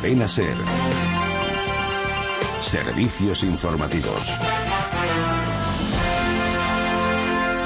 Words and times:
Cadena 0.00 0.26
Ser. 0.26 0.56
Servicios 2.58 3.44
informativos. 3.44 4.22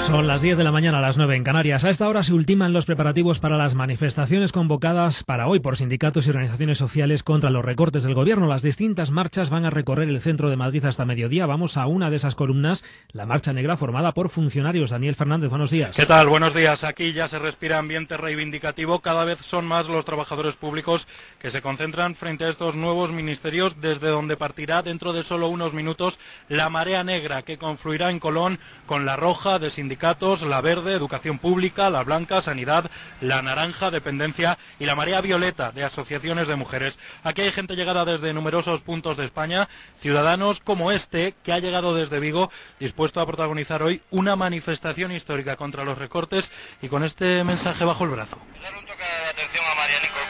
Son 0.06 0.26
las 0.26 0.42
10 0.42 0.58
de 0.58 0.64
la 0.64 0.70
mañana 0.70 0.98
a 0.98 1.00
las 1.00 1.16
9 1.16 1.34
en 1.34 1.44
Canarias. 1.44 1.82
A 1.82 1.88
esta 1.88 2.06
hora 2.06 2.22
se 2.22 2.34
ultiman 2.34 2.74
los 2.74 2.84
preparativos 2.84 3.40
para 3.40 3.56
las 3.56 3.74
manifestaciones 3.74 4.52
convocadas 4.52 5.24
para 5.24 5.48
hoy 5.48 5.60
por 5.60 5.78
sindicatos 5.78 6.26
y 6.26 6.30
organizaciones 6.30 6.76
sociales 6.76 7.22
contra 7.22 7.48
los 7.48 7.64
recortes 7.64 8.02
del 8.02 8.12
gobierno. 8.12 8.46
Las 8.46 8.60
distintas 8.60 9.10
marchas 9.10 9.48
van 9.48 9.64
a 9.64 9.70
recorrer 9.70 10.10
el 10.10 10.20
centro 10.20 10.50
de 10.50 10.56
Madrid 10.56 10.84
hasta 10.84 11.06
mediodía. 11.06 11.46
Vamos 11.46 11.78
a 11.78 11.86
una 11.86 12.10
de 12.10 12.16
esas 12.16 12.34
columnas, 12.34 12.84
la 13.12 13.24
marcha 13.24 13.54
negra 13.54 13.78
formada 13.78 14.12
por 14.12 14.28
funcionarios. 14.28 14.90
Daniel 14.90 15.14
Fernández, 15.14 15.48
buenos 15.48 15.70
días. 15.70 15.96
¿Qué 15.96 16.04
tal? 16.04 16.28
Buenos 16.28 16.52
días. 16.52 16.84
Aquí 16.84 17.14
ya 17.14 17.26
se 17.26 17.38
respira 17.38 17.78
ambiente 17.78 18.18
reivindicativo. 18.18 19.00
Cada 19.00 19.24
vez 19.24 19.38
son 19.40 19.64
más 19.64 19.88
los 19.88 20.04
trabajadores 20.04 20.56
públicos 20.56 21.08
que 21.38 21.50
se 21.50 21.62
concentran 21.62 22.14
frente 22.14 22.44
a 22.44 22.50
estos 22.50 22.76
nuevos 22.76 23.10
ministerios, 23.10 23.80
desde 23.80 24.08
donde 24.08 24.36
partirá 24.36 24.82
dentro 24.82 25.14
de 25.14 25.22
solo 25.22 25.48
unos 25.48 25.72
minutos 25.72 26.18
la 26.50 26.68
marea 26.68 27.04
negra 27.04 27.40
que 27.40 27.56
confluirá 27.56 28.10
en 28.10 28.18
Colón 28.18 28.58
con 28.84 29.06
la 29.06 29.16
roja 29.16 29.58
de 29.58 29.70
sindicatos 29.70 29.93
la 30.42 30.60
verde, 30.60 30.92
educación 30.92 31.38
pública, 31.38 31.88
la 31.88 32.02
blanca, 32.02 32.42
sanidad, 32.42 32.90
la 33.20 33.42
naranja, 33.42 33.90
dependencia 33.90 34.58
y 34.78 34.86
la 34.86 34.94
marea 34.94 35.20
violeta 35.20 35.70
de 35.70 35.84
asociaciones 35.84 36.48
de 36.48 36.56
mujeres. 36.56 36.98
Aquí 37.22 37.42
hay 37.42 37.52
gente 37.52 37.76
llegada 37.76 38.04
desde 38.04 38.34
numerosos 38.34 38.82
puntos 38.82 39.16
de 39.16 39.24
España, 39.24 39.68
ciudadanos 40.00 40.60
como 40.60 40.90
este, 40.90 41.34
que 41.44 41.52
ha 41.52 41.58
llegado 41.58 41.94
desde 41.94 42.20
Vigo, 42.20 42.50
dispuesto 42.80 43.20
a 43.20 43.26
protagonizar 43.26 43.82
hoy 43.82 44.02
una 44.10 44.36
manifestación 44.36 45.12
histórica 45.12 45.56
contra 45.56 45.84
los 45.84 45.96
recortes 45.96 46.50
y 46.82 46.88
con 46.88 47.04
este 47.04 47.44
mensaje 47.44 47.84
bajo 47.84 48.04
el 48.04 48.10
brazo. 48.10 48.36
Dar 48.62 48.74
un 48.76 48.84
toque 48.86 49.04
de 49.04 49.30
atención 49.30 49.64
a 49.64 49.74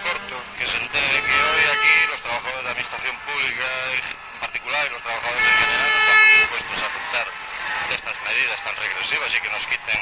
Corto, 0.05 0.37
que 0.59 0.67
se 0.67 0.77
entere 0.77 1.07
de 1.07 1.21
que 1.21 1.35
hoy 1.35 1.65
aquí 1.73 1.95
los 2.11 2.21
trabajadores 2.21 2.59
de 2.59 2.65
la 2.65 2.71
administración 2.71 3.17
pública 3.25 3.69
en 4.35 4.41
particular 4.41 4.87
y 4.87 4.93
los 4.93 5.03
trabajadores 5.03 5.45
en 5.45 5.57
general 5.65 5.89
no 5.89 5.99
estamos 6.05 6.29
dispuestos 6.41 6.79
a 6.83 6.87
aceptar 6.87 7.27
estas 7.95 8.24
medidas 8.35 8.65
tan 8.65 8.75
regresivas 8.75 9.31
y 9.31 9.41
que 9.41 9.51
nos 9.51 9.67
quiten 9.67 10.01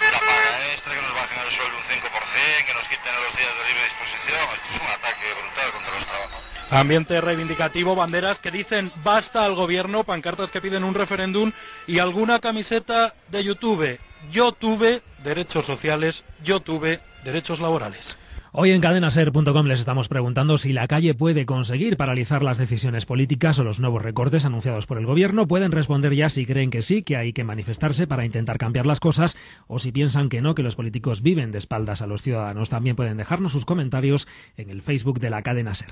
la 0.00 0.18
paga 0.18 0.72
extra, 0.72 0.94
que 0.94 1.02
nos 1.02 1.14
bajen 1.14 1.38
el 1.44 1.50
sueldo 1.52 1.76
un 1.76 1.84
5%, 1.84 2.66
que 2.66 2.74
nos 2.74 2.88
quiten 2.88 3.12
los 3.22 3.36
días 3.36 3.52
de 3.52 3.62
libre 3.68 3.84
disposición. 3.84 4.40
Esto 4.54 4.68
es 4.70 4.80
un 4.80 4.88
ataque 4.88 5.26
brutal 5.40 5.72
contra 5.72 5.94
los 5.94 6.06
trabajadores. 6.06 6.46
Ambiente 6.70 7.20
reivindicativo, 7.20 7.94
banderas 7.94 8.38
que 8.38 8.50
dicen 8.50 8.92
basta 9.04 9.44
al 9.44 9.54
gobierno, 9.54 10.04
pancartas 10.04 10.50
que 10.50 10.60
piden 10.60 10.84
un 10.84 10.94
referéndum 10.94 11.52
y 11.86 11.98
alguna 11.98 12.40
camiseta 12.40 13.14
de 13.28 13.44
YouTube. 13.44 14.00
Yo 14.32 14.52
tuve 14.52 15.02
derechos 15.22 15.66
sociales, 15.66 16.24
yo 16.42 16.60
tuve 16.60 17.00
derechos 17.24 17.60
laborales. 17.60 18.16
Hoy 18.58 18.70
en 18.70 18.80
cadenaser.com 18.80 19.66
les 19.66 19.80
estamos 19.80 20.08
preguntando 20.08 20.56
si 20.56 20.72
la 20.72 20.88
calle 20.88 21.12
puede 21.12 21.44
conseguir 21.44 21.98
paralizar 21.98 22.42
las 22.42 22.56
decisiones 22.56 23.04
políticas 23.04 23.58
o 23.58 23.64
los 23.64 23.80
nuevos 23.80 24.00
recortes 24.00 24.46
anunciados 24.46 24.86
por 24.86 24.96
el 24.96 25.04
gobierno. 25.04 25.46
Pueden 25.46 25.72
responder 25.72 26.14
ya 26.14 26.30
si 26.30 26.46
creen 26.46 26.70
que 26.70 26.80
sí, 26.80 27.02
que 27.02 27.18
hay 27.18 27.34
que 27.34 27.44
manifestarse 27.44 28.06
para 28.06 28.24
intentar 28.24 28.56
cambiar 28.56 28.86
las 28.86 28.98
cosas, 28.98 29.36
o 29.66 29.78
si 29.78 29.92
piensan 29.92 30.30
que 30.30 30.40
no, 30.40 30.54
que 30.54 30.62
los 30.62 30.74
políticos 30.74 31.20
viven 31.20 31.52
de 31.52 31.58
espaldas 31.58 32.00
a 32.00 32.06
los 32.06 32.22
ciudadanos. 32.22 32.70
También 32.70 32.96
pueden 32.96 33.18
dejarnos 33.18 33.52
sus 33.52 33.66
comentarios 33.66 34.26
en 34.56 34.70
el 34.70 34.80
Facebook 34.80 35.20
de 35.20 35.28
la 35.28 35.42
cadena 35.42 35.74
Ser. 35.74 35.90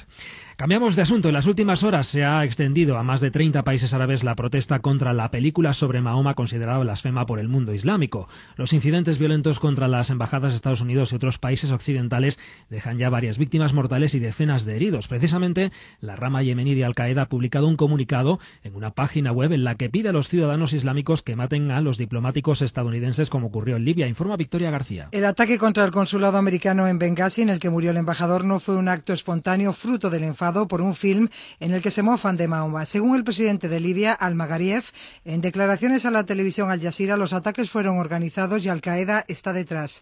Cambiamos 0.57 0.97
de 0.97 1.03
asunto. 1.03 1.29
En 1.29 1.35
las 1.35 1.47
últimas 1.47 1.83
horas 1.83 2.07
se 2.07 2.25
ha 2.25 2.47
extendido 2.47 2.97
a 2.97 3.03
más 3.03 3.21
de 3.21 3.31
30 3.31 3.63
países 3.63 3.93
árabes 3.93 4.25
la 4.25 4.37
protesta 4.37 4.79
contra 4.79 5.13
la 5.13 5.31
película 5.31 5.75
sobre 5.75 6.01
Mahoma 6.01 6.33
considerado 6.33 6.81
blasfema 6.81 7.27
por 7.27 7.41
el 7.41 7.49
mundo 7.49 7.75
islámico. 7.75 8.27
Los 8.57 8.73
incidentes 8.73 9.19
violentos 9.19 9.61
contra 9.61 9.87
las 9.87 10.09
embajadas 10.09 10.53
de 10.53 10.57
Estados 10.57 10.81
Unidos 10.81 11.13
y 11.13 11.17
otros 11.17 11.39
países 11.39 11.71
occidentales 11.71 12.39
dejan 12.71 12.99
ya 12.99 13.11
varias 13.11 13.39
víctimas 13.39 13.73
mortales 13.73 14.15
y 14.15 14.19
decenas 14.19 14.65
de 14.65 14.77
heridos. 14.77 15.09
Precisamente, 15.09 15.73
la 16.01 16.17
rama 16.17 16.43
yemení 16.43 16.75
de 16.75 16.85
Al-Qaeda 16.85 17.23
ha 17.23 17.29
publicado 17.29 17.69
un 17.69 17.77
comunicado 17.77 18.39
en 18.63 18.75
una 18.75 18.91
página 18.91 19.33
web 19.33 19.53
en 19.53 19.65
la 19.65 19.75
que 19.77 19.91
pide 19.91 20.09
a 20.09 20.13
los 20.13 20.29
ciudadanos 20.29 20.73
islámicos 20.73 21.23
que 21.23 21.37
maten 21.37 21.71
a 21.71 21.81
los 21.81 21.99
diplomáticos 21.99 22.63
estadounidenses 22.63 23.31
como 23.31 23.49
ocurrió 23.49 23.77
en 23.77 23.85
Libia. 23.85 24.09
Informa 24.09 24.37
Victoria 24.37 24.71
García. 24.71 25.09
El 25.13 25.25
ataque 25.25 25.59
contra 25.59 25.85
el 25.85 25.91
consulado 25.91 26.39
americano 26.39 26.87
en 26.89 26.99
Benghazi, 26.99 27.43
en 27.43 27.49
el 27.49 27.59
que 27.59 27.71
murió 27.71 27.91
el 27.91 27.97
embajador, 27.97 28.45
no 28.45 28.61
fue 28.61 28.77
un 28.77 28.89
acto 28.89 29.13
espontáneo 29.13 29.73
fruto 29.73 30.11
del 30.11 30.25
enfado 30.25 30.67
por 30.69 30.81
un 30.81 30.95
film 30.95 31.29
en 31.61 31.73
el 31.73 31.83
que 31.83 31.91
se 31.91 32.03
mofan 32.03 32.37
de 32.37 32.49
Mahoma. 32.49 32.87
Según 32.87 33.17
el 33.17 33.25
presidente 33.25 33.69
de 33.69 33.81
Libia, 33.81 34.13
Al-Maghariev, 34.13 34.85
en 35.25 35.41
declaraciones 35.41 36.05
a 36.05 36.11
la 36.11 36.25
televisión 36.25 36.71
Al 36.71 36.81
Jazeera, 36.81 37.17
los 37.17 37.33
ataques 37.33 37.71
fueron 37.71 37.99
organizados 37.99 38.65
y 38.65 38.69
Al-Qaeda 38.69 39.25
está 39.29 39.53
detrás. 39.53 40.01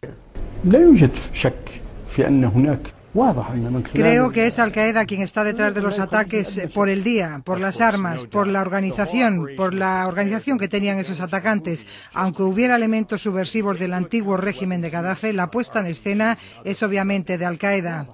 Creo 3.93 4.31
que 4.31 4.47
es 4.47 4.59
Al 4.59 4.73
Qaeda 4.73 5.05
quien 5.05 5.21
está 5.21 5.45
detrás 5.45 5.75
de 5.75 5.83
los 5.83 5.99
ataques 5.99 6.63
por 6.75 6.89
el 6.89 7.05
día, 7.05 7.43
por 7.45 7.61
las 7.61 7.83
armas, 7.83 8.25
por 8.25 8.47
la 8.47 8.63
organización, 8.63 9.49
por 9.55 9.75
la 9.75 10.07
organización 10.07 10.59
que 10.59 10.69
tenían 10.69 10.99
esos 10.99 11.21
atacantes. 11.21 11.87
Aunque 12.15 12.43
hubiera 12.43 12.77
elementos 12.77 13.21
subversivos 13.21 13.79
del 13.79 13.93
antiguo 13.93 14.39
régimen 14.39 14.81
de 14.81 14.89
Gaddafi, 14.89 15.33
la 15.33 15.51
puesta 15.51 15.81
en 15.81 15.87
escena 15.89 16.39
es 16.65 16.83
obviamente 16.83 17.37
de 17.37 17.45
Al 17.45 17.59
Qaeda. 17.59 18.07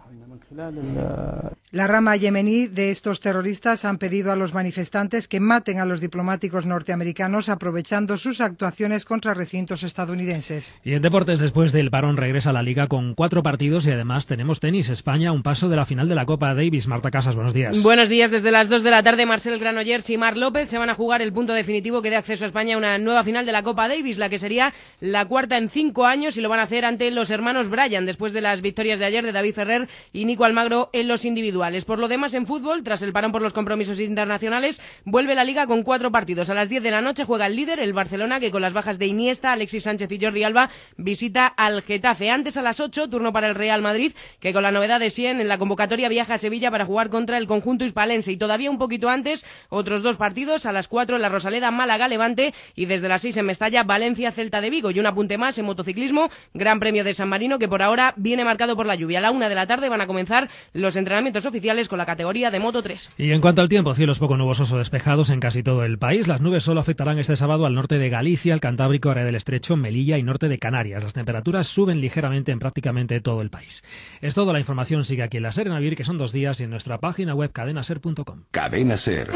La 0.51 1.87
rama 1.87 2.17
yemení 2.17 2.69
de 2.69 2.91
estos 2.91 3.21
terroristas 3.21 3.85
han 3.85 3.99
pedido 3.99 4.33
a 4.33 4.37
los 4.37 4.55
manifestantes 4.55 5.29
que 5.29 5.41
maten 5.41 5.79
a 5.79 5.85
los 5.85 6.01
diplomáticos 6.01 6.65
norteamericanos 6.65 7.51
aprovechando 7.51 8.17
sus 8.17 8.41
actuaciones 8.41 9.05
contra 9.05 9.35
recintos 9.35 9.83
estadounidenses. 9.83 10.73
Y 10.83 10.95
en 10.95 11.03
deportes, 11.03 11.39
después 11.39 11.73
del 11.73 11.91
parón, 11.91 12.17
regresa 12.17 12.51
a 12.51 12.53
la 12.55 12.63
liga 12.63 12.87
con 12.87 13.15
cuatro 13.15 13.43
partidos 13.43 13.87
y 13.87 13.91
además 13.91 14.27
tenemos 14.27 14.59
tenis. 14.59 14.89
España, 14.89 15.33
un 15.33 15.43
paso 15.43 15.69
de 15.69 15.77
la 15.77 15.85
final 15.85 16.09
de 16.09 16.15
la 16.15 16.25
Copa 16.25 16.55
Davis. 16.55 16.89
Marta 16.89 17.11
Casas, 17.11 17.35
buenos 17.35 17.53
días. 17.53 17.83
Buenos 17.83 18.09
días. 18.09 18.31
Desde 18.31 18.51
las 18.51 18.71
dos 18.71 18.83
de 18.83 18.91
la 18.91 19.03
tarde, 19.03 19.27
Marcel 19.27 19.59
Granollers 19.59 20.09
y 20.09 20.17
Mar 20.17 20.39
López 20.39 20.71
se 20.71 20.79
van 20.79 20.89
a 20.89 20.95
jugar 20.95 21.21
el 21.21 21.35
punto 21.35 21.53
definitivo 21.53 22.01
que 22.01 22.09
dé 22.09 22.17
acceso 22.17 22.45
a 22.45 22.47
España 22.47 22.77
a 22.77 22.79
una 22.79 22.97
nueva 22.97 23.23
final 23.23 23.45
de 23.45 23.53
la 23.53 23.63
Copa 23.63 23.87
Davis, 23.87 24.17
la 24.17 24.31
que 24.31 24.39
sería 24.39 24.73
la 25.01 25.27
cuarta 25.27 25.59
en 25.59 25.69
cinco 25.69 26.07
años 26.07 26.39
y 26.39 26.41
lo 26.41 26.49
van 26.49 26.61
a 26.61 26.63
hacer 26.63 26.87
ante 26.87 27.11
los 27.11 27.31
hermanos 27.31 27.69
Bryan, 27.69 28.07
después 28.07 28.33
de 28.33 28.41
las 28.41 28.63
victorias 28.63 28.99
de 28.99 29.05
ayer 29.05 29.27
de 29.27 29.33
David 29.33 29.55
Ferrer 29.55 29.89
y 30.15 30.25
Nico 30.25 30.38
Almagro 30.45 30.91
en 30.93 31.09
los 31.09 31.25
individuales. 31.25 31.85
Por 31.85 31.99
lo 31.99 32.09
demás, 32.09 32.35
en 32.35 32.47
fútbol, 32.47 32.83
tras 32.83 33.03
el 33.03 33.13
parón 33.13 33.33
por 33.33 33.43
los 33.43 33.53
compromisos 33.53 34.01
internacionales, 34.01 34.81
vuelve 35.05 35.35
la 35.35 35.45
liga 35.45 35.67
con 35.67 35.83
cuatro 35.83 36.11
partidos. 36.11 36.51
A 36.51 36.55
las 36.55 36.69
10 36.69 36.83
de 36.83 36.91
la 36.91 37.01
noche 37.01 37.25
juega 37.25 37.47
el 37.47 37.57
líder, 37.57 37.81
el 37.81 37.93
Barcelona, 37.93 38.41
que 38.41 38.51
con 38.51 38.63
las 38.63 38.73
bajas 38.73 38.99
de 38.99 39.07
Iniesta, 39.07 39.53
Alexis 39.53 39.85
Sánchez 39.85 40.11
y 40.13 40.25
Jordi 40.25 40.45
Alba 40.45 40.71
visita 40.97 41.47
al 41.47 41.83
Getafe. 41.83 42.31
Antes 42.31 42.57
a 42.57 42.63
las 42.63 42.81
8, 42.81 43.09
turno 43.09 43.33
para 43.33 43.49
el 43.49 43.55
Real 43.55 43.83
Madrid, 43.83 44.13
que 44.41 44.53
con 44.53 44.63
la 44.63 44.71
novedad 44.71 45.01
de 45.01 45.11
Sien 45.11 45.41
en 45.41 45.49
la 45.49 45.59
convocatoria 45.59 46.09
viaja 46.09 46.35
a 46.35 46.39
Sevilla 46.39 46.71
para 46.71 46.85
jugar 46.85 47.11
contra 47.11 47.39
el 47.39 47.47
conjunto 47.47 47.85
hispalense. 47.85 48.33
Y 48.33 48.37
todavía 48.37 48.71
un 48.71 48.79
poquito 48.79 49.09
antes, 49.09 49.45
otros 49.69 50.03
dos 50.03 50.17
partidos, 50.17 50.67
a 50.67 50.73
las 50.73 50.89
4 50.89 51.19
la 51.19 51.29
Rosaleda, 51.29 51.71
Málaga, 51.71 52.09
Levante 52.09 52.55
y 52.75 52.87
desde 52.87 53.09
las 53.09 53.23
6 53.23 53.39
en 53.39 53.47
Mestalla, 53.47 53.83
Valencia, 53.83 54.33
Celta 54.33 54.61
de 54.61 54.71
Vigo. 54.71 54.91
Y 54.91 55.01
un 55.01 55.07
apunte 55.07 55.39
más 55.39 55.59
en 55.59 55.65
motociclismo, 55.65 56.31
Gran 56.55 56.81
Premio 56.81 57.05
de 57.05 57.15
San 57.15 57.29
Marino, 57.29 57.59
que 57.59 57.69
por 57.69 57.83
ahora 57.83 58.15
viene 58.17 58.45
marcado 58.45 58.77
por 58.77 58.87
la 58.87 58.95
lluvia. 58.95 59.19
A 59.19 59.23
la 59.23 59.31
una 59.31 59.49
de 59.49 59.55
la 59.55 59.67
tarde 59.67 59.89
van 59.89 60.01
a 60.01 60.07
comenzar 60.07 60.28
los 60.73 60.97
entrenamientos 60.97 61.47
oficiales 61.47 61.89
con 61.89 61.99
la 61.99 62.07
categoría 62.07 62.51
de 62.51 62.61
Moto 62.61 62.83
3. 62.83 63.13
Y 63.19 63.33
en 63.33 63.41
cuanto 63.41 63.63
al 63.63 63.69
tiempo, 63.69 63.95
cielos 63.95 64.19
poco 64.19 64.37
nubosos 64.37 64.73
o 64.73 64.79
despejados 64.79 65.31
en 65.31 65.41
casi 65.41 65.63
todo 65.63 65.85
el 65.85 65.99
país. 65.99 66.29
Las 66.29 66.41
nubes 66.41 66.65
solo 66.65 66.81
afectarán 66.81 67.19
este 67.19 67.37
sábado 67.37 67.67
al 67.67 67.75
norte 67.75 67.99
de 67.99 68.09
Galicia, 68.09 68.55
el 68.55 68.61
Cantábrico, 68.61 69.11
área 69.11 69.25
del 69.25 69.35
Estrecho, 69.35 69.77
Melilla 69.77 70.19
y 70.19 70.23
norte 70.23 70.49
de 70.49 70.59
Canarias. 70.59 71.03
Las 71.03 71.15
temperaturas 71.15 71.67
suben 71.69 72.01
ligeramente 72.01 72.53
en 72.53 72.59
prácticamente 72.59 73.21
todo 73.21 73.43
el 73.43 73.51
país. 73.51 73.83
Es 74.21 74.35
todo, 74.35 74.53
la 74.53 74.61
información 74.61 75.05
sigue 75.05 75.23
aquí 75.23 75.39
en 75.39 75.43
la 75.45 75.53
SER 75.53 75.69
en 75.69 75.73
Avir, 75.73 75.97
que 75.97 76.05
son 76.05 76.19
dos 76.19 76.33
días, 76.33 76.61
y 76.61 76.65
en 76.65 76.71
nuestra 76.71 76.99
página 76.99 77.35
web 77.35 77.53
cadenaser.com. 77.53 78.45
Cadena 78.51 78.97
Ser. 78.97 79.31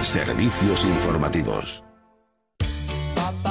Servicios 0.00 0.84
informativos. 0.84 1.84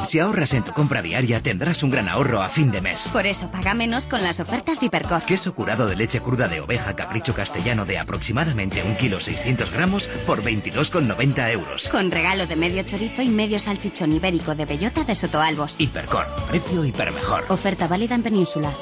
Si 0.03 0.19
ahorras 0.19 0.53
en 0.53 0.63
tu 0.63 0.73
compra 0.73 1.01
diaria, 1.01 1.41
tendrás 1.41 1.83
un 1.83 1.89
gran 1.89 2.09
ahorro 2.09 2.41
a 2.41 2.49
fin 2.49 2.71
de 2.71 2.81
mes. 2.81 3.09
Por 3.11 3.25
eso 3.25 3.49
paga 3.49 3.73
menos 3.73 4.07
con 4.07 4.21
las 4.21 4.39
ofertas 4.39 4.79
de 4.79 4.87
Hipercor. 4.87 5.23
Queso 5.23 5.53
curado 5.55 5.87
de 5.87 5.95
leche 5.95 6.21
cruda 6.21 6.47
de 6.47 6.61
oveja 6.61 6.95
capricho 6.95 7.33
castellano 7.33 7.85
de 7.85 7.97
aproximadamente 7.97 8.83
un 8.83 8.95
kilo 8.95 9.19
600 9.19 9.71
gramos 9.71 10.07
por 10.25 10.43
22,90 10.43 11.51
euros. 11.51 11.89
Con 11.89 12.11
regalo 12.11 12.45
de 12.45 12.55
medio 12.55 12.83
chorizo 12.83 13.21
y 13.21 13.29
medio 13.29 13.59
salchichón 13.59 14.11
ibérico 14.11 14.55
de 14.55 14.65
bellota 14.65 15.03
de 15.03 15.15
Sotoalbos. 15.15 15.79
Hipercor, 15.79 16.25
precio 16.49 16.83
hiper 16.83 17.11
mejor. 17.11 17.45
Oferta 17.49 17.87
válida 17.87 18.15
en 18.15 18.23
Península. 18.23 18.73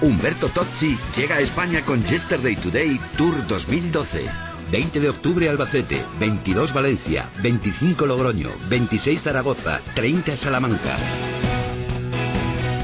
Humberto 0.00 0.48
Tozzi 0.48 0.98
llega 1.16 1.36
a 1.36 1.40
España 1.40 1.82
con 1.82 2.04
Yesterday 2.04 2.56
Today 2.56 3.00
Tour 3.16 3.46
2012. 3.46 4.51
20 4.72 5.00
de 5.00 5.10
octubre 5.10 5.48
Albacete, 5.50 6.02
22 6.18 6.72
Valencia, 6.72 7.28
25 7.42 8.06
Logroño, 8.06 8.48
26 8.70 9.22
Zaragoza, 9.22 9.82
30 9.94 10.34
Salamanca. 10.38 10.96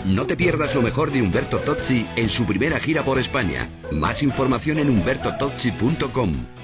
No 0.05 0.27
te 0.27 0.37
pierdas 0.37 0.75
lo 0.75 0.83
mejor 0.83 1.11
de 1.11 1.23
Humberto 1.23 1.59
Tozzi 1.59 2.07
en 2.17 2.29
su 2.29 2.45
primera 2.45 2.79
gira 2.79 3.05
por 3.05 3.19
España. 3.19 3.69
Más 3.91 4.23
información 4.23 4.79
en 4.79 4.91
humbertotozzi.com. 4.91 6.58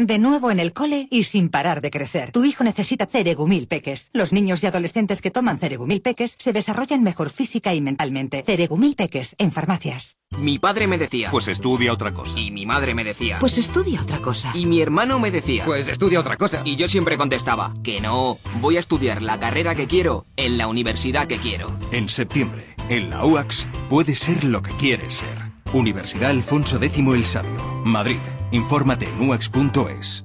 De 0.00 0.18
nuevo 0.18 0.50
en 0.50 0.60
el 0.60 0.72
cole 0.72 1.08
y 1.10 1.24
sin 1.24 1.50
parar 1.50 1.82
de 1.82 1.90
crecer. 1.90 2.32
Tu 2.32 2.42
hijo 2.46 2.64
necesita 2.64 3.04
Ceregumil 3.04 3.66
Peques. 3.66 4.08
Los 4.14 4.32
niños 4.32 4.62
y 4.62 4.66
adolescentes 4.66 5.20
que 5.20 5.30
toman 5.30 5.58
Ceregumil 5.58 6.00
Peques 6.00 6.36
se 6.38 6.54
desarrollan 6.54 7.02
mejor 7.02 7.28
física 7.28 7.74
y 7.74 7.82
mentalmente. 7.82 8.42
Ceregumil 8.46 8.96
Peques 8.96 9.36
en 9.36 9.52
farmacias. 9.52 10.16
Mi 10.38 10.58
padre 10.58 10.86
me 10.86 10.96
decía. 10.96 11.30
Pues 11.30 11.48
estudia 11.48 11.92
otra 11.92 12.14
cosa. 12.14 12.40
Y 12.40 12.50
mi 12.50 12.64
madre 12.64 12.94
me 12.94 13.04
decía. 13.04 13.40
Pues 13.40 13.58
estudia 13.58 14.00
otra 14.00 14.20
cosa. 14.20 14.52
Y 14.54 14.64
mi 14.64 14.80
hermano 14.80 15.18
me 15.18 15.30
decía. 15.30 15.66
Pues 15.66 15.86
estudia 15.86 16.18
otra 16.18 16.38
cosa. 16.38 16.62
Y 16.64 16.76
yo 16.76 16.88
siempre 16.88 17.18
contestaba 17.18 17.74
que 17.84 18.00
no. 18.00 18.38
Voy 18.62 18.78
a 18.78 18.80
estudiar 18.80 19.20
la 19.20 19.38
carrera 19.38 19.74
que 19.74 19.86
quiero 19.86 20.24
en 20.36 20.56
la 20.56 20.66
universidad 20.66 21.26
que 21.26 21.36
quiero. 21.36 21.78
En 21.92 22.08
septiembre, 22.08 22.74
en 22.88 23.10
la 23.10 23.26
UAX, 23.26 23.66
puede 23.90 24.16
ser 24.16 24.44
lo 24.44 24.62
que 24.62 24.70
quieres 24.72 25.12
ser. 25.12 25.49
Universidad 25.72 26.30
Alfonso 26.30 26.82
X 26.82 26.98
el 27.14 27.26
Sabio, 27.26 27.82
Madrid. 27.84 28.18
Infórmate 28.50 29.06
en 29.06 29.28
uax.es. 29.28 30.24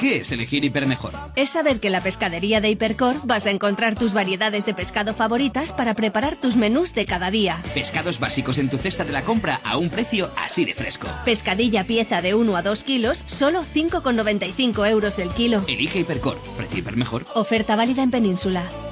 ¿Qué 0.00 0.18
es 0.18 0.32
elegir 0.32 0.64
Hipermejor? 0.64 1.12
Es 1.34 1.50
saber 1.50 1.80
que 1.80 1.88
en 1.88 1.92
la 1.92 2.02
pescadería 2.02 2.60
de 2.60 2.70
Hipercor 2.70 3.16
vas 3.24 3.44
a 3.46 3.50
encontrar 3.50 3.96
tus 3.96 4.14
variedades 4.14 4.64
de 4.64 4.72
pescado 4.72 5.12
favoritas 5.12 5.72
para 5.72 5.92
preparar 5.94 6.36
tus 6.36 6.56
menús 6.56 6.94
de 6.94 7.04
cada 7.04 7.30
día. 7.30 7.60
Pescados 7.74 8.20
básicos 8.20 8.58
en 8.58 8.70
tu 8.70 8.78
cesta 8.78 9.04
de 9.04 9.12
la 9.12 9.22
compra 9.22 9.60
a 9.64 9.76
un 9.76 9.90
precio 9.90 10.30
así 10.36 10.64
de 10.64 10.72
fresco. 10.72 11.08
Pescadilla 11.24 11.84
pieza 11.84 12.22
de 12.22 12.34
1 12.34 12.56
a 12.56 12.62
2 12.62 12.84
kilos, 12.84 13.24
solo 13.26 13.64
5,95 13.64 14.88
euros 14.88 15.18
el 15.18 15.30
kilo. 15.30 15.62
Elige 15.66 15.98
Hipercor, 15.98 16.38
precio 16.56 16.78
Hipermejor. 16.78 17.26
Oferta 17.34 17.76
válida 17.76 18.02
en 18.02 18.12
Península. 18.12 18.87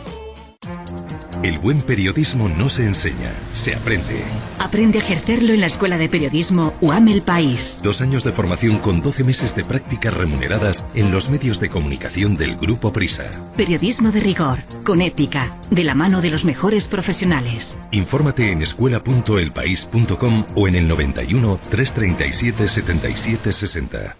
El 1.46 1.60
buen 1.60 1.80
periodismo 1.80 2.48
no 2.48 2.68
se 2.68 2.84
enseña, 2.84 3.32
se 3.52 3.72
aprende. 3.72 4.20
Aprende 4.58 4.98
a 4.98 5.02
ejercerlo 5.02 5.54
en 5.54 5.60
la 5.60 5.68
Escuela 5.68 5.96
de 5.96 6.08
Periodismo 6.08 6.74
UAM 6.80 7.06
El 7.06 7.22
País. 7.22 7.78
Dos 7.84 8.00
años 8.00 8.24
de 8.24 8.32
formación 8.32 8.78
con 8.78 9.00
12 9.00 9.22
meses 9.22 9.54
de 9.54 9.62
prácticas 9.62 10.12
remuneradas 10.12 10.84
en 10.96 11.12
los 11.12 11.30
medios 11.30 11.60
de 11.60 11.68
comunicación 11.68 12.36
del 12.36 12.56
Grupo 12.56 12.92
Prisa. 12.92 13.30
Periodismo 13.56 14.10
de 14.10 14.18
rigor, 14.18 14.58
con 14.84 15.00
ética, 15.00 15.56
de 15.70 15.84
la 15.84 15.94
mano 15.94 16.20
de 16.20 16.30
los 16.30 16.44
mejores 16.44 16.88
profesionales. 16.88 17.78
Infórmate 17.92 18.50
en 18.50 18.62
escuela.elpaís.com 18.62 20.46
o 20.56 20.66
en 20.66 20.74
el 20.74 20.88
91 20.88 21.60
337 21.70 22.66
77 22.66 23.52
60. 23.52 24.16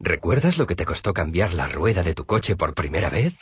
¿Recuerdas 0.00 0.56
lo 0.56 0.66
que 0.66 0.76
te 0.76 0.86
costó 0.86 1.12
cambiar 1.12 1.52
la 1.52 1.68
rueda 1.68 2.02
de 2.02 2.14
tu 2.14 2.24
coche 2.24 2.56
por 2.56 2.72
primera 2.72 3.10
vez? 3.10 3.36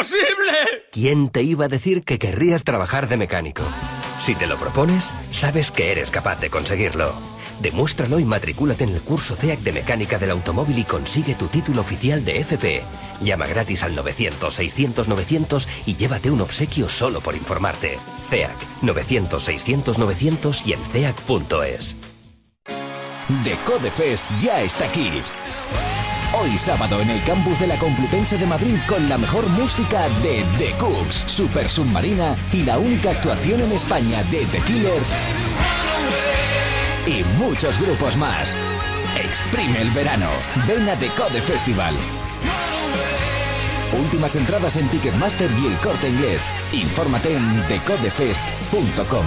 ¡Es 0.00 0.12
imposible! 0.12 0.84
¿Quién 0.92 1.30
te 1.30 1.42
iba 1.42 1.64
a 1.64 1.68
decir 1.68 2.04
que 2.04 2.18
querrías 2.18 2.64
trabajar 2.64 3.08
de 3.08 3.16
mecánico? 3.16 3.62
Si 4.20 4.34
te 4.34 4.46
lo 4.46 4.56
propones, 4.56 5.12
sabes 5.30 5.70
que 5.70 5.90
eres 5.90 6.10
capaz 6.10 6.40
de 6.40 6.50
conseguirlo. 6.50 7.14
Demuéstralo 7.60 8.20
y 8.20 8.24
matricúlate 8.24 8.84
en 8.84 8.90
el 8.90 9.00
curso 9.00 9.34
CEAC 9.34 9.60
de 9.60 9.72
Mecánica 9.72 10.18
del 10.18 10.30
Automóvil 10.30 10.78
y 10.78 10.84
consigue 10.84 11.34
tu 11.34 11.48
título 11.48 11.80
oficial 11.80 12.24
de 12.24 12.38
FP. 12.38 12.82
Llama 13.20 13.46
gratis 13.46 13.82
al 13.82 13.96
900-600-900 13.96 15.66
y 15.86 15.96
llévate 15.96 16.30
un 16.30 16.40
obsequio 16.40 16.88
solo 16.88 17.20
por 17.20 17.34
informarte. 17.34 17.98
CEAC 18.30 18.56
900-600-900 18.82 20.66
y 20.66 20.72
en 20.74 20.84
CEAC.es. 20.84 21.96
Decodefest 23.44 24.24
ya 24.38 24.62
está 24.62 24.86
aquí. 24.86 25.10
Hoy 26.34 26.58
sábado 26.58 27.00
en 27.00 27.08
el 27.10 27.22
campus 27.24 27.58
de 27.58 27.66
la 27.66 27.78
Complutense 27.78 28.36
de 28.36 28.46
Madrid 28.46 28.76
con 28.86 29.08
la 29.08 29.16
mejor 29.16 29.48
música 29.48 30.08
de 30.22 30.44
The 30.58 30.72
Cooks, 30.78 31.24
Super 31.26 31.68
Submarina 31.68 32.36
y 32.52 32.64
la 32.64 32.78
única 32.78 33.10
actuación 33.12 33.62
en 33.62 33.72
España 33.72 34.22
de 34.24 34.44
The 34.46 34.60
Killers 34.60 35.14
y 37.06 37.24
muchos 37.38 37.80
grupos 37.80 38.16
más. 38.16 38.54
Exprime 39.16 39.80
el 39.80 39.90
verano. 39.90 40.28
Ven 40.66 40.88
a 40.88 40.96
The 40.98 41.08
Code 41.08 41.40
Festival. 41.40 41.94
Últimas 43.98 44.36
entradas 44.36 44.76
en 44.76 44.88
Ticketmaster 44.90 45.50
y 45.58 45.66
el 45.66 45.78
corte 45.78 46.08
inglés. 46.08 46.48
Infórmate 46.72 47.34
en 47.34 47.68
decodefest.com. 47.68 49.26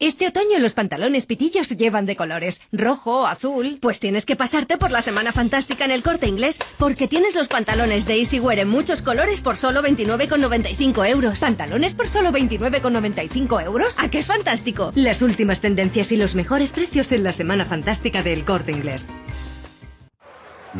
Este 0.00 0.26
otoño 0.26 0.58
los 0.58 0.72
pantalones 0.72 1.26
pitillos 1.26 1.68
se 1.68 1.76
llevan 1.76 2.06
de 2.06 2.16
colores, 2.16 2.62
rojo, 2.72 3.26
azul. 3.26 3.76
Pues 3.82 4.00
tienes 4.00 4.24
que 4.24 4.34
pasarte 4.34 4.78
por 4.78 4.90
la 4.90 5.02
Semana 5.02 5.30
Fantástica 5.30 5.84
en 5.84 5.90
el 5.90 6.02
Corte 6.02 6.26
Inglés, 6.26 6.58
porque 6.78 7.06
tienes 7.06 7.34
los 7.34 7.48
pantalones 7.48 8.06
de 8.06 8.14
Easywear 8.14 8.60
en 8.60 8.70
muchos 8.70 9.02
colores 9.02 9.42
por 9.42 9.58
solo 9.58 9.82
29,95 9.82 11.06
euros. 11.06 11.40
¿Pantalones 11.40 11.92
por 11.92 12.08
solo 12.08 12.30
29,95 12.32 13.62
euros? 13.62 13.98
¿A 13.98 14.08
qué 14.08 14.20
es 14.20 14.26
fantástico? 14.26 14.90
Las 14.94 15.20
últimas 15.20 15.60
tendencias 15.60 16.12
y 16.12 16.16
los 16.16 16.34
mejores 16.34 16.72
precios 16.72 17.12
en 17.12 17.22
la 17.22 17.32
Semana 17.32 17.66
Fantástica 17.66 18.22
del 18.22 18.46
Corte 18.46 18.72
Inglés. 18.72 19.06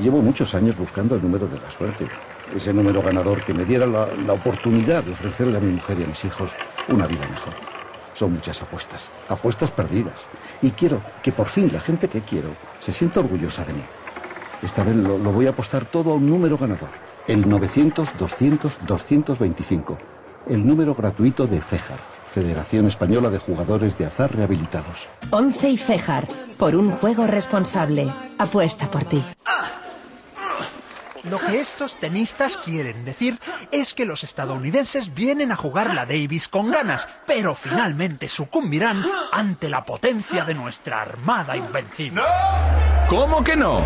Llevo 0.02 0.22
muchos 0.22 0.54
años 0.54 0.78
buscando 0.78 1.16
el 1.16 1.22
número 1.22 1.46
de 1.46 1.60
la 1.60 1.70
suerte, 1.70 2.08
ese 2.56 2.72
número 2.72 3.02
ganador 3.02 3.44
que 3.44 3.52
me 3.52 3.66
diera 3.66 3.84
la, 3.86 4.06
la 4.06 4.32
oportunidad 4.32 5.04
de 5.04 5.12
ofrecerle 5.12 5.58
a 5.58 5.60
mi 5.60 5.72
mujer 5.72 6.00
y 6.00 6.04
a 6.04 6.06
mis 6.06 6.24
hijos 6.24 6.56
una 6.88 7.06
vida 7.06 7.28
mejor. 7.28 7.79
Son 8.20 8.32
muchas 8.34 8.60
apuestas, 8.60 9.12
apuestas 9.28 9.70
perdidas. 9.70 10.28
Y 10.60 10.72
quiero 10.72 11.02
que 11.22 11.32
por 11.32 11.48
fin 11.48 11.72
la 11.72 11.80
gente 11.80 12.10
que 12.10 12.20
quiero 12.20 12.54
se 12.78 12.92
sienta 12.92 13.20
orgullosa 13.20 13.64
de 13.64 13.72
mí. 13.72 13.82
Esta 14.62 14.84
vez 14.84 14.94
lo, 14.94 15.16
voy 15.16 15.46
a 15.46 15.50
apostar 15.50 15.86
todo 15.86 16.12
a 16.12 16.16
un 16.16 16.28
número 16.28 16.58
ganador. 16.58 16.90
El 17.26 17.46
900-200-225. 17.46 19.96
El 20.50 20.66
número 20.66 20.94
gratuito 20.94 21.46
de 21.46 21.62
FEJAR, 21.62 22.00
Federación 22.30 22.88
Española 22.88 23.30
de 23.30 23.38
Jugadores 23.38 23.96
de 23.96 24.04
Azar 24.04 24.36
Rehabilitados. 24.36 25.08
11 25.30 25.70
y 25.70 25.78
Fejar, 25.78 26.28
por 26.58 26.76
un 26.76 26.90
juego 26.90 27.26
responsable. 27.26 28.12
Apuesta 28.36 28.90
por 28.90 29.06
ti. 29.06 29.24
Lo 31.24 31.38
que 31.38 31.60
estos 31.60 31.96
tenistas 32.00 32.56
quieren 32.56 33.04
decir 33.04 33.38
es 33.70 33.92
que 33.94 34.06
los 34.06 34.24
estadounidenses 34.24 35.12
vienen 35.12 35.52
a 35.52 35.56
jugar 35.56 35.94
la 35.94 36.06
Davis 36.06 36.48
con 36.48 36.70
ganas, 36.70 37.08
pero 37.26 37.54
finalmente 37.54 38.28
sucumbirán 38.28 39.04
ante 39.32 39.68
la 39.68 39.84
potencia 39.84 40.44
de 40.44 40.54
nuestra 40.54 41.02
armada 41.02 41.56
invencible. 41.56 42.22
¿Cómo 43.08 43.44
que 43.44 43.56
no? 43.56 43.84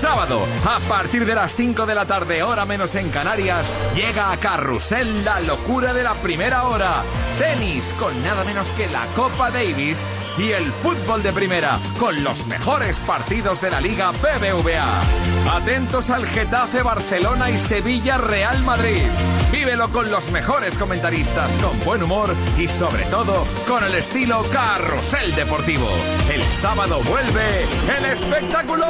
Sábado, 0.00 0.44
a 0.66 0.80
partir 0.88 1.24
de 1.24 1.36
las 1.36 1.54
5 1.54 1.86
de 1.86 1.94
la 1.94 2.06
tarde, 2.06 2.42
hora 2.42 2.64
menos 2.64 2.96
en 2.96 3.08
Canarias, 3.10 3.72
llega 3.94 4.32
a 4.32 4.36
Carrusel 4.38 5.24
la 5.24 5.38
locura 5.38 5.94
de 5.94 6.02
la 6.02 6.14
primera 6.14 6.64
hora. 6.64 7.04
Tenis 7.38 7.94
con 8.00 8.20
nada 8.24 8.42
menos 8.42 8.68
que 8.70 8.88
la 8.88 9.06
Copa 9.14 9.52
Davis 9.52 10.04
y 10.36 10.50
el 10.50 10.72
fútbol 10.72 11.22
de 11.22 11.32
primera 11.32 11.78
con 12.00 12.24
los 12.24 12.44
mejores 12.46 12.98
partidos 13.00 13.60
de 13.60 13.70
la 13.70 13.80
Liga 13.80 14.10
BBVA. 14.10 15.31
Atentos 15.50 16.10
al 16.10 16.26
Getafe 16.26 16.82
Barcelona 16.82 17.50
y 17.50 17.58
Sevilla 17.58 18.16
Real 18.18 18.62
Madrid. 18.62 19.02
Vívelo 19.50 19.90
con 19.90 20.10
los 20.10 20.30
mejores 20.30 20.76
comentaristas, 20.78 21.54
con 21.56 21.78
buen 21.84 22.02
humor 22.02 22.34
y 22.58 22.68
sobre 22.68 23.04
todo 23.06 23.44
con 23.68 23.84
el 23.84 23.94
estilo 23.94 24.42
Carrusel 24.50 25.34
Deportivo. 25.34 25.88
El 26.32 26.42
sábado 26.42 27.00
vuelve 27.02 27.66
el 27.98 28.04
espectáculo. 28.06 28.86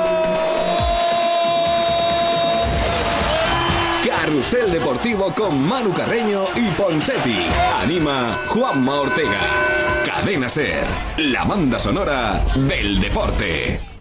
Carrusel 4.07 4.71
Deportivo 4.71 5.33
con 5.35 5.67
Manu 5.67 5.93
Carreño 5.93 6.45
y 6.55 6.69
Ponsetti. 6.71 7.47
Anima 7.83 8.39
Juanma 8.49 9.01
Ortega. 9.01 9.41
Cadena 10.07 10.49
Ser, 10.49 10.85
la 11.17 11.45
banda 11.45 11.79
sonora 11.79 12.41
del 12.55 13.01
deporte. 13.01 13.92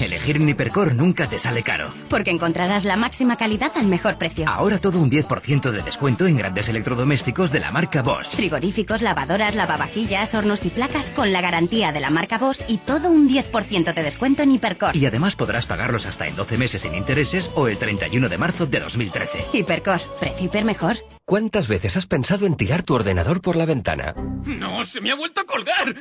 Elegir 0.00 0.40
un 0.40 0.48
Hipercor 0.48 0.94
nunca 0.94 1.28
te 1.28 1.38
sale 1.38 1.62
caro. 1.62 1.92
Porque 2.08 2.30
encontrarás 2.30 2.84
la 2.84 2.96
máxima 2.96 3.36
calidad 3.36 3.72
al 3.76 3.86
mejor 3.86 4.16
precio. 4.16 4.46
Ahora 4.48 4.78
todo 4.78 5.00
un 5.00 5.10
10% 5.10 5.70
de 5.70 5.82
descuento 5.82 6.26
en 6.26 6.36
grandes 6.36 6.68
electrodomésticos 6.68 7.52
de 7.52 7.60
la 7.60 7.70
marca 7.70 8.02
Bosch. 8.02 8.34
Frigoríficos, 8.34 9.02
lavadoras, 9.02 9.54
lavavajillas, 9.54 10.34
hornos 10.34 10.64
y 10.64 10.70
placas 10.70 11.10
con 11.10 11.32
la 11.32 11.40
garantía 11.40 11.92
de 11.92 12.00
la 12.00 12.10
marca 12.10 12.38
Bosch 12.38 12.62
y 12.66 12.78
todo 12.78 13.10
un 13.10 13.28
10% 13.28 13.94
de 13.94 14.02
descuento 14.02 14.42
en 14.42 14.52
Hipercor. 14.52 14.96
Y 14.96 15.06
además 15.06 15.36
podrás 15.36 15.66
pagarlos 15.66 16.06
hasta 16.06 16.26
en 16.26 16.34
12 16.34 16.56
meses 16.58 16.82
sin 16.82 16.94
intereses 16.94 17.50
o 17.54 17.68
el 17.68 17.78
31 17.78 18.28
de 18.28 18.38
marzo 18.38 18.66
de 18.66 18.80
2013. 18.80 19.46
Hipercor, 19.52 20.00
precio 20.18 20.40
hiper 20.40 20.64
mejor. 20.64 20.96
¿Cuántas 21.24 21.68
veces 21.68 21.96
has 21.96 22.06
pensado 22.06 22.46
en 22.46 22.56
tirar 22.56 22.82
tu 22.82 22.94
ordenador 22.94 23.40
por 23.40 23.54
la 23.54 23.64
ventana? 23.64 24.14
¡No! 24.44 24.84
¡Se 24.84 25.00
me 25.00 25.12
ha 25.12 25.14
vuelto 25.14 25.42
a 25.42 25.44
colgar! 25.44 25.94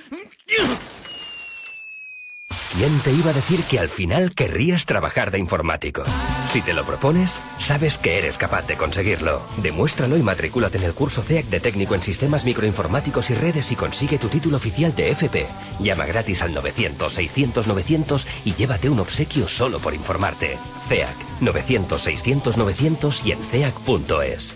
¿Quién 2.80 2.98
te 3.02 3.12
iba 3.12 3.32
a 3.32 3.34
decir 3.34 3.62
que 3.66 3.78
al 3.78 3.90
final 3.90 4.34
querrías 4.34 4.86
trabajar 4.86 5.32
de 5.32 5.38
informático? 5.38 6.02
Si 6.48 6.62
te 6.62 6.72
lo 6.72 6.86
propones, 6.86 7.42
sabes 7.58 7.98
que 7.98 8.18
eres 8.18 8.38
capaz 8.38 8.68
de 8.68 8.78
conseguirlo. 8.78 9.42
Demuéstralo 9.58 10.16
y 10.16 10.24
matricúlate 10.24 10.78
en 10.78 10.86
el 10.86 10.94
curso 10.94 11.22
CEAC 11.22 11.48
de 11.48 11.60
técnico 11.60 11.94
en 11.94 12.02
sistemas 12.02 12.46
microinformáticos 12.46 13.32
y 13.32 13.34
redes 13.34 13.70
y 13.74 13.76
consigue 13.76 14.18
tu 14.18 14.30
título 14.30 14.56
oficial 14.56 14.96
de 14.96 15.12
FP. 15.12 15.46
Llama 15.82 16.06
gratis 16.06 16.42
al 16.42 16.56
900-600-900 16.56 18.26
y 18.46 18.54
llévate 18.54 18.90
un 18.90 19.02
obsequio 19.02 19.50
solo 19.50 19.82
por 19.82 19.94
informarte. 19.94 20.58
CEAC 20.88 21.18
900-600-900 21.42 23.26
y 23.26 23.34
en 23.34 23.44
CEAC.es. 23.44 24.56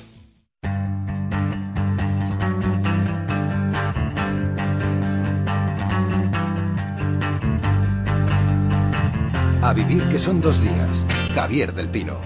Vivir 9.73 10.07
que 10.09 10.19
son 10.19 10.39
dos 10.39 10.61
días. 10.61 11.03
Javier 11.33 11.73
del 11.73 11.89
Pino. 11.89 12.17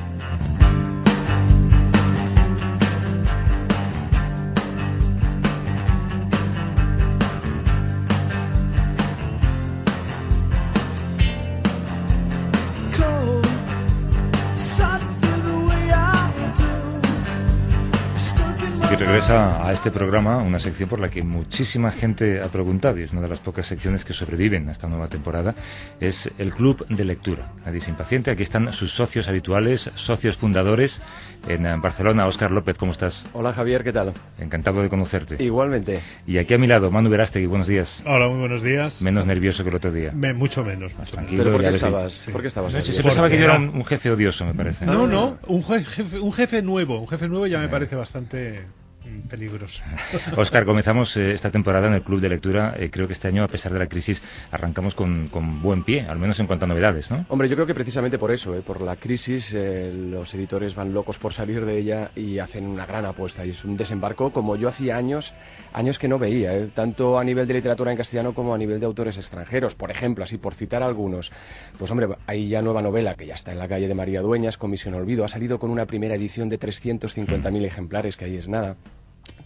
Regresa 19.07 19.65
a 19.65 19.71
este 19.71 19.89
programa 19.89 20.37
una 20.37 20.59
sección 20.59 20.89
por 20.89 20.99
la 20.99 21.07
que 21.09 21.23
muchísima 21.23 21.91
gente 21.91 22.41
ha 22.41 22.49
preguntado 22.49 22.99
y 22.99 23.03
es 23.03 23.11
una 23.13 23.21
de 23.21 23.29
las 23.29 23.39
pocas 23.39 23.65
secciones 23.65 24.03
que 24.03 24.11
sobreviven 24.13 24.67
a 24.67 24.73
esta 24.73 24.87
nueva 24.87 25.07
temporada. 25.07 25.55
Es 26.01 26.29
el 26.37 26.53
Club 26.53 26.85
de 26.89 27.05
Lectura. 27.05 27.53
Nadie 27.65 27.77
es 27.77 27.87
impaciente. 27.87 28.31
Aquí 28.31 28.43
están 28.43 28.73
sus 28.73 28.91
socios 28.93 29.29
habituales, 29.29 29.89
socios 29.95 30.35
fundadores 30.35 31.01
en 31.47 31.65
eh, 31.65 31.75
Barcelona. 31.81 32.27
Óscar 32.27 32.51
López, 32.51 32.77
¿cómo 32.77 32.91
estás? 32.91 33.25
Hola 33.31 33.53
Javier, 33.53 33.83
¿qué 33.85 33.93
tal? 33.93 34.11
Encantado 34.39 34.81
de 34.81 34.89
conocerte. 34.89 35.41
Igualmente. 35.41 36.01
Y 36.25 36.37
aquí 36.37 36.53
a 36.53 36.57
mi 36.57 36.67
lado, 36.67 36.91
Manu 36.91 37.09
Verástegui, 37.09 37.45
buenos 37.45 37.67
días. 37.67 38.03
Hola, 38.05 38.27
muy 38.27 38.39
buenos 38.39 38.61
días. 38.61 39.01
Menos 39.01 39.25
nervioso 39.25 39.63
que 39.63 39.69
el 39.69 39.75
otro 39.77 39.91
día. 39.93 40.11
Me- 40.11 40.33
mucho 40.33 40.65
menos, 40.65 40.97
más 40.97 41.09
tranquilo. 41.11 41.43
¿Pero 41.43 41.55
por 41.55 41.61
qué 41.63 41.69
estabas, 41.69 42.27
¿por 42.31 42.41
qué 42.41 42.47
estabas 42.49 42.73
No, 42.73 42.81
se 42.83 43.01
pensaba 43.03 43.29
que 43.29 43.37
yo 43.37 43.45
era 43.45 43.57
un, 43.57 43.69
un 43.69 43.85
jefe 43.85 44.11
odioso, 44.11 44.45
me 44.45 44.53
parece. 44.53 44.85
No, 44.85 45.07
no, 45.07 45.37
un 45.47 45.63
je- 45.63 45.85
jefe, 45.85 46.19
un 46.19 46.33
jefe 46.33 46.61
nuevo. 46.61 46.99
Un 46.99 47.07
jefe 47.07 47.29
nuevo 47.29 47.47
ya 47.47 47.59
me 47.59 47.69
parece 47.69 47.95
bastante 47.95 48.65
mm, 49.07 49.27
peligroso. 49.27 49.81
Oscar, 50.37 50.65
comenzamos 50.65 51.15
eh, 51.17 51.33
esta 51.33 51.51
temporada 51.51 51.87
en 51.87 51.93
el 51.93 52.01
Club 52.03 52.19
de 52.19 52.29
Lectura. 52.29 52.75
Eh, 52.77 52.89
creo 52.89 53.07
que 53.07 53.13
este 53.13 53.27
año, 53.27 53.43
a 53.43 53.47
pesar 53.47 53.71
de 53.73 53.79
la 53.79 53.87
crisis, 53.87 54.21
arrancamos 54.51 54.95
con, 54.95 55.29
con 55.29 55.61
buen 55.61 55.83
pie, 55.83 56.05
al 56.07 56.19
menos 56.19 56.39
en 56.39 56.47
cuanto 56.47 56.65
a 56.65 56.67
novedades, 56.67 57.09
¿no? 57.11 57.25
Hombre, 57.29 57.49
yo 57.49 57.55
creo 57.55 57.67
que 57.67 57.73
precisamente 57.73 58.17
por 58.17 58.31
eso, 58.31 58.55
¿eh? 58.55 58.61
por 58.61 58.81
la 58.81 58.95
crisis, 58.95 59.53
eh, 59.53 59.91
los 59.93 60.33
editores 60.33 60.75
van 60.75 60.93
locos 60.93 61.17
por 61.17 61.33
salir 61.33 61.65
de 61.65 61.77
ella 61.77 62.11
y 62.15 62.39
hacen 62.39 62.65
una 62.65 62.85
gran 62.85 63.05
apuesta. 63.05 63.45
Y 63.45 63.51
es 63.51 63.63
un 63.63 63.77
desembarco 63.77 64.31
como 64.31 64.55
yo 64.55 64.67
hacía 64.67 64.97
años, 64.97 65.33
años 65.73 65.99
que 65.99 66.07
no 66.07 66.19
veía, 66.19 66.55
¿eh? 66.55 66.69
tanto 66.73 67.17
a 67.17 67.23
nivel 67.23 67.47
de 67.47 67.53
literatura 67.53 67.91
en 67.91 67.97
castellano 67.97 68.33
como 68.33 68.53
a 68.53 68.57
nivel 68.57 68.79
de 68.79 68.85
autores 68.85 69.17
extranjeros. 69.17 69.75
Por 69.75 69.91
ejemplo, 69.91 70.23
así 70.23 70.37
por 70.37 70.53
citar 70.53 70.83
algunos, 70.83 71.31
pues 71.77 71.91
hombre, 71.91 72.07
hay 72.25 72.49
ya 72.49 72.61
nueva 72.61 72.81
novela 72.81 73.15
que 73.15 73.25
ya 73.25 73.35
está 73.35 73.51
en 73.51 73.59
la 73.59 73.67
calle 73.67 73.87
de 73.87 73.95
María 73.95 74.21
Dueñas, 74.21 74.57
con 74.57 74.71
Misión 74.71 74.93
Olvido. 74.93 75.25
Ha 75.25 75.29
salido 75.29 75.59
con 75.59 75.69
una 75.69 75.85
primera 75.85 76.15
edición 76.15 76.49
de 76.49 76.59
350.000 76.59 77.65
ejemplares, 77.65 78.17
que 78.17 78.25
ahí 78.25 78.37
es 78.37 78.47
nada. 78.47 78.75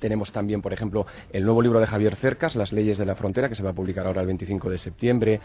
Tenemos 0.01 0.31
también, 0.31 0.61
por 0.63 0.73
ejemplo, 0.73 1.05
el 1.31 1.45
nuevo 1.45 1.61
libro 1.61 1.79
de 1.79 1.85
Javier 1.85 2.15
Cercas, 2.15 2.55
Las 2.55 2.73
leyes 2.73 2.97
de 2.97 3.05
la 3.05 3.15
frontera, 3.15 3.47
que 3.47 3.55
se 3.55 3.61
va 3.61 3.69
a 3.69 3.73
publicar 3.73 4.07
ahora 4.07 4.21
el 4.21 4.27
25 4.27 4.69
de 4.69 4.77
septiembre. 4.79 5.39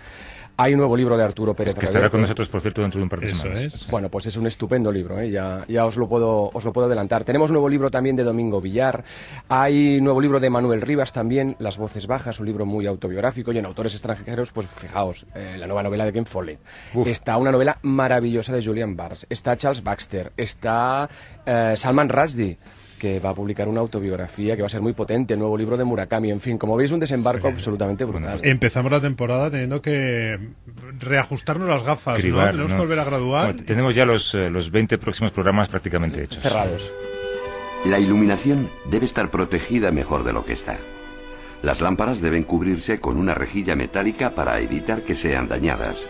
Hay 0.56 0.72
un 0.72 0.78
nuevo 0.78 0.96
libro 0.96 1.16
de 1.18 1.22
Arturo 1.22 1.52
Pérez 1.54 1.75
que 1.75 1.80
estará 1.84 1.98
Reverte. 2.00 2.12
con 2.12 2.22
nosotros, 2.22 2.48
por 2.48 2.62
cierto, 2.62 2.80
dentro 2.80 2.98
de 2.98 3.02
un 3.04 3.10
par 3.10 3.20
de 3.20 3.30
Eso 3.30 3.42
semanas. 3.42 3.64
es. 3.64 3.90
Bueno, 3.90 4.08
pues 4.08 4.25
es 4.25 4.36
un 4.38 4.46
estupendo 4.46 4.90
libro, 4.90 5.20
¿eh? 5.20 5.30
ya, 5.30 5.64
ya 5.68 5.84
os, 5.84 5.98
lo 5.98 6.08
puedo, 6.08 6.50
os 6.54 6.64
lo 6.64 6.72
puedo 6.72 6.86
adelantar. 6.86 7.25
Tenemos 7.25 7.50
nuevo 7.50 7.68
libro 7.68 7.90
también 7.90 8.16
de 8.16 8.22
Domingo 8.25 8.62
Villar. 8.62 9.04
Hay 9.50 10.00
nuevo 10.00 10.18
libro 10.22 10.40
de 10.40 10.48
Manuel 10.48 10.80
Rivas 10.80 11.12
también, 11.12 11.56
Las 11.58 11.76
voces 11.76 12.06
bajas, 12.06 12.40
un 12.40 12.46
libro 12.46 12.64
muy 12.64 12.86
autobiográfico. 12.86 13.52
Y 13.52 13.58
en 13.58 13.66
autores 13.66 13.92
extranjeros, 13.92 14.52
pues 14.52 14.66
fijaos, 14.66 15.26
eh, 15.34 15.56
la 15.58 15.66
nueva 15.66 15.82
novela 15.82 16.06
de 16.06 16.14
Ken 16.14 16.25
Follett. 16.25 16.60
Uf. 16.94 17.06
Está 17.06 17.36
una 17.36 17.52
novela 17.52 17.78
maravillosa 17.82 18.54
de 18.54 18.64
Julian 18.64 18.96
Barnes. 18.96 19.26
Está 19.28 19.56
Charles 19.58 19.82
Baxter. 19.84 20.32
Está 20.38 21.08
eh, 21.44 21.75
Salman 21.76 22.08
Rushdie 22.08 22.56
que 22.97 23.21
va 23.21 23.31
a 23.31 23.35
publicar 23.35 23.69
una 23.69 23.81
autobiografía 23.81 24.57
que 24.57 24.62
va 24.62 24.67
a 24.67 24.71
ser 24.71 24.81
muy 24.81 24.93
potente, 24.93 25.35
el 25.35 25.41
nuevo 25.41 25.57
libro 25.57 25.76
de 25.76 25.85
Murakami, 25.85 26.31
en 26.31 26.41
fin, 26.41 26.59
como 26.59 26.76
veis 26.76 26.91
un 26.93 27.00
desembarco 27.00 27.49
absolutamente 27.49 28.05
brutal. 28.05 28.41
Empezamos 28.43 28.91
la 28.91 29.00
temporada 29.00 29.50
teniendo 29.50 29.81
que 29.81 30.38
reajustarnos 30.99 31.69
las 31.69 31.83
gafas, 31.83 32.19
Cribar, 32.19 32.47
¿no? 32.47 32.50
Tenemos 32.53 32.71
¿no? 32.71 32.76
que 32.76 32.83
volver 32.83 32.99
a 32.99 33.05
graduar. 33.05 33.45
Bueno, 33.53 33.62
tenemos 33.65 33.95
ya 33.95 34.05
los, 34.05 34.35
eh, 34.35 34.50
los 34.50 34.71
20 34.71 34.99
próximos 34.99 35.33
programas 35.33 35.69
prácticamente 35.69 36.23
hechos. 36.23 36.43
Cerrados. 36.43 36.91
La 37.85 38.00
iluminación 38.00 38.71
debe 38.91 39.05
estar 39.05 39.31
protegida 39.31 39.93
mejor 39.93 40.25
de 40.25 40.33
lo 40.33 40.45
que 40.45 40.55
está. 40.55 40.79
Las 41.62 41.81
lámparas 41.81 42.21
deben 42.21 42.43
cubrirse 42.43 43.00
con 43.00 43.17
una 43.17 43.35
rejilla 43.35 43.76
metálica 43.76 44.35
para 44.35 44.59
evitar 44.61 45.03
que 45.03 45.15
sean 45.15 45.49
dañadas. 45.49 46.07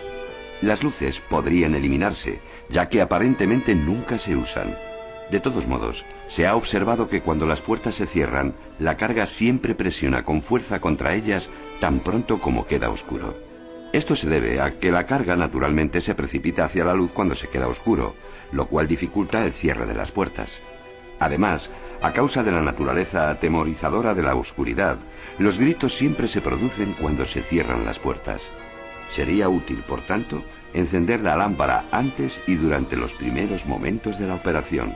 Las 0.62 0.82
luces 0.82 1.20
podrían 1.28 1.74
eliminarse, 1.74 2.40
ya 2.70 2.88
que 2.88 3.00
aparentemente 3.00 3.74
nunca 3.74 4.18
se 4.18 4.36
usan. 4.36 4.74
De 5.30 5.40
todos 5.40 5.66
modos, 5.66 6.04
se 6.28 6.46
ha 6.46 6.54
observado 6.54 7.08
que 7.08 7.20
cuando 7.20 7.46
las 7.46 7.60
puertas 7.60 7.96
se 7.96 8.06
cierran, 8.06 8.54
la 8.78 8.96
carga 8.96 9.26
siempre 9.26 9.74
presiona 9.74 10.24
con 10.24 10.42
fuerza 10.42 10.80
contra 10.80 11.14
ellas 11.14 11.50
tan 11.80 12.00
pronto 12.00 12.40
como 12.40 12.66
queda 12.66 12.90
oscuro. 12.90 13.36
Esto 13.92 14.14
se 14.14 14.28
debe 14.28 14.60
a 14.60 14.78
que 14.78 14.92
la 14.92 15.06
carga 15.06 15.34
naturalmente 15.34 16.00
se 16.00 16.14
precipita 16.14 16.64
hacia 16.64 16.84
la 16.84 16.94
luz 16.94 17.12
cuando 17.12 17.34
se 17.34 17.48
queda 17.48 17.66
oscuro, 17.66 18.14
lo 18.52 18.68
cual 18.68 18.86
dificulta 18.86 19.44
el 19.44 19.52
cierre 19.52 19.86
de 19.86 19.94
las 19.94 20.12
puertas. 20.12 20.60
Además, 21.18 21.70
a 22.02 22.12
causa 22.12 22.44
de 22.44 22.52
la 22.52 22.60
naturaleza 22.60 23.30
atemorizadora 23.30 24.14
de 24.14 24.22
la 24.22 24.36
oscuridad, 24.36 24.98
los 25.38 25.58
gritos 25.58 25.94
siempre 25.94 26.28
se 26.28 26.40
producen 26.40 26.94
cuando 27.00 27.24
se 27.24 27.42
cierran 27.42 27.84
las 27.84 27.98
puertas. 27.98 28.42
Sería 29.08 29.48
útil, 29.48 29.82
por 29.88 30.02
tanto, 30.02 30.44
encender 30.74 31.20
la 31.20 31.36
lámpara 31.36 31.86
antes 31.90 32.40
y 32.46 32.56
durante 32.56 32.96
los 32.96 33.14
primeros 33.14 33.66
momentos 33.66 34.18
de 34.18 34.26
la 34.26 34.34
operación. 34.34 34.94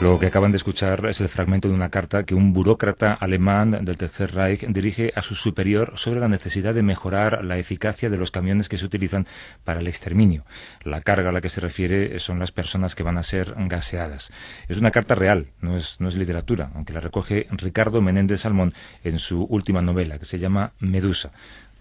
Lo 0.00 0.18
que 0.18 0.24
acaban 0.24 0.50
de 0.50 0.56
escuchar 0.56 1.04
es 1.10 1.20
el 1.20 1.28
fragmento 1.28 1.68
de 1.68 1.74
una 1.74 1.90
carta 1.90 2.22
que 2.22 2.34
un 2.34 2.54
burócrata 2.54 3.12
alemán 3.12 3.84
del 3.84 3.98
Tercer 3.98 4.34
Reich 4.34 4.66
dirige 4.66 5.12
a 5.14 5.20
su 5.20 5.34
superior 5.34 5.92
sobre 5.96 6.20
la 6.20 6.28
necesidad 6.28 6.72
de 6.72 6.82
mejorar 6.82 7.44
la 7.44 7.58
eficacia 7.58 8.08
de 8.08 8.16
los 8.16 8.30
camiones 8.30 8.70
que 8.70 8.78
se 8.78 8.86
utilizan 8.86 9.26
para 9.62 9.80
el 9.80 9.88
exterminio. 9.88 10.46
La 10.84 11.02
carga 11.02 11.28
a 11.28 11.32
la 11.32 11.42
que 11.42 11.50
se 11.50 11.60
refiere 11.60 12.18
son 12.18 12.38
las 12.38 12.50
personas 12.50 12.94
que 12.94 13.02
van 13.02 13.18
a 13.18 13.22
ser 13.22 13.54
gaseadas. 13.68 14.30
Es 14.68 14.78
una 14.78 14.90
carta 14.90 15.14
real, 15.14 15.48
no 15.60 15.76
es, 15.76 16.00
no 16.00 16.08
es 16.08 16.16
literatura, 16.16 16.70
aunque 16.74 16.94
la 16.94 17.00
recoge 17.00 17.46
Ricardo 17.50 18.00
Menéndez 18.00 18.40
Salmón 18.40 18.72
en 19.04 19.18
su 19.18 19.44
última 19.44 19.82
novela, 19.82 20.18
que 20.18 20.24
se 20.24 20.38
llama 20.38 20.72
Medusa. 20.80 21.30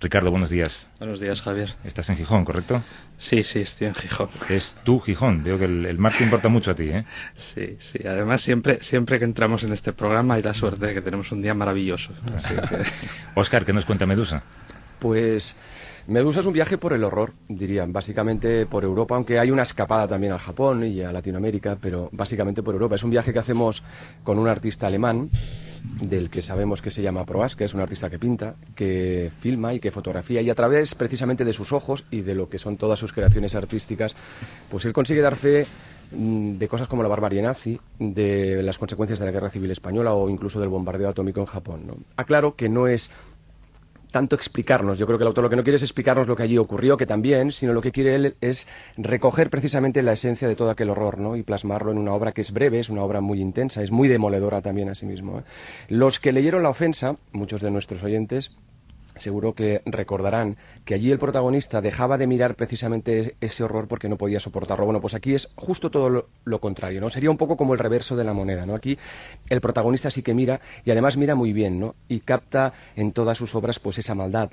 Ricardo, 0.01 0.31
buenos 0.31 0.49
días. 0.49 0.87
Buenos 0.97 1.19
días, 1.19 1.41
Javier. 1.41 1.71
Estás 1.83 2.09
en 2.09 2.15
Gijón, 2.15 2.45
¿correcto? 2.45 2.81
Sí, 3.17 3.43
sí, 3.43 3.59
estoy 3.59 3.87
en 3.87 3.95
Gijón. 3.95 4.29
Es 4.49 4.73
tu 4.85 4.97
Gijón. 5.01 5.43
Veo 5.43 5.59
que 5.59 5.65
el, 5.65 5.85
el 5.85 5.97
mar 5.97 6.13
te 6.17 6.23
importa 6.23 6.47
mucho 6.47 6.71
a 6.71 6.75
ti, 6.75 6.83
¿eh? 6.89 7.05
Sí, 7.35 7.75
sí. 7.79 7.99
Además, 8.07 8.41
siempre, 8.41 8.81
siempre 8.81 9.19
que 9.19 9.25
entramos 9.25 9.63
en 9.65 9.73
este 9.73 9.91
programa 9.91 10.35
hay 10.35 10.43
la 10.43 10.53
suerte 10.53 10.85
de 10.85 10.93
que 10.93 11.01
tenemos 11.01 11.29
un 11.33 11.41
día 11.41 11.53
maravilloso. 11.53 12.13
Así 12.33 12.53
que- 12.55 12.83
Oscar, 13.35 13.65
¿qué 13.65 13.73
nos 13.73 13.85
cuenta 13.85 14.05
Medusa? 14.05 14.41
Pues 14.99 15.57
Medusa 16.07 16.39
es 16.39 16.45
un 16.45 16.53
viaje 16.53 16.77
por 16.77 16.93
el 16.93 17.03
horror, 17.03 17.33
dirían, 17.49 17.91
básicamente 17.91 18.65
por 18.67 18.85
Europa, 18.85 19.15
aunque 19.15 19.37
hay 19.37 19.51
una 19.51 19.63
escapada 19.63 20.07
también 20.07 20.31
al 20.31 20.39
Japón 20.39 20.85
y 20.85 21.01
a 21.01 21.11
Latinoamérica, 21.11 21.77
pero 21.79 22.07
básicamente 22.13 22.63
por 22.63 22.73
Europa. 22.73 22.95
Es 22.95 23.03
un 23.03 23.11
viaje 23.11 23.33
que 23.33 23.39
hacemos 23.39 23.83
con 24.23 24.39
un 24.39 24.47
artista 24.47 24.87
alemán, 24.87 25.29
del 26.01 26.29
que 26.29 26.41
sabemos 26.41 26.81
que 26.81 26.91
se 26.91 27.01
llama 27.01 27.25
Proas, 27.25 27.55
que 27.55 27.65
es 27.65 27.73
un 27.73 27.81
artista 27.81 28.09
que 28.09 28.19
pinta, 28.19 28.55
que 28.75 29.31
filma 29.39 29.73
y 29.73 29.79
que 29.79 29.91
fotografía, 29.91 30.41
y 30.41 30.49
a 30.49 30.55
través 30.55 30.95
precisamente 30.95 31.45
de 31.45 31.53
sus 31.53 31.71
ojos 31.71 32.05
y 32.11 32.21
de 32.21 32.35
lo 32.35 32.49
que 32.49 32.59
son 32.59 32.77
todas 32.77 32.99
sus 32.99 33.13
creaciones 33.13 33.55
artísticas, 33.55 34.15
pues 34.69 34.85
él 34.85 34.93
consigue 34.93 35.21
dar 35.21 35.35
fe 35.35 35.67
mm, 36.11 36.57
de 36.57 36.67
cosas 36.67 36.87
como 36.87 37.03
la 37.03 37.09
barbarie 37.09 37.41
nazi, 37.41 37.79
de 37.99 38.61
las 38.63 38.77
consecuencias 38.77 39.19
de 39.19 39.25
la 39.25 39.31
guerra 39.31 39.49
civil 39.49 39.71
española 39.71 40.13
o 40.13 40.29
incluso 40.29 40.59
del 40.59 40.69
bombardeo 40.69 41.09
atómico 41.09 41.39
en 41.39 41.45
Japón. 41.45 42.05
Aclaro 42.15 42.55
que 42.55 42.69
no 42.69 42.87
es 42.87 43.11
tanto 44.11 44.35
explicarnos. 44.35 44.97
Yo 44.97 45.05
creo 45.05 45.17
que 45.17 45.23
el 45.23 45.27
autor 45.27 45.43
lo 45.43 45.49
que 45.49 45.55
no 45.55 45.63
quiere 45.63 45.77
es 45.77 45.83
explicarnos 45.83 46.27
lo 46.27 46.35
que 46.35 46.43
allí 46.43 46.57
ocurrió, 46.57 46.97
que 46.97 47.05
también, 47.05 47.51
sino 47.51 47.73
lo 47.73 47.81
que 47.81 47.91
quiere 47.91 48.15
él 48.15 48.35
es 48.41 48.67
recoger 48.97 49.49
precisamente 49.49 50.01
la 50.01 50.13
esencia 50.13 50.47
de 50.47 50.55
todo 50.55 50.69
aquel 50.69 50.89
horror, 50.89 51.19
¿no? 51.19 51.35
Y 51.35 51.43
plasmarlo 51.43 51.91
en 51.91 51.97
una 51.97 52.13
obra 52.13 52.31
que 52.31 52.41
es 52.41 52.51
breve, 52.51 52.79
es 52.79 52.89
una 52.89 53.03
obra 53.03 53.21
muy 53.21 53.41
intensa, 53.41 53.83
es 53.83 53.91
muy 53.91 54.07
demoledora 54.07 54.61
también 54.61 54.89
a 54.89 54.95
sí 54.95 55.05
mismo. 55.05 55.39
¿eh? 55.39 55.43
Los 55.89 56.19
que 56.19 56.31
leyeron 56.31 56.63
La 56.63 56.69
ofensa, 56.69 57.15
muchos 57.31 57.61
de 57.61 57.71
nuestros 57.71 58.03
oyentes, 58.03 58.51
seguro 59.19 59.53
que 59.53 59.81
recordarán 59.85 60.57
que 60.85 60.93
allí 60.93 61.11
el 61.11 61.19
protagonista 61.19 61.81
dejaba 61.81 62.17
de 62.17 62.27
mirar 62.27 62.55
precisamente 62.55 63.35
ese 63.41 63.63
horror 63.63 63.87
porque 63.87 64.09
no 64.09 64.17
podía 64.17 64.39
soportarlo. 64.39 64.85
Bueno, 64.85 65.01
pues 65.01 65.13
aquí 65.13 65.33
es 65.33 65.49
justo 65.55 65.89
todo 65.89 66.09
lo, 66.09 66.29
lo 66.45 66.59
contrario, 66.59 67.01
¿no? 67.01 67.09
Sería 67.09 67.31
un 67.31 67.37
poco 67.37 67.57
como 67.57 67.73
el 67.73 67.79
reverso 67.79 68.15
de 68.15 68.23
la 68.23 68.33
moneda, 68.33 68.65
¿no? 68.65 68.75
Aquí 68.75 68.97
el 69.49 69.61
protagonista 69.61 70.11
sí 70.11 70.23
que 70.23 70.33
mira 70.33 70.59
y 70.83 70.91
además 70.91 71.17
mira 71.17 71.35
muy 71.35 71.53
bien, 71.53 71.79
¿no? 71.79 71.93
Y 72.07 72.21
capta 72.21 72.73
en 72.95 73.11
todas 73.11 73.37
sus 73.37 73.55
obras 73.55 73.79
pues 73.79 73.97
esa 73.97 74.15
maldad, 74.15 74.49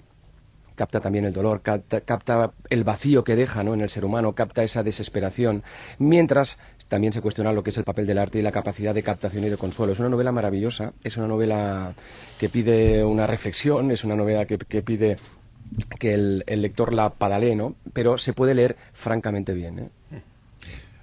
capta 0.76 1.00
también 1.00 1.24
el 1.24 1.32
dolor, 1.32 1.62
capta, 1.62 2.02
capta, 2.02 2.52
el 2.70 2.84
vacío 2.84 3.24
que 3.24 3.34
deja 3.34 3.64
¿no? 3.64 3.74
en 3.74 3.80
el 3.80 3.90
ser 3.90 4.04
humano, 4.04 4.34
capta 4.34 4.62
esa 4.62 4.84
desesperación, 4.84 5.64
mientras 5.98 6.58
también 6.88 7.12
se 7.12 7.20
cuestiona 7.20 7.52
lo 7.52 7.62
que 7.62 7.70
es 7.70 7.78
el 7.78 7.84
papel 7.84 8.06
del 8.06 8.18
arte 8.18 8.38
y 8.38 8.42
la 8.42 8.52
capacidad 8.52 8.94
de 8.94 9.02
captación 9.02 9.44
y 9.44 9.50
de 9.50 9.56
consuelo. 9.56 9.92
Es 9.92 9.98
una 10.00 10.08
novela 10.08 10.32
maravillosa, 10.32 10.92
es 11.02 11.16
una 11.16 11.26
novela 11.26 11.94
que 12.38 12.48
pide 12.48 13.04
una 13.04 13.26
reflexión, 13.26 13.90
es 13.90 14.04
una 14.04 14.16
novela 14.16 14.44
que, 14.46 14.58
que 14.58 14.82
pide 14.82 15.16
que 15.98 16.14
el, 16.14 16.44
el, 16.46 16.62
lector 16.62 16.92
la 16.92 17.10
padalee, 17.10 17.56
¿no? 17.56 17.74
pero 17.92 18.18
se 18.18 18.32
puede 18.32 18.54
leer 18.54 18.76
francamente 18.92 19.52
bien. 19.52 19.78
¿eh? 19.80 19.88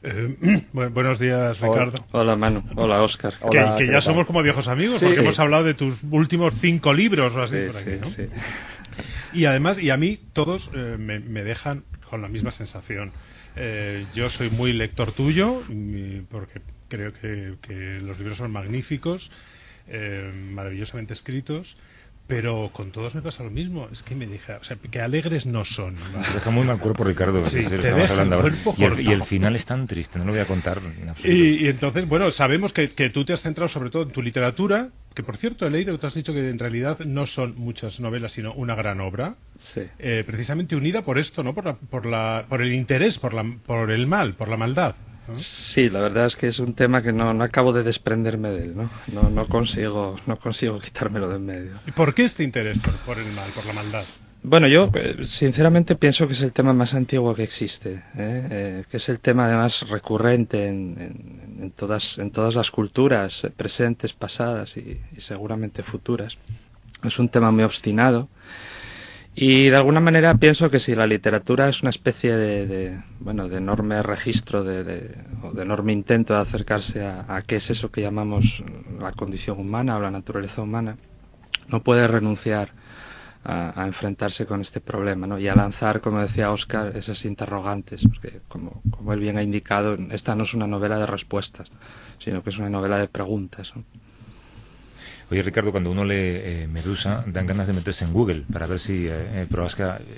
Eh, 0.03 0.65
bueno, 0.73 0.91
buenos 0.91 1.19
días, 1.19 1.59
Ricardo. 1.59 2.05
Hola, 2.11 2.35
Manu. 2.35 2.63
Hola, 2.75 3.01
Oscar. 3.01 3.33
Que, 3.51 3.59
que 3.77 3.91
ya 3.91 4.01
somos 4.01 4.25
como 4.25 4.41
viejos 4.41 4.67
amigos, 4.67 4.99
Sí, 4.99 5.05
porque 5.05 5.15
sí. 5.15 5.21
hemos 5.21 5.39
hablado 5.39 5.63
de 5.65 5.73
tus 5.73 5.99
últimos 6.11 6.53
cinco 6.59 6.93
libros 6.93 7.35
o 7.35 7.41
así 7.41 7.57
Sí, 7.57 7.67
por 7.67 7.77
aquí, 7.77 7.91
sí, 7.91 7.97
¿no? 7.99 8.05
sí. 8.05 8.23
Y 9.33 9.45
además, 9.45 9.81
y 9.81 9.89
a 9.89 9.97
mí 9.97 10.19
todos 10.33 10.69
eh, 10.75 10.97
me, 10.99 11.19
me 11.19 11.43
dejan 11.43 11.83
con 12.13 12.21
la 12.21 12.27
misma 12.27 12.51
sensación. 12.51 13.11
Eh, 13.55 14.05
yo 14.13 14.29
soy 14.29 14.51
muy 14.51 14.71
lector 14.71 15.11
tuyo, 15.13 15.63
porque 16.29 16.61
creo 16.87 17.11
que, 17.11 17.55
que 17.59 18.01
los 18.01 18.19
libros 18.19 18.37
son 18.37 18.51
magníficos, 18.51 19.31
eh, 19.87 20.31
maravillosamente 20.51 21.13
escritos, 21.13 21.75
pero 22.27 22.69
con 22.73 22.91
todos 22.91 23.13
me 23.15 23.21
pasa 23.21 23.43
lo 23.43 23.49
mismo. 23.51 23.89
Es 23.91 24.01
que 24.03 24.15
me 24.15 24.25
deja, 24.25 24.57
o 24.57 24.63
sea, 24.63 24.77
que 24.77 25.01
alegres 25.01 25.45
no 25.45 25.65
son. 25.65 25.95
Te 25.95 26.33
deja 26.33 26.49
muy 26.51 26.65
mal 26.65 26.79
cuerpo, 26.79 27.03
Ricardo. 27.03 27.43
Sí, 27.43 27.63
te 27.65 27.77
deja 27.77 28.11
hablando 28.11 28.35
el 28.35 28.41
ahora. 28.41 28.55
cuerpo 28.63 28.75
Y 28.77 28.83
el, 28.85 28.99
y 29.07 29.11
el 29.11 29.23
final 29.23 29.55
es 29.55 29.65
tan 29.65 29.87
triste, 29.87 30.19
no 30.19 30.25
lo 30.25 30.31
voy 30.31 30.39
a 30.41 30.45
contar 30.45 30.79
en 30.79 31.09
absoluto. 31.09 31.27
Y, 31.37 31.65
y 31.65 31.67
entonces, 31.67 32.07
bueno, 32.07 32.31
sabemos 32.31 32.71
que, 32.73 32.89
que 32.89 33.09
tú 33.09 33.25
te 33.25 33.33
has 33.33 33.41
centrado 33.41 33.67
sobre 33.67 33.89
todo 33.89 34.03
en 34.03 34.09
tu 34.09 34.21
literatura, 34.21 34.89
que 35.13 35.21
por 35.23 35.37
cierto 35.37 35.67
he 35.67 35.69
leído 35.69 35.93
que 35.93 35.99
tú 35.99 36.07
has 36.07 36.13
dicho 36.15 36.33
que 36.33 36.49
en 36.49 36.59
realidad 36.59 36.99
no 36.99 37.25
son 37.25 37.55
muchas 37.57 37.99
novelas, 37.99 38.31
sino 38.31 38.53
una 38.53 38.75
gran 38.75 38.99
obra, 39.01 39.35
Sí. 39.59 39.81
eh, 39.99 40.23
precisamente 40.25 40.75
unida 40.75 41.03
por 41.03 41.17
esto, 41.19 41.43
¿no? 41.43 41.53
Por, 41.53 41.65
la, 41.65 41.75
por, 41.75 42.05
la, 42.05 42.45
por 42.49 42.61
el 42.61 42.73
interés, 42.73 43.19
por, 43.19 43.33
la, 43.33 43.43
por 43.65 43.91
el 43.91 44.07
mal, 44.07 44.33
por 44.33 44.47
la 44.49 44.57
maldad. 44.57 44.95
Sí, 45.35 45.89
la 45.89 46.01
verdad 46.01 46.25
es 46.25 46.35
que 46.35 46.47
es 46.47 46.59
un 46.59 46.73
tema 46.73 47.01
que 47.01 47.13
no, 47.13 47.33
no 47.33 47.43
acabo 47.43 47.71
de 47.73 47.83
desprenderme 47.83 48.49
de 48.49 48.63
él, 48.63 48.75
¿no? 48.75 48.89
No, 49.11 49.29
no 49.29 49.47
consigo, 49.47 50.15
no 50.25 50.37
consigo 50.37 50.79
quitármelo 50.79 51.29
de 51.29 51.35
en 51.37 51.45
medio. 51.45 51.79
¿Y 51.87 51.91
por 51.91 52.13
qué 52.13 52.25
este 52.25 52.43
interés 52.43 52.77
por, 52.79 52.93
por 52.97 53.17
el 53.19 53.31
mal, 53.33 53.51
por 53.51 53.65
la 53.65 53.73
maldad? 53.73 54.03
Bueno, 54.45 54.67
yo 54.67 54.89
eh, 54.93 55.19
sinceramente 55.23 55.95
pienso 55.95 56.27
que 56.27 56.33
es 56.33 56.41
el 56.41 56.51
tema 56.51 56.73
más 56.73 56.93
antiguo 56.93 57.33
que 57.33 57.43
existe, 57.43 57.93
¿eh? 57.93 58.47
Eh, 58.51 58.83
que 58.91 58.97
es 58.97 59.07
el 59.07 59.21
tema 59.21 59.45
además 59.45 59.87
recurrente 59.89 60.67
en, 60.67 60.97
en- 60.99 61.63
en 61.63 61.71
todas, 61.71 62.17
en 62.19 62.29
todas 62.31 62.55
las 62.55 62.69
culturas, 62.69 63.45
eh, 63.45 63.49
presentes, 63.55 64.11
pasadas 64.11 64.75
y, 64.75 64.99
y 65.15 65.21
seguramente 65.21 65.81
futuras. 65.83 66.37
Es 67.01 67.17
un 67.19 67.29
tema 67.29 67.51
muy 67.51 67.63
obstinado 67.63 68.27
y 69.35 69.69
de 69.69 69.75
alguna 69.75 69.99
manera 69.99 70.35
pienso 70.35 70.69
que 70.69 70.79
si 70.79 70.93
la 70.95 71.07
literatura 71.07 71.67
es 71.67 71.81
una 71.81 71.89
especie 71.89 72.33
de, 72.35 72.99
bueno, 73.19 73.49
de 73.49 73.57
enorme 73.57 74.01
registro, 74.03 74.63
de, 74.63 74.83
de- 74.83 75.15
o 75.41 75.51
de 75.53 75.63
enorme 75.63 75.91
intento 75.91 76.33
de 76.33 76.41
acercarse 76.41 77.03
a, 77.05 77.41
qué 77.47 77.55
es 77.55 77.69
eso 77.71 77.89
que 77.91 78.01
llamamos 78.01 78.63
la 78.99 79.11
condición 79.11 79.59
humana 79.59 79.97
o 79.97 80.01
la 80.01 80.11
naturaleza 80.11 80.61
humana, 80.61 80.97
no 81.67 81.81
puede 81.81 82.07
renunciar 82.07 82.69
a, 83.43 83.85
enfrentarse 83.85 84.45
con 84.45 84.61
este 84.61 84.79
problema 84.81 85.27
¿no? 85.27 85.39
y 85.39 85.47
a 85.47 85.55
lanzar, 85.55 86.01
como 86.01 86.19
decía 86.19 86.51
Oscar, 86.51 86.95
esas 86.95 87.25
interrogantes, 87.25 88.05
porque 88.07 88.41
como, 88.47 88.83
como 88.91 89.13
él 89.13 89.19
bien 89.19 89.37
ha 89.37 89.43
indicado, 89.43 89.97
esta 90.11 90.35
no 90.35 90.43
es 90.43 90.53
una 90.53 90.67
novela 90.67 90.97
de 90.99 91.07
respuestas, 91.07 91.69
sino 92.19 92.43
que 92.43 92.51
es 92.51 92.57
una 92.57 92.69
novela 92.69 92.97
de 92.99 93.07
preguntas. 93.07 93.73
Oye, 95.31 95.41
Ricardo, 95.41 95.71
cuando 95.71 95.89
uno 95.91 96.03
lee 96.05 96.15
eh, 96.17 96.67
Medusa, 96.71 97.23
dan 97.27 97.47
ganas 97.47 97.67
de 97.67 97.73
meterse 97.73 98.05
en 98.05 98.13
Google 98.13 98.43
para 98.51 98.67
ver 98.67 98.79
si 98.79 99.07
eh, 99.07 99.47
eh, 99.47 99.47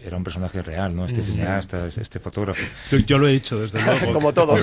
era 0.05 0.17
un 0.17 0.23
personaje 0.23 0.61
real, 0.61 0.95
¿no? 0.95 1.05
Este 1.05 1.21
Sí. 1.21 1.33
cineasta, 1.33 1.87
este 1.87 2.19
fotógrafo. 2.19 2.61
Yo, 2.91 2.97
yo 2.99 3.17
lo 3.17 3.27
he 3.27 3.33
hecho, 3.33 3.59
desde 3.59 3.81
luego. 3.85 4.13
Como 4.13 4.33
todos. 4.33 4.61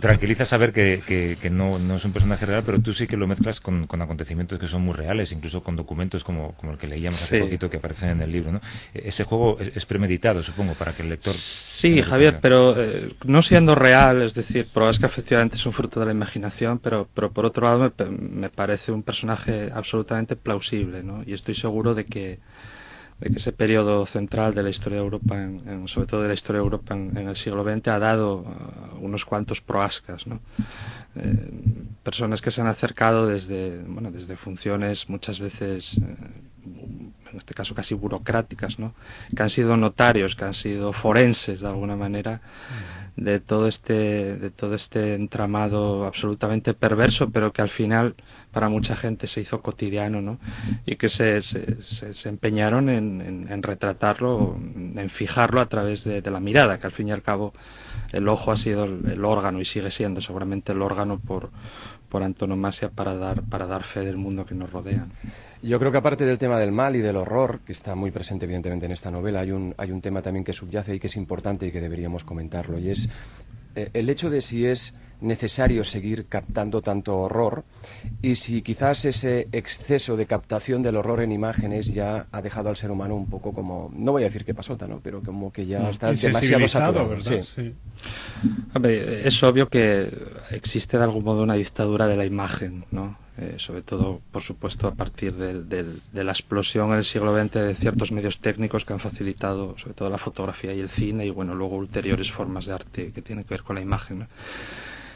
Tranquiliza 0.00 0.44
saber 0.44 0.72
que, 0.72 1.02
que- 1.06 1.36
que 1.40 1.50
no, 1.50 1.78
no 1.78 1.96
es 1.96 2.04
un 2.04 2.12
personaje 2.12 2.46
real, 2.46 2.62
pero 2.64 2.80
tú 2.80 2.92
sí 2.92 3.06
que 3.06 3.16
lo 3.16 3.26
mezclas 3.26 3.60
con, 3.60 3.86
con 3.86 4.00
acontecimientos 4.02 4.58
que 4.58 4.68
son 4.68 4.82
muy 4.82 4.94
reales, 4.94 5.32
incluso 5.32 5.62
con 5.62 5.76
documentos 5.76 6.24
como, 6.24 6.52
como 6.52 6.72
el 6.72 6.78
que 6.78 6.86
leíamos 6.86 7.22
hace 7.22 7.36
Sí. 7.38 7.42
poquito 7.42 7.70
que 7.70 7.78
aparecen 7.78 8.10
en 8.10 8.20
el 8.22 8.30
libro. 8.32 8.52
¿no? 8.52 8.60
E- 8.92 9.08
Ese 9.08 9.24
juego 9.24 9.58
es, 9.60 9.72
es 9.74 9.86
premeditado, 9.86 10.42
supongo, 10.42 10.74
para 10.74 10.92
que 10.92 11.02
el 11.02 11.08
lector. 11.10 11.32
Sí, 11.34 12.02
Javier, 12.02 12.38
pero 12.40 12.74
eh, 12.80 13.12
no 13.24 13.42
siendo 13.42 13.74
real, 13.74 14.22
es 14.22 14.34
decir, 14.34 14.66
Prohaska 14.72 15.06
efectivamente 15.06 15.56
es 15.56 15.66
un 15.66 15.72
fruto 15.72 16.00
de 16.00 16.06
la 16.06 16.12
imaginación, 16.12 16.78
pero, 16.78 17.08
pero 17.14 17.30
por 17.32 17.44
otro 17.46 17.66
lado 17.66 17.78
me, 17.80 17.90
pe- 17.90 18.06
me 18.10 18.48
parece 18.50 18.92
un 18.92 19.02
personaje 19.02 19.43
absolutamente 19.72 20.36
plausible, 20.36 21.02
¿no? 21.02 21.22
Y 21.26 21.32
estoy 21.34 21.54
seguro 21.54 21.94
de 21.94 22.04
que, 22.06 22.40
de 23.20 23.30
que 23.30 23.36
ese 23.38 23.52
periodo 23.52 24.06
central 24.06 24.54
de 24.54 24.62
la 24.62 24.70
historia 24.70 24.98
de 24.98 25.04
Europa, 25.04 25.36
en- 25.42 25.62
en- 25.68 25.88
sobre 25.88 26.06
todo 26.08 26.22
de 26.22 26.28
la 26.28 26.34
historia 26.34 26.60
de 26.60 26.64
Europa 26.64 26.94
en, 26.94 27.16
en 27.16 27.28
el 27.28 27.36
siglo 27.36 27.64
XX, 27.64 27.90
ha 27.90 27.98
dado 27.98 28.38
uh, 28.40 28.98
unos 29.00 29.24
cuantos 29.24 29.60
Prohaskas, 29.60 30.26
¿no? 30.26 30.40
Eh, 31.16 31.50
personas 32.02 32.42
que 32.42 32.50
se 32.50 32.60
han 32.60 32.66
acercado 32.66 33.26
desde, 33.26 33.78
bueno, 33.86 34.10
desde 34.10 34.36
funciones 34.36 35.08
muchas 35.08 35.38
veces, 35.40 35.98
eh, 35.98 36.16
en 36.66 37.38
este 37.38 37.54
caso 37.54 37.74
casi 37.74 37.94
burocráticas, 37.94 38.78
¿no? 38.78 38.94
que 39.34 39.42
han 39.42 39.50
sido 39.50 39.76
notarios, 39.76 40.34
que 40.36 40.44
han 40.44 40.54
sido 40.54 40.92
forenses 40.92 41.60
de 41.60 41.68
alguna 41.68 41.96
manera, 41.96 42.40
de 43.16 43.40
todo 43.40 43.68
este, 43.68 44.36
de 44.36 44.50
todo 44.50 44.74
este 44.74 45.14
entramado 45.14 46.04
absolutamente 46.04 46.74
perverso, 46.74 47.30
pero 47.30 47.52
que 47.52 47.62
al 47.62 47.68
final 47.68 48.14
para 48.54 48.68
mucha 48.68 48.96
gente 48.96 49.26
se 49.26 49.40
hizo 49.42 49.60
cotidiano, 49.60 50.22
¿no? 50.22 50.38
Y 50.86 50.94
que 50.96 51.08
se, 51.08 51.42
se, 51.42 51.82
se- 51.82 52.28
empeñaron 52.28 52.88
en, 52.88 53.46
en- 53.50 53.62
retratarlo, 53.62 54.56
en 54.56 55.10
fijarlo 55.10 55.60
a 55.60 55.66
través 55.68 56.04
de, 56.04 56.22
la 56.22 56.40
mirada, 56.40 56.78
que 56.78 56.86
al 56.86 56.92
fin 56.92 57.08
y 57.08 57.12
al 57.12 57.22
cabo 57.22 57.52
el 58.12 58.28
ojo 58.28 58.52
ha 58.52 58.56
sido 58.56 58.84
el, 58.84 59.04
el 59.06 59.24
órgano 59.24 59.60
y 59.60 59.64
sigue 59.64 59.90
siendo 59.90 60.20
seguramente 60.20 60.72
el 60.72 60.80
órgano 60.80 61.18
por, 61.18 61.50
por 62.08 62.22
antonomasia 62.22 62.88
para 62.90 63.14
dar, 63.16 63.42
para 63.42 63.66
dar 63.66 63.82
fe 63.84 64.00
del 64.00 64.16
mundo 64.16 64.46
que 64.46 64.54
nos 64.54 64.70
rodea. 64.72 65.06
Yo 65.62 65.78
creo 65.78 65.90
que 65.90 65.98
aparte 65.98 66.24
del 66.26 66.38
tema 66.38 66.58
del 66.58 66.72
mal 66.72 66.94
y 66.94 67.00
del 67.00 67.16
horror, 67.16 67.60
que 67.64 67.72
está 67.72 67.94
muy 67.94 68.10
presente 68.10 68.44
evidentemente 68.44 68.86
en 68.86 68.92
esta 68.92 69.10
novela, 69.10 69.40
hay 69.40 69.50
un, 69.50 69.74
hay 69.78 69.90
un 69.90 70.00
tema 70.00 70.20
también 70.22 70.44
que 70.44 70.52
subyace 70.52 70.94
y 70.94 71.00
que 71.00 71.06
es 71.08 71.16
importante 71.16 71.66
y 71.66 71.72
que 71.72 71.80
deberíamos 71.80 72.22
comentarlo, 72.22 72.78
y 72.78 72.90
es 72.90 73.08
eh, 73.74 73.88
el 73.94 74.08
hecho 74.10 74.28
de 74.30 74.42
si 74.42 74.66
es 74.66 74.94
necesario 75.20 75.84
seguir 75.84 76.26
captando 76.26 76.82
tanto 76.82 77.16
horror 77.16 77.64
y 78.22 78.34
si 78.34 78.62
quizás 78.62 79.04
ese 79.04 79.48
exceso 79.52 80.16
de 80.16 80.26
captación 80.26 80.82
del 80.82 80.96
horror 80.96 81.22
en 81.22 81.32
imágenes 81.32 81.92
ya 81.92 82.26
ha 82.30 82.42
dejado 82.42 82.68
al 82.68 82.76
ser 82.76 82.90
humano 82.90 83.14
un 83.14 83.26
poco 83.26 83.52
como, 83.52 83.90
no 83.94 84.12
voy 84.12 84.22
a 84.22 84.26
decir 84.26 84.44
que 84.44 84.54
pasota, 84.54 84.86
¿no? 84.86 85.00
pero 85.02 85.22
como 85.22 85.52
que 85.52 85.66
ya 85.66 85.90
está 85.90 86.12
demasiado 86.12 86.68
saturado. 86.68 87.08
¿verdad? 87.08 87.42
sí. 87.42 87.54
Sí. 87.54 87.74
Hombre, 88.74 89.26
es 89.26 89.42
obvio 89.42 89.68
que 89.68 90.08
existe 90.50 90.98
de 90.98 91.04
algún 91.04 91.24
modo 91.24 91.42
una 91.42 91.54
dictadura 91.54 92.06
de 92.06 92.16
la 92.16 92.24
imagen, 92.24 92.84
¿no? 92.90 93.16
Eh, 93.36 93.56
sobre 93.58 93.82
todo, 93.82 94.20
por 94.30 94.42
supuesto, 94.42 94.86
a 94.86 94.94
partir 94.94 95.34
de 95.34 96.24
la 96.24 96.30
explosión 96.32 96.92
en 96.92 96.98
el 96.98 97.04
siglo 97.04 97.32
XX 97.32 97.60
de 97.62 97.74
ciertos 97.74 98.12
medios 98.12 98.38
técnicos 98.38 98.84
que 98.84 98.92
han 98.92 99.00
facilitado, 99.00 99.76
sobre 99.76 99.94
todo, 99.94 100.08
la 100.08 100.18
fotografía 100.18 100.72
y 100.72 100.78
el 100.80 100.88
cine, 100.88 101.26
y 101.26 101.30
bueno, 101.30 101.52
luego 101.54 101.76
ulteriores 101.76 102.30
formas 102.30 102.66
de 102.66 102.74
arte 102.74 103.10
que 103.12 103.22
tienen 103.22 103.44
que 103.44 103.54
ver 103.54 103.62
con 103.62 103.74
la 103.74 103.82
imagen. 103.82 104.28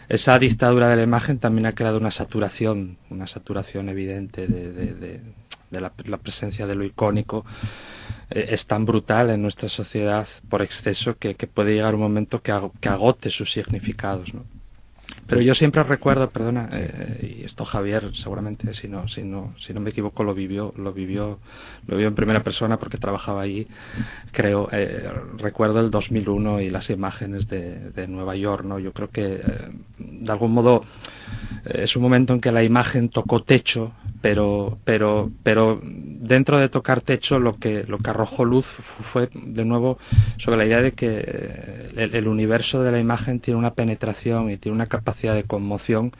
Esa 0.09 0.39
dictadura 0.39 0.89
de 0.89 0.97
la 0.97 1.03
imagen 1.03 1.39
también 1.39 1.67
ha 1.67 1.75
creado 1.75 1.99
una 1.99 2.11
saturación, 2.11 2.97
una 3.11 3.27
saturación 3.27 3.89
evidente 3.89 4.49
de, 4.49 5.21
la, 5.71 6.19
presencia 6.19 6.67
de 6.67 6.75
lo 6.75 6.83
icónico. 6.85 7.45
Eh, 8.31 8.47
es 8.51 8.67
tan 8.67 8.85
brutal 8.85 9.31
en 9.31 9.43
nuestra 9.43 9.69
sociedad 9.69 10.27
por 10.49 10.63
exceso 10.63 11.17
que, 11.19 11.35
puede 11.47 11.75
llegar 11.75 11.95
un 11.95 12.01
momento 12.01 12.41
que, 12.43 12.53
ag- 12.53 12.73
que 12.81 12.89
agote 12.89 13.31
sus 13.31 13.53
significados. 13.53 14.33
Pero 15.29 15.43
yo 15.43 15.55
siempre 15.55 15.83
recuerdo, 15.83 16.31
perdona, 16.31 16.71
eh, 16.73 17.37
y 17.39 17.45
esto 17.45 17.67
Javier 17.67 18.17
seguramente, 18.17 18.73
si 18.73 18.89
no, 18.89 19.07
si 19.09 19.23
no, 19.23 19.53
si 19.59 19.75
no 19.75 19.81
me 19.81 19.91
equivoco, 19.91 20.25
lo 20.25 20.33
vivió, 20.33 20.73
lo 20.79 20.95
vivió, 20.95 21.39
lo 21.87 21.97
vivió 21.97 22.09
en 22.09 22.15
primera 22.15 22.43
persona 22.43 22.79
porque 22.79 22.97
trabajaba 22.97 23.43
allí. 23.43 23.69
Creo, 24.33 24.71
eh, 24.73 25.07
recuerdo 25.37 25.81
el 25.81 25.91
2001 25.91 26.63
y 26.63 26.71
las 26.71 26.89
imágenes 26.89 27.47
de, 27.47 27.91
de 27.91 28.09
Nueva 28.09 28.37
York, 28.37 28.65
¿no? 28.65 28.79
Yo 28.79 28.95
creo 28.95 29.11
que 29.11 29.35
eh, 29.35 29.43
de 30.11 30.33
algún 30.33 30.53
modo 30.53 30.85
eh, 31.67 31.83
es 31.85 31.97
un 31.97 32.03
momento 32.03 32.33
en 32.33 32.41
que 32.41 32.53
la 32.53 32.63
imagen 32.65 33.09
tocó 33.09 33.41
techo, 33.43 33.93
pero, 34.21 34.79
pero, 34.85 35.31
pero 35.43 35.81
dentro 35.83 36.59
de 36.59 36.69
tocar 36.69 37.01
techo 37.01 37.39
lo 37.39 37.57
que, 37.57 37.85
lo 37.85 37.99
que 37.99 38.11
arrojó 38.11 38.45
luz 38.45 38.67
fu- 38.67 39.03
fue 39.03 39.29
de 39.33 39.65
nuevo 39.65 39.99
sobre 40.39 40.57
la 40.59 40.67
idea 40.67 40.81
de 40.83 40.93
que 40.93 41.07
eh, 41.27 41.93
el, 41.97 42.15
el 42.15 42.29
universo 42.29 42.83
de 42.83 42.93
la 42.93 42.99
imagen 43.01 43.41
tiene 43.41 43.59
una 43.59 43.75
penetración 43.75 44.51
y 44.51 44.57
tiene 44.57 44.75
una 44.77 44.87
capacidad 44.87 45.35
de 45.35 45.45
conmoción 45.45 46.13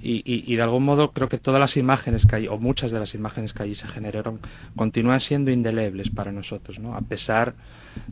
y, 0.00 0.22
y- 0.24 0.44
y 0.52 0.56
de 0.56 0.62
algún 0.62 0.84
modo 0.84 1.12
creo 1.12 1.28
que 1.28 1.38
todas 1.38 1.60
las 1.60 1.76
imágenes 1.76 2.26
que 2.26 2.36
hay, 2.36 2.48
o 2.48 2.58
muchas 2.58 2.90
de 2.90 2.98
las 2.98 3.14
imágenes 3.14 3.52
que 3.52 3.62
allí 3.62 3.74
se 3.74 3.86
generaron, 3.88 4.40
continúan 4.76 5.20
siendo 5.20 5.50
indelebles 5.50 6.10
para 6.10 6.32
nosotros, 6.32 6.78
¿no? 6.78 6.96
A 6.96 7.00
pesar 7.02 7.54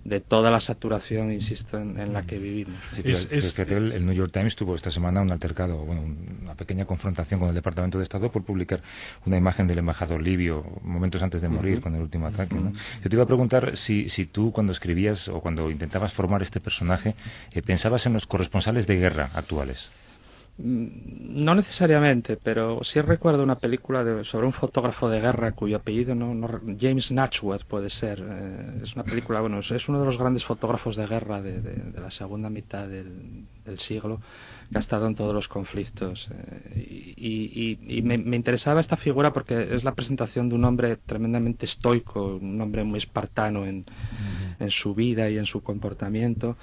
de 0.04 0.20
toda 0.20 0.50
la 0.50 0.60
saturación, 0.60 1.30
insisto, 1.32 1.76
en, 1.78 1.98
en 1.98 2.12
la 2.12 2.22
que 2.22 2.38
vivimos. 2.38 2.80
Sí, 2.92 3.02
pero 3.02 3.18
fíjate, 3.18 3.76
el, 3.76 3.92
el 3.92 4.06
New 4.06 4.14
York 4.14 4.30
Times 4.32 4.56
tuvo 4.56 4.74
esta 4.74 4.90
semana 4.90 5.20
un 5.20 5.30
altercado, 5.30 5.78
bueno, 5.78 6.02
una 6.42 6.54
pequeña 6.54 6.84
confrontación 6.86 7.38
con 7.40 7.48
el 7.50 7.54
Departamento 7.54 7.98
de 7.98 8.04
Estado 8.04 8.30
por 8.30 8.44
publicar 8.44 8.80
una 9.26 9.36
imagen 9.36 9.66
del 9.66 9.78
embajador 9.78 10.22
libio 10.22 10.64
momentos 10.82 11.22
antes 11.22 11.42
de 11.42 11.48
morir 11.48 11.80
con 11.80 11.94
el 11.94 12.00
último 12.02 12.26
ataque. 12.28 12.54
¿no? 12.54 12.72
Yo 13.02 13.10
te 13.10 13.16
iba 13.16 13.24
a 13.24 13.26
preguntar 13.26 13.76
si, 13.76 14.08
si 14.08 14.26
tú 14.26 14.52
cuando 14.52 14.72
escribías 14.72 15.28
o 15.28 15.40
cuando 15.40 15.70
intentabas 15.70 16.12
formar 16.14 16.40
este 16.42 16.60
personaje 16.60 17.14
eh, 17.52 17.60
pensabas 17.60 18.06
en 18.06 18.12
los 18.14 18.26
corresponsales 18.26 18.86
de 18.86 18.96
guerra 18.96 19.30
actuales. 19.34 19.90
Mm, 20.62 21.44
no 21.44 21.54
necesariamente, 21.54 22.36
pero 22.36 22.82
sí 22.82 23.00
recuerdo 23.00 23.42
una 23.42 23.58
película 23.58 24.04
de, 24.04 24.24
sobre 24.24 24.46
un 24.46 24.52
fotógrafo 24.52 25.08
de 25.08 25.20
guerra 25.20 25.52
cuyo 25.52 25.76
apellido 25.76 26.14
no, 26.14 26.34
no 26.34 26.48
James 26.78 27.12
Natchworth 27.12 27.64
puede 27.64 27.88
ser. 27.88 28.22
Eh, 28.22 28.80
es 28.82 28.94
una 28.94 29.04
película, 29.04 29.40
bueno, 29.40 29.60
es, 29.60 29.88
uno 29.88 30.00
de 30.00 30.04
los 30.04 30.18
grandes 30.18 30.44
fotógrafos 30.44 30.96
de 30.96 31.06
guerra 31.06 31.40
de, 31.40 31.60
de, 31.60 32.00
la 32.00 32.10
segunda 32.10 32.50
mitad 32.50 32.86
del, 32.86 33.46
del, 33.64 33.78
siglo 33.78 34.20
que 34.70 34.76
ha 34.76 34.80
estado 34.80 35.06
en 35.06 35.14
todos 35.14 35.32
los 35.32 35.48
conflictos. 35.48 36.28
Eh, 36.30 37.14
y, 37.16 37.78
y, 37.88 37.98
y 37.98 38.02
me, 38.02 38.18
me, 38.18 38.36
interesaba 38.36 38.80
esta 38.80 38.96
figura 38.96 39.32
porque 39.32 39.74
es 39.74 39.84
la 39.84 39.94
presentación 39.94 40.48
de 40.48 40.56
un 40.56 40.64
hombre 40.64 40.96
tremendamente 40.96 41.64
estoico, 41.64 42.36
un 42.36 42.60
hombre 42.60 42.84
muy 42.84 42.98
espartano 42.98 43.64
en, 43.64 43.86
en 44.58 44.70
su 44.70 44.94
vida 44.94 45.30
y 45.30 45.38
en 45.38 45.46
su 45.46 45.62
comportamiento 45.62 46.56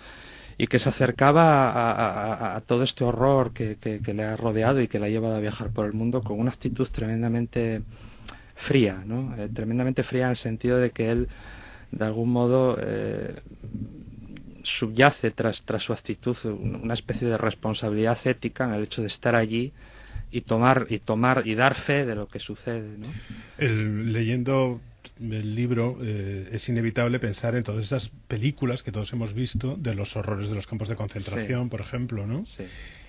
y 0.58 0.67
que 0.67 0.80
se 0.80 0.89
acercaba 0.89 2.56
a, 2.56 2.62
todo 2.62 2.84
este 2.84 3.04
horror 3.04 3.54
que, 3.54 3.78
le 4.13 4.24
ha 4.24 4.36
rodeado 4.36 4.82
y 4.82 4.88
que 4.88 5.00
le 5.00 5.06
ha 5.06 5.10
llevado 5.10 5.36
a 5.36 5.39
viajar 5.39 5.70
por 5.70 5.86
el 5.86 5.93
mundo 5.93 6.22
con 6.22 6.39
una 6.39 6.50
actitud 6.50 6.88
tremendamente 6.91 7.84
fría, 8.56 9.04
¿no? 9.06 9.36
Eh, 9.38 9.50
tremendamente 9.54 10.02
fría 10.02 10.24
en 10.24 10.30
el 10.32 10.36
sentido 10.36 10.78
de 10.78 10.89
que 10.89 11.12
él, 11.12 11.28
de 11.91 12.06
algún 12.06 12.32
modo, 12.32 12.76
eh, 12.82 13.36
subyace 14.63 15.30
tras, 15.30 15.62
tras 15.63 15.84
su 15.84 15.93
actitud 15.93 16.36
una 16.46 16.96
especie 16.96 17.28
de 17.28 17.38
responsabilidad 17.38 18.17
ética 18.26 18.65
en 18.65 18.74
el 18.74 18.84
hecho 18.84 19.02
de 19.02 19.08
estar 19.08 19.36
allí 19.36 19.72
y 20.32 20.41
tomar 20.41 20.88
y 20.89 21.00
tomar 21.00 21.43
y 21.46 21.56
dar 21.56 21.76
fe 21.76 22.06
de 22.06 22.15
lo 22.15 22.28
que 22.28 22.39
sucede. 22.39 22.98
¿no? 22.98 23.08
Leyendo 23.60 24.82
el 25.19 25.56
libro 25.56 25.97
eh, 26.01 26.49
es 26.51 26.69
inevitable 26.69 27.19
pensar 27.19 27.56
en 27.56 27.63
todas 27.63 27.86
esas 27.86 28.10
películas 28.27 28.84
que 28.84 28.91
todos 28.91 29.12
hemos 29.13 29.34
visto 29.34 29.75
de 29.77 29.95
los 29.95 30.15
horrores 30.15 30.49
de 30.49 30.56
los 30.56 30.67
campos 30.67 30.88
de 30.88 30.95
concentración, 30.95 31.69
por 31.69 31.82
ejemplo, 31.82 32.25
¿no? 32.27 32.43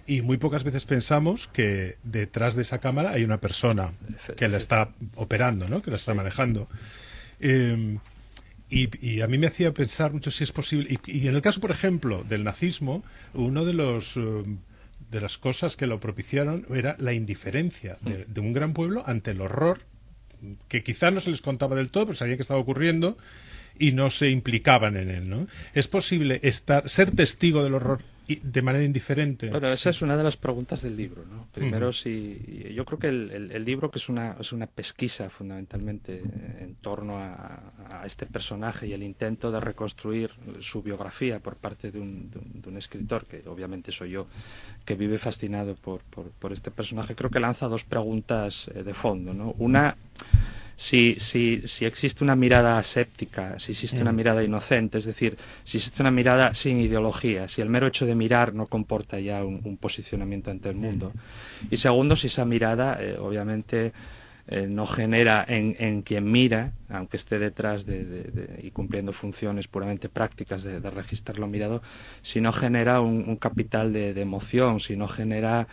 Y 0.07 0.23
muy 0.23 0.39
pocas 0.39 0.65
veces 0.65 0.85
pensamos 0.85 1.49
que 1.53 1.99
detrás 2.03 2.55
de 2.55 2.63
esa 2.63 2.79
cámara 2.79 3.11
hay 3.11 3.25
una 3.25 3.39
persona 3.41 3.93
que 4.37 4.49
la 4.49 4.57
está 4.57 4.91
operando, 5.17 5.69
¿no? 5.69 5.83
Que 5.83 5.91
la 5.91 5.99
está 5.99 6.15
manejando. 6.15 6.69
Em, 7.41 7.99
y, 8.71 9.21
a 9.21 9.27
mí 9.27 9.39
me 9.39 9.47
hacía 9.47 9.73
pensar 9.73 10.13
mucho 10.13 10.31
si 10.31 10.45
es 10.45 10.53
posible. 10.53 10.99
Y, 11.07 11.29
en 11.29 11.35
el 11.35 11.43
caso, 11.43 11.61
por 11.61 11.71
ejemplo, 11.71 12.25
del 12.25 12.45
nazismo, 12.45 13.05
uno 13.35 13.65
de 13.65 13.75
los 13.75 14.17
em, 14.17 14.59
de 15.11 15.21
las 15.21 15.39
cosas 15.39 15.77
que 15.77 15.87
lo 15.87 16.01
propiciaron 16.01 16.67
era 16.71 16.97
la 16.99 17.13
indiferencia 17.13 17.97
de 18.03 18.41
un 18.41 18.53
gran 18.53 18.75
pueblo 18.75 19.03
ante 19.07 19.31
el 19.31 19.41
horror 19.41 19.81
que 20.69 20.83
quizá 20.83 21.11
no 21.11 21.21
se 21.21 21.31
les 21.31 21.43
contaba 21.43 21.77
del 21.77 21.91
todo, 21.91 22.07
pero 22.07 22.17
sabían 22.17 22.37
que 22.37 22.43
estaba 22.43 22.61
ocurriendo 22.61 23.17
y 23.79 23.93
no 23.93 24.11
se 24.11 24.31
implicaban 24.31 24.97
en 24.97 25.11
él, 25.11 25.29
¿no? 25.29 25.47
Es 25.75 25.89
posible 25.89 26.41
estar, 26.43 26.89
ser 26.89 27.15
testigo 27.15 27.63
del 27.63 27.75
horror 27.75 28.03
de 28.37 28.63
manera 28.63 28.85
indiferente. 28.85 29.49
Bueno, 29.49 29.69
esa 29.69 29.91
es 29.91 30.03
una 30.03 30.17
de 30.17 30.23
las 30.23 30.37
preguntas 30.37 30.83
del 30.83 30.97
libro, 30.97 31.25
¿no? 31.25 31.49
Primero, 31.53 31.93
si 31.93 32.73
yo 32.75 32.85
creo 32.85 32.99
que 32.99 33.09
el, 33.09 33.65
libro 33.65 33.91
que 33.91 33.99
es 33.99 34.09
una 34.09 34.37
es 34.39 34.53
una 34.53 34.67
pesquisa 34.67 35.31
fundamentalmente 35.31 36.23
en 36.61 36.77
torno 36.77 37.19
a, 37.19 37.73
este 38.05 38.27
personaje 38.27 38.87
y 38.87 38.93
el 38.93 39.03
intento 39.03 39.51
de 39.51 39.61
reconstruir 39.61 40.31
su 40.61 40.83
biografía 40.83 41.41
por 41.41 41.57
parte 41.57 41.91
de 41.91 41.99
un, 41.99 42.31
de 42.31 42.69
un, 42.69 42.77
escritor 42.77 43.25
que 43.27 43.43
obviamente 43.47 43.91
soy 43.91 44.11
yo 44.11 44.27
que 44.85 44.95
vive 44.95 45.19
fascinado 45.19 45.75
por, 45.75 46.03
por, 46.03 46.31
por 46.31 46.53
este 46.53 46.71
personaje. 46.71 47.15
Creo 47.15 47.31
que 47.31 47.41
lanza 47.41 47.67
dos 47.67 47.85
preguntas 47.85 48.71
eh, 48.75 48.83
de 48.83 48.95
fondo, 48.95 49.35
¿no? 49.35 49.55
Una 49.59 49.97
si, 50.79 51.17
si, 51.19 51.63
si 51.67 51.87
existe 51.87 52.23
una 52.23 52.37
mirada 52.37 52.79
aséptica, 52.79 53.59
si 53.59 53.73
existe 53.73 54.01
una 54.01 54.13
mm. 54.13 54.17
mirada 54.17 54.45
inocente, 54.45 54.99
es 54.99 55.07
decir, 55.07 55.37
si 55.65 55.79
existe 55.79 56.01
una 56.03 56.13
mirada 56.13 56.55
sin 56.55 56.79
ideología, 56.79 57.49
si 57.49 57.61
el 57.61 57.69
mero 57.69 57.89
hecho 57.89 58.07
de 58.07 58.15
mirar 58.15 58.55
no 58.55 58.67
comporta 58.67 59.19
ya 59.19 59.43
un, 59.43 59.77
posicionamiento 59.79 60.53
ante 60.53 60.69
el 60.69 60.77
mm. 60.77 60.81
mundo. 60.81 61.13
Y 61.69 61.79
segundo, 61.79 62.15
si 62.15 62.29
esa 62.29 62.45
mirada, 62.45 62.97
eh, 63.03 63.19
obviamente, 63.19 63.93
eh, 64.47 64.69
no 64.69 64.87
genera 64.87 65.45
en, 65.49 65.75
en, 65.81 66.03
quien 66.03 66.31
mira, 66.31 66.75
aunque 66.89 67.17
esté 67.17 67.41
detrás 67.41 67.85
de, 67.85 68.61
y 68.63 68.71
cumpliendo 68.71 69.13
funciones 69.13 69.67
puramente 69.67 70.09
prácticas 70.09 70.63
de, 70.63 70.79
registrar 70.79 71.41
lo 71.41 71.49
mirado, 71.49 71.83
si 72.23 72.41
no 72.41 72.53
genera 72.53 73.01
un, 73.01 73.29
un 73.29 73.37
capital 73.37 73.93
de, 73.93 74.21
emoción, 74.21 74.79
si 74.79 74.97
no 74.97 75.09
genera 75.09 75.67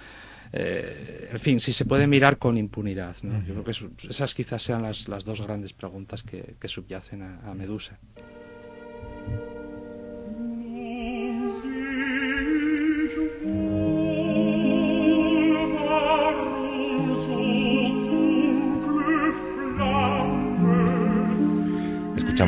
eh, 0.58 1.30
en 1.34 1.40
fin, 1.40 1.60
si 1.60 1.74
se 1.74 1.84
puede 1.84 2.08
mirar 2.08 2.38
con 2.38 2.58
impunidad. 2.58 3.18
¿no? 3.24 3.46
Yo 3.46 3.62
creo 3.62 3.64
que 3.66 4.08
esas 4.10 4.34
quizás 4.34 4.62
sean 4.62 4.84
las, 4.84 5.10
las 5.10 5.26
dos 5.26 5.42
grandes 5.42 5.74
preguntas 5.74 6.24
que, 6.24 6.56
que 6.60 6.68
subyacen 6.70 7.22
a, 7.22 7.52
a 7.52 7.54
Medusa. 7.54 8.00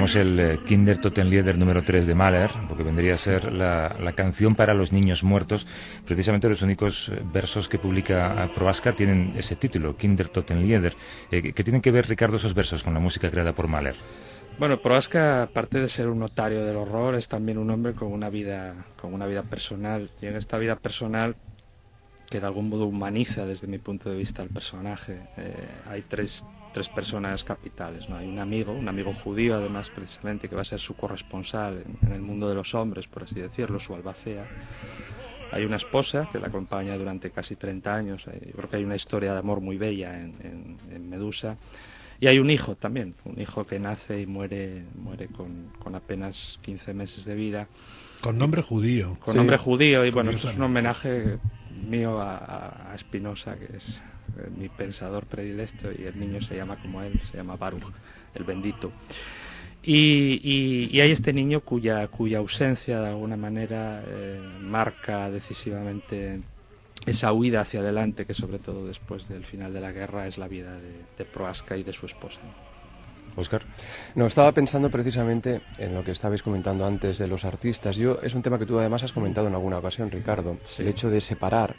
Escuchamos 0.07 0.27
el 0.27 0.39
eh, 0.39 0.59
Kinder 0.65 1.01
Totenlieder 1.01 1.57
número 1.57 1.83
3 1.83 2.07
de 2.07 2.15
Mahler, 2.15 2.49
porque 2.69 2.81
vendría 2.81 3.15
a 3.15 3.17
ser 3.17 3.51
la, 3.51 4.13
canción 4.15 4.55
para 4.55 4.73
los 4.73 4.93
niños 4.93 5.21
muertos. 5.21 5.67
Precisamente 6.05 6.47
los 6.47 6.61
únicos 6.61 7.09
eh, 7.09 7.21
versos 7.33 7.67
que 7.67 7.77
publica 7.77 8.49
Proaska 8.55 8.95
tienen 8.95 9.33
ese 9.35 9.57
título, 9.57 9.97
Kinder 9.97 10.29
Totenlieder. 10.29 10.95
Eh, 11.29 11.51
¿Qué 11.51 11.61
tienen 11.61 11.81
que 11.81 11.91
ver, 11.91 12.07
Ricardo, 12.07 12.37
esos 12.37 12.53
versos 12.53 12.83
con 12.83 12.93
la 12.93 13.01
música 13.01 13.29
creada 13.29 13.51
por 13.51 13.67
Mahler? 13.67 13.95
Bueno, 14.57 14.81
Proaska, 14.81 15.43
aparte 15.43 15.81
de 15.81 15.89
ser 15.89 16.07
un 16.07 16.19
notario 16.19 16.63
del 16.63 16.77
horror, 16.77 17.15
es 17.15 17.27
también 17.27 17.57
un 17.57 17.69
hombre 17.69 17.91
con 17.93 18.13
una 18.13 18.29
vida, 18.29 18.85
con 19.01 19.13
una 19.13 19.27
vida 19.27 19.43
personal. 19.43 20.09
Y 20.21 20.27
en 20.27 20.37
esta 20.37 20.57
vida 20.57 20.77
personal 20.77 21.35
que 22.29 22.39
de 22.39 22.45
algún 22.45 22.69
modo 22.69 22.85
humaniza 22.85 23.45
desde 23.45 23.67
mi 23.67 23.77
punto 23.77 24.09
de 24.09 24.17
vista 24.17 24.41
al 24.41 24.49
personaje. 24.49 25.21
hay 25.85 26.01
tres 26.03 26.43
tres 26.77 26.89
personas 26.89 27.43
capitales. 27.43 28.07
¿no? 28.07 28.17
Hay 28.17 28.27
un 28.27 28.37
amigo, 28.37 28.71
un 28.71 28.87
amigo 28.87 29.11
judío 29.11 29.55
además 29.55 29.89
precisamente, 29.89 30.47
que 30.47 30.55
va 30.55 30.61
a 30.61 30.65
ser 30.65 30.79
su 30.79 30.95
corresponsal 30.95 31.83
en, 32.03 32.11
el 32.11 32.21
mundo 32.21 32.47
de 32.47 32.53
los 32.53 32.75
hombres, 32.75 33.07
por 33.07 33.23
así 33.23 33.33
decirlo, 33.33 33.79
su 33.79 33.95
albacea. 33.95 34.47
Hay 35.51 35.65
una 35.65 35.77
esposa 35.77 36.29
que 36.31 36.39
la 36.39 36.47
acompaña 36.47 36.95
durante 36.95 37.31
casi 37.31 37.55
30 37.55 37.95
años. 37.95 38.27
Eh, 38.27 38.47
yo 38.47 38.53
creo 38.53 38.69
que 38.69 38.75
hay 38.75 38.83
una 38.83 38.95
historia 38.95 39.33
de 39.33 39.39
amor 39.39 39.59
muy 39.59 39.77
bella 39.77 40.21
en, 40.21 41.09
Medusa. 41.09 41.57
Y 42.19 42.27
hay 42.27 42.37
un 42.37 42.49
hijo 42.51 42.75
también, 42.75 43.15
un 43.25 43.41
hijo 43.41 43.65
que 43.65 43.79
nace 43.79 44.21
y 44.21 44.27
muere, 44.27 44.83
muere 44.95 45.29
con, 45.29 45.71
con 45.79 45.95
apenas 45.95 46.59
15 46.61 46.93
meses 46.93 47.25
de 47.25 47.33
vida. 47.33 47.67
Con 48.21 48.37
nombre 48.37 48.61
judío. 48.61 49.17
Con 49.19 49.35
nombre 49.35 49.57
judío. 49.57 50.05
Y 50.05 50.11
bueno, 50.11 50.31
esto 50.31 50.49
es 50.49 50.55
un 50.55 50.63
homenaje 50.63 51.37
mío 51.87 52.19
a, 52.19 52.91
a 52.91 52.97
Spinoza, 52.97 53.55
que 53.55 53.77
es 53.77 54.01
eh, 54.37 54.49
mi 54.55 54.69
pensador 54.69 55.25
predilecto, 55.25 55.91
y 55.91 56.05
el 56.05 56.19
niño 56.19 56.41
se 56.41 56.55
llama 56.55 56.81
como 56.81 57.01
él, 57.01 57.19
se 57.23 57.37
llama 57.37 57.55
Baruch, 57.55 57.93
el 58.33 58.43
bendito. 58.43 58.91
Y, 59.83 60.41
y, 60.91 60.99
hay 60.99 61.11
este 61.11 61.31
niño 61.31 61.61
cuya, 61.61 62.07
cuya 62.07 62.39
ausencia 62.39 62.99
de 62.99 63.07
alguna 63.07 63.37
manera 63.37 64.03
eh, 64.05 64.41
marca 64.59 65.29
decisivamente 65.29 66.41
esa 67.05 67.31
huida 67.31 67.61
hacia 67.61 67.79
adelante 67.79 68.25
que 68.25 68.33
sobre 68.33 68.59
todo 68.59 68.85
después 68.85 69.29
del 69.29 69.45
final 69.45 69.71
de 69.71 69.79
la 69.79 69.93
guerra 69.93 70.27
es 70.27 70.37
la 70.37 70.49
vida 70.49 70.73
de, 70.73 71.05
de 71.17 71.25
Proaska 71.25 71.77
y 71.77 71.83
de 71.83 71.93
su 71.93 72.05
esposa. 72.05 72.39
Oscar. 73.37 73.63
No, 74.15 74.25
estaba 74.25 74.51
pensando 74.51 74.89
precisamente 74.89 75.61
en 75.77 75.93
lo 75.93 76.03
que 76.03 76.11
estabais 76.11 76.41
comentando 76.41 76.85
antes 76.85 77.17
de 77.17 77.27
los 77.27 77.45
artistas. 77.45 77.95
Yo 77.95 78.17
es 78.21 78.33
un 78.33 78.41
tema 78.41 78.59
que 78.59 78.65
tú 78.65 78.79
además 78.79 79.03
has 79.03 79.13
comentado 79.13 79.47
en 79.47 79.53
alguna 79.53 79.77
ocasión, 79.77 80.11
Ricardo, 80.11 80.57
el 80.79 80.87
hecho 80.87 81.09
de 81.09 81.21
separar 81.21 81.75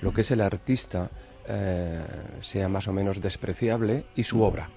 lo 0.00 0.12
que 0.12 0.20
es 0.20 0.30
el 0.30 0.40
artista 0.40 1.10
eh, 1.46 2.04
sea 2.40 2.68
más 2.68 2.86
o 2.88 2.92
menos 2.92 3.20
despreciable 3.20 4.04
y 4.14 4.22
su 4.22 4.42
obra. 4.42 4.68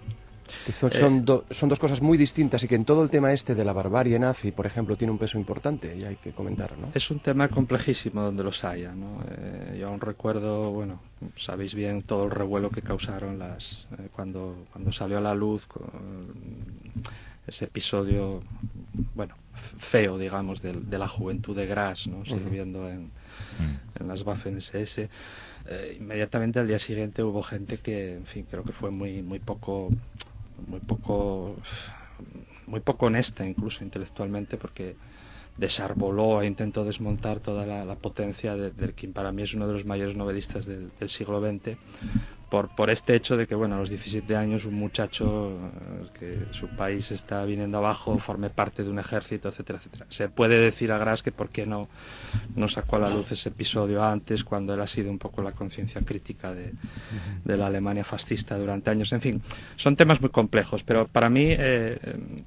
Son, 0.71 0.89
eh, 0.91 1.43
son, 1.51 1.69
dos 1.69 1.79
cosas 1.79 2.01
muy 2.01 2.17
distintas 2.17 2.63
y 2.63 2.67
que 2.67 2.75
en 2.75 2.85
todo 2.85 3.03
el 3.03 3.09
tema 3.09 3.31
este 3.33 3.55
de 3.55 3.63
la 3.63 3.73
barbarie 3.73 4.17
nazi, 4.19 4.51
por 4.51 4.65
ejemplo, 4.65 4.95
tiene 4.95 5.11
un 5.11 5.17
peso 5.17 5.37
importante 5.37 5.95
y 5.95 6.03
hay 6.03 6.15
que 6.15 6.31
comentarlo. 6.31 6.89
Es 6.93 7.09
un 7.11 7.19
tema 7.19 7.47
complejísimo 7.47 8.21
donde 8.21 8.43
los 8.43 8.63
haya. 8.63 8.93
¿no? 8.93 9.23
Eh, 9.29 9.77
yo 9.79 9.87
aún 9.87 10.01
recuerdo, 10.01 10.71
bueno, 10.71 11.01
sabéis 11.37 11.73
bien 11.73 12.01
todo 12.01 12.25
el 12.25 12.31
revuelo 12.31 12.69
que 12.69 12.81
causaron 12.81 13.39
las 13.39 13.87
cuando, 14.13 14.65
cuando 14.71 14.91
salió 14.91 15.17
a 15.17 15.21
la 15.21 15.33
luz 15.33 15.67
ese 17.47 17.65
episodio, 17.65 18.43
bueno, 19.15 19.35
feo, 19.79 20.17
digamos, 20.17 20.61
de, 20.61 20.73
de 20.73 20.97
la 20.97 21.07
juventud 21.07 21.55
de 21.55 21.65
Gras, 21.65 22.07
¿no? 22.07 22.23
sirviendo 22.25 22.87
en, 22.89 23.05
mm. 23.05 23.99
en 23.99 24.07
las 24.07 24.21
Waffen 24.23 24.57
SS. 24.57 25.09
Eh, 25.67 25.97
inmediatamente 25.99 26.59
al 26.59 26.67
día 26.67 26.79
siguiente 26.79 27.23
hubo 27.23 27.41
gente 27.41 27.77
que, 27.77 28.15
en 28.15 28.25
fin, 28.25 28.45
creo 28.49 28.63
que 28.63 28.73
fue 28.73 28.91
muy, 28.91 29.21
muy 29.21 29.39
poco, 29.39 29.89
muy 30.67 30.79
poco, 30.79 31.55
muy 32.67 32.79
poco 32.79 33.07
honesta 33.07 33.45
incluso 33.45 33.83
intelectualmente 33.83 34.57
porque 34.57 34.95
desarboló 35.57 36.41
e 36.41 36.47
intentó 36.47 36.85
desmontar 36.85 37.39
toda 37.39 37.65
la, 37.65 37.95
potencia 37.95 38.55
de, 38.55 38.71
del 38.71 38.93
quien 38.93 39.13
para 39.13 39.31
mí 39.31 39.43
es 39.43 39.53
uno 39.53 39.67
de 39.67 39.73
los 39.73 39.85
mayores 39.85 40.15
novelistas 40.15 40.65
del, 40.65 40.91
siglo 41.09 41.41
XX 41.41 41.77
por, 42.51 42.67
por 42.75 42.89
este 42.89 43.15
hecho 43.15 43.37
de 43.37 43.47
que, 43.47 43.55
bueno, 43.55 43.75
a 43.75 43.79
los 43.79 43.89
17 43.89 44.35
años 44.35 44.65
un 44.65 44.73
muchacho 44.73 45.57
eh, 45.57 46.07
que 46.19 46.53
su 46.53 46.67
país 46.67 47.09
está 47.11 47.45
viniendo 47.45 47.77
abajo 47.77 48.19
forme 48.19 48.49
parte 48.49 48.83
de 48.83 48.89
un 48.89 48.99
ejército, 48.99 49.47
etcétera, 49.47 49.79
etcétera. 49.79 50.05
Se 50.09 50.27
puede 50.27 50.57
decir 50.57 50.91
a 50.91 50.97
Gras 50.97 51.23
que 51.23 51.31
por 51.31 51.47
qué 51.47 51.65
no, 51.65 51.87
no 52.57 52.67
sacó 52.67 52.97
a 52.97 52.99
la 52.99 53.09
luz 53.09 53.31
ese 53.31 53.47
episodio 53.49 54.03
antes, 54.03 54.43
cuando 54.43 54.73
él 54.73 54.81
ha 54.81 54.87
sido 54.87 55.09
un 55.09 55.17
poco 55.17 55.41
la 55.41 55.53
conciencia 55.53 56.01
crítica 56.01 56.53
de, 56.53 56.73
la 57.45 57.67
Alemania 57.67 58.03
fascista 58.03 58.57
durante 58.57 58.89
años. 58.89 59.13
En 59.13 59.21
fin, 59.21 59.41
son 59.77 59.95
temas 59.95 60.19
muy 60.19 60.29
complejos, 60.29 60.83
pero 60.83 61.07
para 61.07 61.29
mí... 61.29 61.45
Eh, 61.47 62.43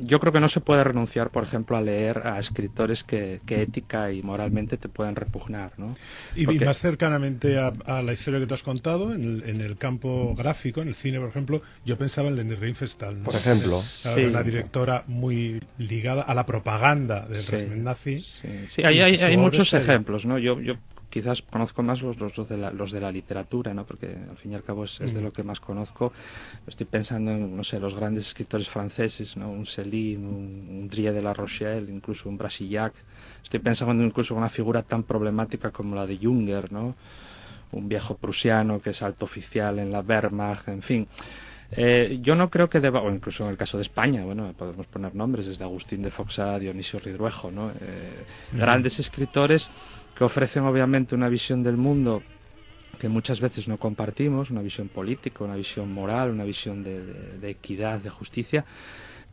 yo 0.00 0.20
creo 0.20 0.32
que 0.32 0.40
no 0.40 0.48
se 0.48 0.60
puede 0.60 0.84
renunciar, 0.84 1.30
por 1.30 1.44
ejemplo, 1.44 1.76
a 1.76 1.80
leer 1.80 2.26
a 2.26 2.38
escritores 2.38 3.04
que, 3.04 3.40
ética 3.46 4.12
y 4.12 4.22
moralmente 4.22 4.76
te 4.76 4.88
pueden 4.88 5.16
repugnar. 5.16 5.72
¿no? 5.76 5.96
Y, 6.34 6.46
más 6.46 6.78
cercanamente 6.78 7.58
a, 7.58 8.02
la 8.02 8.12
historia 8.12 8.40
que 8.40 8.46
tú 8.46 8.54
has 8.54 8.62
contado, 8.62 9.12
en 9.12 9.60
el, 9.60 9.76
campo 9.76 10.34
gráfico, 10.34 10.80
en 10.80 10.88
el 10.88 10.94
cine, 10.94 11.18
por 11.18 11.28
ejemplo, 11.28 11.62
yo 11.84 11.98
pensaba 11.98 12.28
en 12.28 12.36
Leni 12.36 12.54
Riefenstahl. 12.54 13.16
Por 13.18 13.34
ejemplo. 13.34 13.82
La, 14.04 14.42
directora 14.42 15.04
muy 15.06 15.60
ligada 15.78 16.22
a 16.22 16.34
la 16.34 16.46
propaganda 16.46 17.26
del 17.26 17.44
régimen 17.44 17.84
nazi. 17.84 18.24
Sí, 18.68 18.82
hay, 18.84 19.00
hay, 19.00 19.36
muchos 19.36 19.72
ejemplos. 19.74 20.24
¿no? 20.24 20.38
Yo, 20.38 20.60
yo 20.60 20.76
quizás 21.16 21.40
conozco 21.40 21.82
más 21.82 22.02
los, 22.02 22.20
los, 22.20 22.46
de 22.46 22.58
la, 22.58 22.70
los 22.70 22.92
de 22.92 23.00
la 23.00 23.10
literatura, 23.10 23.72
¿no? 23.72 23.86
porque 23.86 24.06
al 24.06 24.36
fin 24.36 24.52
y 24.52 24.54
al 24.54 24.62
cabo 24.62 24.84
es, 24.84 24.98
de 24.98 25.22
lo 25.22 25.32
que 25.32 25.42
más 25.42 25.60
conozco. 25.60 26.12
Estoy 26.66 26.84
pensando 26.84 27.30
en, 27.30 27.56
no 27.56 27.64
sé, 27.64 27.80
los 27.80 27.94
grandes 27.94 28.26
escritores 28.26 28.68
franceses, 28.68 29.34
¿no? 29.34 29.50
un 29.50 29.64
Céline, 29.64 30.22
un, 30.22 30.82
un 30.82 30.88
de 30.90 31.22
la 31.22 31.32
Rochelle, 31.32 31.90
incluso 31.90 32.28
un 32.28 32.36
Brasillac. 32.36 32.92
Estoy 33.42 33.60
pensando 33.60 34.04
incluso 34.04 34.34
en 34.34 34.40
una 34.40 34.50
figura 34.50 34.82
tan 34.82 35.04
problemática 35.04 35.70
como 35.70 35.96
la 35.96 36.06
de 36.06 36.18
Junger, 36.18 36.70
¿no? 36.70 36.94
un 37.72 37.88
viejo 37.88 38.18
prusiano 38.18 38.82
que 38.82 38.90
es 38.90 39.00
alto 39.00 39.24
oficial 39.24 39.78
en 39.78 39.90
la 39.92 40.00
Wehrmacht, 40.00 40.68
en 40.68 40.82
fin. 40.82 41.08
Eh, 41.72 42.18
yo 42.22 42.34
no 42.36 42.48
creo 42.48 42.68
que 42.68 42.80
deba, 42.80 43.02
o 43.02 43.10
incluso 43.10 43.44
en 43.44 43.50
el 43.50 43.56
caso 43.56 43.76
de 43.76 43.82
España, 43.82 44.24
bueno, 44.24 44.52
podemos 44.56 44.86
poner 44.86 45.14
nombres 45.14 45.46
desde 45.46 45.64
Agustín 45.64 46.02
de 46.02 46.10
Foxa 46.10 46.54
a 46.54 46.58
Dionisio 46.58 47.00
Ridruejo, 47.00 47.50
¿no? 47.50 47.70
Eh, 47.70 48.24
grandes 48.52 48.98
escritores 48.98 49.70
que 50.16 50.24
ofrecen 50.24 50.64
obviamente 50.64 51.14
una 51.14 51.28
visión 51.28 51.62
del 51.62 51.76
mundo 51.76 52.22
que 52.98 53.08
muchas 53.08 53.40
veces 53.40 53.68
no 53.68 53.76
compartimos, 53.76 54.50
una 54.50 54.62
visión 54.62 54.88
política, 54.88 55.44
una 55.44 55.56
visión 55.56 55.92
moral, 55.92 56.30
una 56.30 56.44
visión 56.44 56.82
de 56.82 57.50
equidad, 57.50 58.00
de 58.00 58.08
justicia, 58.08 58.64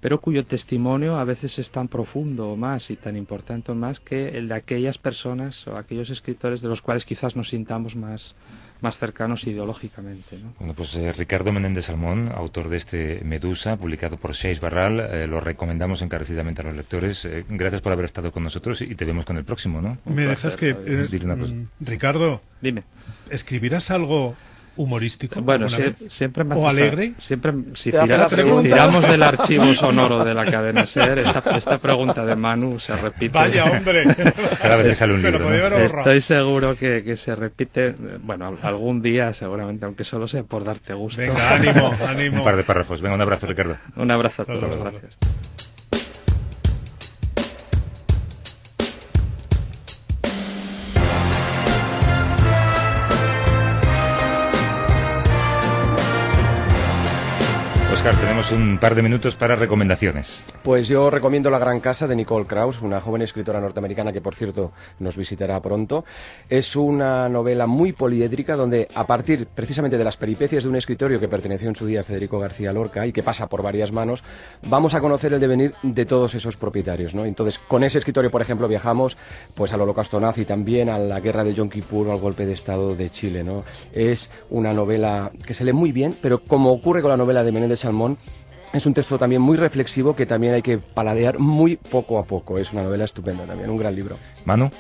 pero 0.04 0.20
cuyo 0.20 0.46
testimonio 0.46 1.16
a 1.16 1.24
veces 1.24 1.58
es 1.60 1.72
tan 1.72 1.88
profundo 1.88 2.50
o 2.50 2.58
más 2.58 2.92
y 2.92 2.98
tan 2.98 3.16
importante 3.16 3.72
o 3.72 3.76
más 3.76 4.02
que 4.02 4.38
el 4.38 4.50
de 4.50 4.56
aquellas 4.56 4.98
personas 4.98 5.66
o 5.66 5.78
aquellos 5.78 6.10
escritores 6.10 6.62
de 6.62 6.68
los 6.68 6.82
cuales 6.82 7.06
quizás 7.06 7.38
nos 7.38 7.48
sintamos 7.48 7.96
más, 7.96 8.36
más 8.82 8.98
cercanos 8.98 9.48
ideológicamente. 9.48 10.38
¿no? 10.40 10.54
Bueno, 10.60 10.74
pues 10.74 10.94
eh, 10.96 11.14
Ricardo 11.14 11.54
Menéndez 11.54 11.86
Salmón, 11.86 12.30
autor 12.36 12.68
de 12.68 12.78
este 12.78 13.22
Medusa, 13.24 13.78
publicado 13.78 14.18
por 14.18 14.36
Seis 14.36 14.60
Barral, 14.60 15.00
eh, 15.00 15.26
lo 15.26 15.40
recomendamos 15.40 16.02
encarecidamente 16.02 16.62
a 16.62 16.66
los 16.66 16.76
lectores. 16.76 17.24
Eh, 17.24 17.46
gracias 17.48 17.82
por 17.82 17.94
haber 17.94 18.04
estado 18.04 18.34
con 18.34 18.44
nosotros 18.44 18.82
y 18.82 18.96
te 18.96 19.06
vemos 19.06 19.24
con 19.24 19.38
el 19.38 19.46
próximo, 19.46 19.82
¿no? 19.82 19.98
Me 20.04 20.26
dejas 20.26 20.58
que... 20.58 20.74
Mm, 20.74 21.68
Ricardo, 21.80 22.42
dime. 22.62 22.84
¿Escribirás 23.30 23.90
algo 23.90 24.36
humorístico 24.76 25.42
bueno 25.42 25.68
siempre 25.70 26.44
o 26.44 26.68
alegre. 26.68 27.14
siempre 27.18 27.54
si 27.76 27.92
tiramos 27.92 29.08
del 29.08 29.24
archivo 29.24 29.74
sonoro 29.74 30.24
de 30.24 30.34
la 30.34 30.46
cadena 30.46 30.86
ser 30.86 31.20
esta, 31.20 31.78
pregunta 31.78 32.26
de 32.26 32.36
Manu 32.36 32.80
se 32.80 32.96
repite. 32.96 33.38
Vaya 33.38 33.66
hombre. 33.66 34.04
Cada 34.62 34.78
vez 34.78 34.98
sale 34.98 35.14
un 35.14 35.22
libro 35.22 35.78
estoy 35.78 36.22
seguro 36.22 36.76
que, 36.76 37.14
se 37.18 37.36
repite 37.36 37.94
bueno 38.22 38.58
algún 38.62 39.02
día 39.02 39.34
seguramente 39.34 39.86
aunque 39.86 40.04
solo 40.04 40.28
sea 40.28 40.44
por 40.44 40.64
darte 40.64 40.94
gusto. 40.94 41.22
Venga 41.22 41.54
ánimo 41.54 41.94
ánimo. 42.08 42.38
Un 42.40 42.44
par 42.44 42.56
de 42.56 42.64
párrafos. 42.64 43.02
Venga 43.02 43.16
un 43.16 43.22
abrazo 43.22 43.48
Ricardo. 43.48 43.78
Un 43.96 44.12
abrazo 44.12 44.42
a 44.42 44.46
todos 44.46 44.78
gracias 44.78 45.18
un 58.54 58.78
par 58.78 58.94
de 58.94 59.02
minutos 59.02 59.36
para 59.36 59.56
recomendaciones. 59.56 60.44
Pues 60.62 60.88
yo 60.88 61.10
recomiendo 61.10 61.50
La 61.50 61.58
Gran 61.58 61.80
Casa 61.80 62.08
de 62.08 62.16
Nicole 62.16 62.46
Krauss, 62.46 62.82
una 62.82 63.02
joven 63.02 63.24
escritora 63.24 63.60
norteamericana 63.60 64.14
que, 64.14 64.22
por 64.22 64.36
cierto, 64.36 64.72
nos 65.00 65.18
visitará 65.18 65.60
pronto. 65.60 66.06
Es 66.50 66.76
una 66.76 67.28
novela 67.30 67.66
muy 67.66 67.94
poliédrica 67.94 68.56
donde, 68.56 68.88
a 68.94 69.08
partir 69.08 69.48
precisamente 69.48 69.98
de 69.98 70.04
las 70.04 70.18
peripecias 70.18 70.64
de 70.64 70.70
un 70.70 70.76
escritorio 70.76 71.20
que 71.20 71.28
perteneció 71.28 71.68
en 71.68 71.76
su 71.76 71.86
día 71.88 72.02
a 72.02 72.04
Federico 72.04 72.38
García 72.38 72.72
Lorca 72.72 73.08
y 73.08 73.12
que 73.12 73.24
pasa 73.24 73.48
por 73.48 73.64
varias 73.64 73.92
manos, 73.92 74.24
vamos 74.68 74.94
a 74.94 75.02
conocer 75.02 75.34
el 75.34 75.40
devenir 75.40 75.74
de 75.82 76.06
todos 76.06 76.36
esos 76.36 76.56
propietarios. 76.56 77.16
¿no? 77.16 77.26
Entonces, 77.26 77.58
con 77.58 77.84
ese 77.84 77.98
escritorio, 77.98 78.30
por 78.30 78.42
ejemplo, 78.42 78.68
viajamos 78.68 79.18
pues 79.56 79.74
al 79.74 79.82
holocausto 79.82 80.20
nazi, 80.20 80.46
también 80.46 80.90
a 80.90 81.00
la 81.00 81.20
guerra 81.20 81.44
de 81.44 81.56
Yom 81.56 81.70
Kippur 81.70 82.12
al 82.12 82.20
golpe 82.20 82.46
de 82.46 82.54
Estado 82.54 82.96
de 82.96 83.10
Chile. 83.10 83.44
¿no? 83.44 83.64
Es 83.94 84.30
una 84.52 84.74
novela 84.74 85.32
que 85.46 85.56
se 85.56 85.64
lee 85.64 85.74
muy 85.74 85.92
bien, 85.92 86.16
pero 86.22 86.44
como 86.44 86.72
ocurre 86.72 87.02
con 87.02 87.10
la 87.10 87.18
novela 87.18 87.44
de 87.44 87.52
Menéndez 87.52 87.80
es 88.74 88.86
un 88.86 88.94
texto 88.94 89.18
también 89.20 89.42
muy 89.42 89.56
reflexivo 89.56 90.16
que 90.16 90.26
también 90.26 90.56
hay 90.56 90.62
que 90.62 90.80
paladear 90.80 91.40
muy 91.40 91.78
poco 91.78 92.20
a 92.20 92.26
poco. 92.26 92.58
Es 92.58 92.74
una 92.74 92.84
novela 92.84 93.06
estupenda 93.06 93.46
también, 93.46 93.70
un 93.70 93.78
gran 93.78 93.96
libro. 93.96 94.18
Manu. 94.46 94.72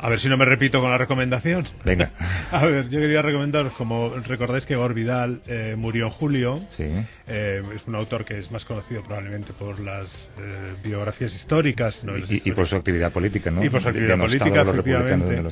A 0.00 0.08
ver 0.08 0.20
si 0.20 0.28
no 0.28 0.36
me 0.36 0.44
repito 0.44 0.80
con 0.80 0.90
la 0.90 0.98
recomendación. 0.98 1.64
Venga. 1.84 2.10
A 2.52 2.64
ver, 2.64 2.88
yo 2.88 3.00
quería 3.00 3.20
recomendaros, 3.20 3.72
como 3.72 4.10
recordáis 4.10 4.64
que 4.64 4.76
Gore 4.76 4.94
Vidal 4.94 5.40
eh, 5.48 5.74
murió 5.76 6.04
en 6.04 6.10
julio. 6.10 6.60
Sí. 6.70 6.84
Eh, 7.26 7.62
es 7.74 7.82
un 7.86 7.96
autor 7.96 8.24
que 8.24 8.38
es 8.38 8.50
más 8.52 8.64
conocido 8.64 9.02
probablemente 9.02 9.52
por 9.52 9.80
las 9.80 10.28
eh, 10.38 10.74
biografías 10.84 11.34
históricas, 11.34 12.00
y, 12.28 12.52
por 12.52 12.68
su 12.68 12.76
actividad 12.76 13.12
política, 13.12 13.50
¿no? 13.50 13.64
Y 13.64 13.70
por 13.70 13.82
su 13.82 13.88
actividad 13.88 14.18
política, 14.18 14.62
efectivamente. 14.62 15.42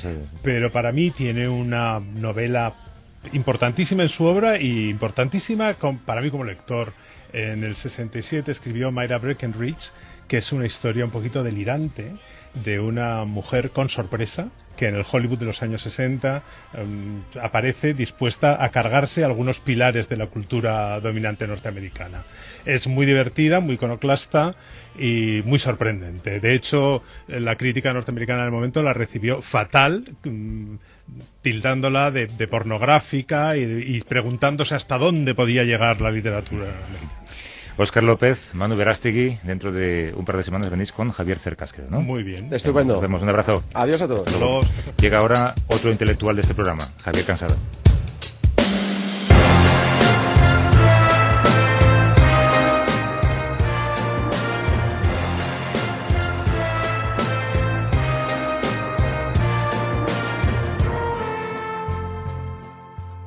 Pero 0.42 0.70
para 0.70 0.92
mí 0.92 1.10
tiene 1.10 1.48
una 1.48 1.98
novela 1.98 2.72
importantísima 3.32 4.04
en 4.04 4.08
su 4.08 4.24
obra 4.24 4.60
y 4.60 4.88
importantísima 4.88 5.74
para 6.04 6.20
mí 6.20 6.30
como 6.30 6.44
lector. 6.44 6.92
En 7.36 7.64
el 7.64 7.76
67 7.76 8.50
escribió 8.50 8.90
Myra 8.90 9.18
Breckenridge, 9.18 9.92
que 10.26 10.38
es 10.38 10.52
una 10.52 10.64
historia 10.64 11.04
un 11.04 11.10
poquito 11.10 11.42
delirante 11.42 12.14
de 12.64 12.80
una 12.80 13.26
mujer 13.26 13.72
con 13.72 13.90
sorpresa 13.90 14.48
que 14.78 14.88
en 14.88 14.94
el 14.94 15.04
Hollywood 15.10 15.38
de 15.38 15.44
los 15.44 15.62
años 15.62 15.82
60 15.82 16.42
em, 16.72 17.22
aparece 17.40 17.92
dispuesta 17.92 18.64
a 18.64 18.70
cargarse 18.70 19.22
algunos 19.22 19.60
pilares 19.60 20.08
de 20.08 20.16
la 20.16 20.28
cultura 20.28 20.98
dominante 21.00 21.46
norteamericana. 21.46 22.24
Es 22.64 22.86
muy 22.86 23.04
divertida, 23.04 23.60
muy 23.60 23.74
iconoclasta 23.74 24.54
y 24.98 25.42
muy 25.44 25.58
sorprendente. 25.58 26.40
De 26.40 26.54
hecho, 26.54 27.02
la 27.28 27.56
crítica 27.56 27.92
norteamericana 27.92 28.40
en 28.40 28.46
el 28.46 28.52
momento 28.52 28.82
la 28.82 28.94
recibió 28.94 29.42
fatal, 29.42 30.04
mm, 30.24 30.76
tildándola 31.42 32.10
de, 32.10 32.48
pornográfica 32.48 33.58
y, 33.58 33.62
y, 33.62 34.00
preguntándose 34.00 34.74
hasta 34.74 34.96
dónde 34.96 35.34
podía 35.34 35.64
llegar 35.64 36.00
la 36.00 36.10
literatura 36.10 36.64
americana. 36.64 37.25
Óscar 37.78 38.02
López, 38.02 38.54
Manu 38.54 38.74
Verástegui, 38.74 39.38
dentro 39.42 39.70
de 39.70 40.14
un 40.16 40.24
par 40.24 40.38
de 40.38 40.42
semanas 40.42 40.70
venís 40.70 40.92
con 40.92 41.10
Javier 41.10 41.38
Cercas, 41.38 41.74
creo, 41.74 41.88
¿no? 41.90 42.00
Muy 42.00 42.22
bien. 42.22 42.52
Estupendo. 42.52 42.94
Nos 42.94 43.02
vemos, 43.02 43.22
un 43.22 43.28
abrazo. 43.28 43.62
Adiós 43.74 44.00
a 44.00 44.08
todos. 44.08 44.26
Llega 44.98 45.18
ahora 45.18 45.54
otro 45.66 45.90
intelectual 45.90 46.36
de 46.36 46.42
este 46.42 46.54
programa, 46.54 46.88
Javier 47.04 47.26
Cansado. 47.26 47.56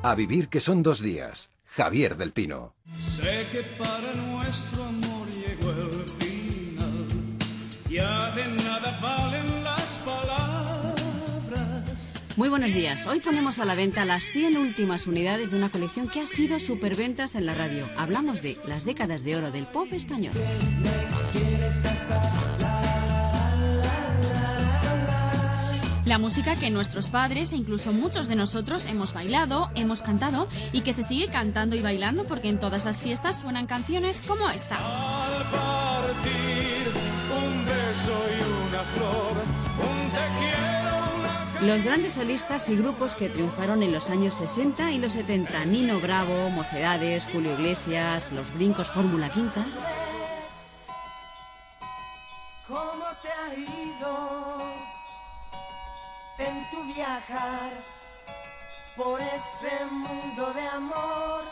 A 0.02 0.14
vivir 0.16 0.48
que 0.48 0.60
son 0.60 0.82
dos 0.82 1.00
días. 1.00 1.50
Javier 1.76 2.16
del 2.16 2.32
Pino. 2.32 2.74
Sé 2.98 3.46
que 3.52 3.62
para 3.78 4.12
nuestro 4.50 4.82
amor 4.82 5.28
llegó 5.30 5.70
el 5.70 6.08
final. 6.18 7.06
Ya 7.88 8.30
de 8.34 8.48
nada 8.64 8.98
valen 9.00 9.62
las 9.62 9.98
palabras. 9.98 11.12
Muy 12.36 12.48
buenos 12.48 12.72
días. 12.72 13.06
Hoy 13.06 13.20
ponemos 13.20 13.60
a 13.60 13.64
la 13.64 13.76
venta 13.76 14.04
las 14.04 14.24
100 14.24 14.56
últimas 14.56 15.06
unidades 15.06 15.52
de 15.52 15.56
una 15.56 15.70
colección 15.70 16.08
que 16.08 16.22
ha 16.22 16.26
sido 16.26 16.58
superventas 16.58 17.36
en 17.36 17.46
la 17.46 17.54
radio. 17.54 17.88
Hablamos 17.96 18.42
de 18.42 18.56
las 18.66 18.84
décadas 18.84 19.22
de 19.22 19.36
oro 19.36 19.52
del 19.52 19.66
pop 19.66 19.86
español. 19.92 20.34
La 26.10 26.18
música 26.18 26.56
que 26.56 26.70
nuestros 26.70 27.08
padres 27.08 27.52
e 27.52 27.56
incluso 27.56 27.92
muchos 27.92 28.26
de 28.26 28.34
nosotros 28.34 28.86
hemos 28.86 29.12
bailado, 29.12 29.70
hemos 29.76 30.02
cantado 30.02 30.48
y 30.72 30.80
que 30.80 30.92
se 30.92 31.04
sigue 31.04 31.28
cantando 31.28 31.76
y 31.76 31.82
bailando 31.82 32.24
porque 32.24 32.48
en 32.48 32.58
todas 32.58 32.84
las 32.84 33.00
fiestas 33.00 33.38
suenan 33.38 33.68
canciones 33.68 34.20
como 34.20 34.50
esta. 34.50 34.74
Al 34.74 35.44
partir, 35.44 36.88
un 37.30 37.64
beso 37.64 38.24
y 38.26 38.42
una 38.42 38.82
flor, 38.96 39.36
un 39.78 40.10
te 40.10 40.26
quiero, 40.40 41.60
una 41.60 41.74
Los 41.74 41.84
grandes 41.84 42.14
solistas 42.14 42.68
y 42.70 42.74
grupos 42.74 43.14
que 43.14 43.28
triunfaron 43.28 43.84
en 43.84 43.92
los 43.92 44.10
años 44.10 44.34
60 44.34 44.90
y 44.90 44.98
los 44.98 45.12
70. 45.12 45.64
Nino 45.66 46.00
Bravo, 46.00 46.50
Mocedades, 46.50 47.28
Julio 47.32 47.52
Iglesias, 47.52 48.32
Los 48.32 48.52
Brincos, 48.54 48.90
Fórmula 48.90 49.30
Quinta. 49.30 49.64
¿Cómo 52.66 53.04
te 53.22 53.28
ha 53.28 53.54
ido 53.54 54.29
en 56.40 56.70
tu 56.70 56.82
viajar 56.94 57.70
por 58.96 59.20
ese 59.20 59.84
mundo 59.90 60.52
de 60.54 60.62
amor? 60.68 61.44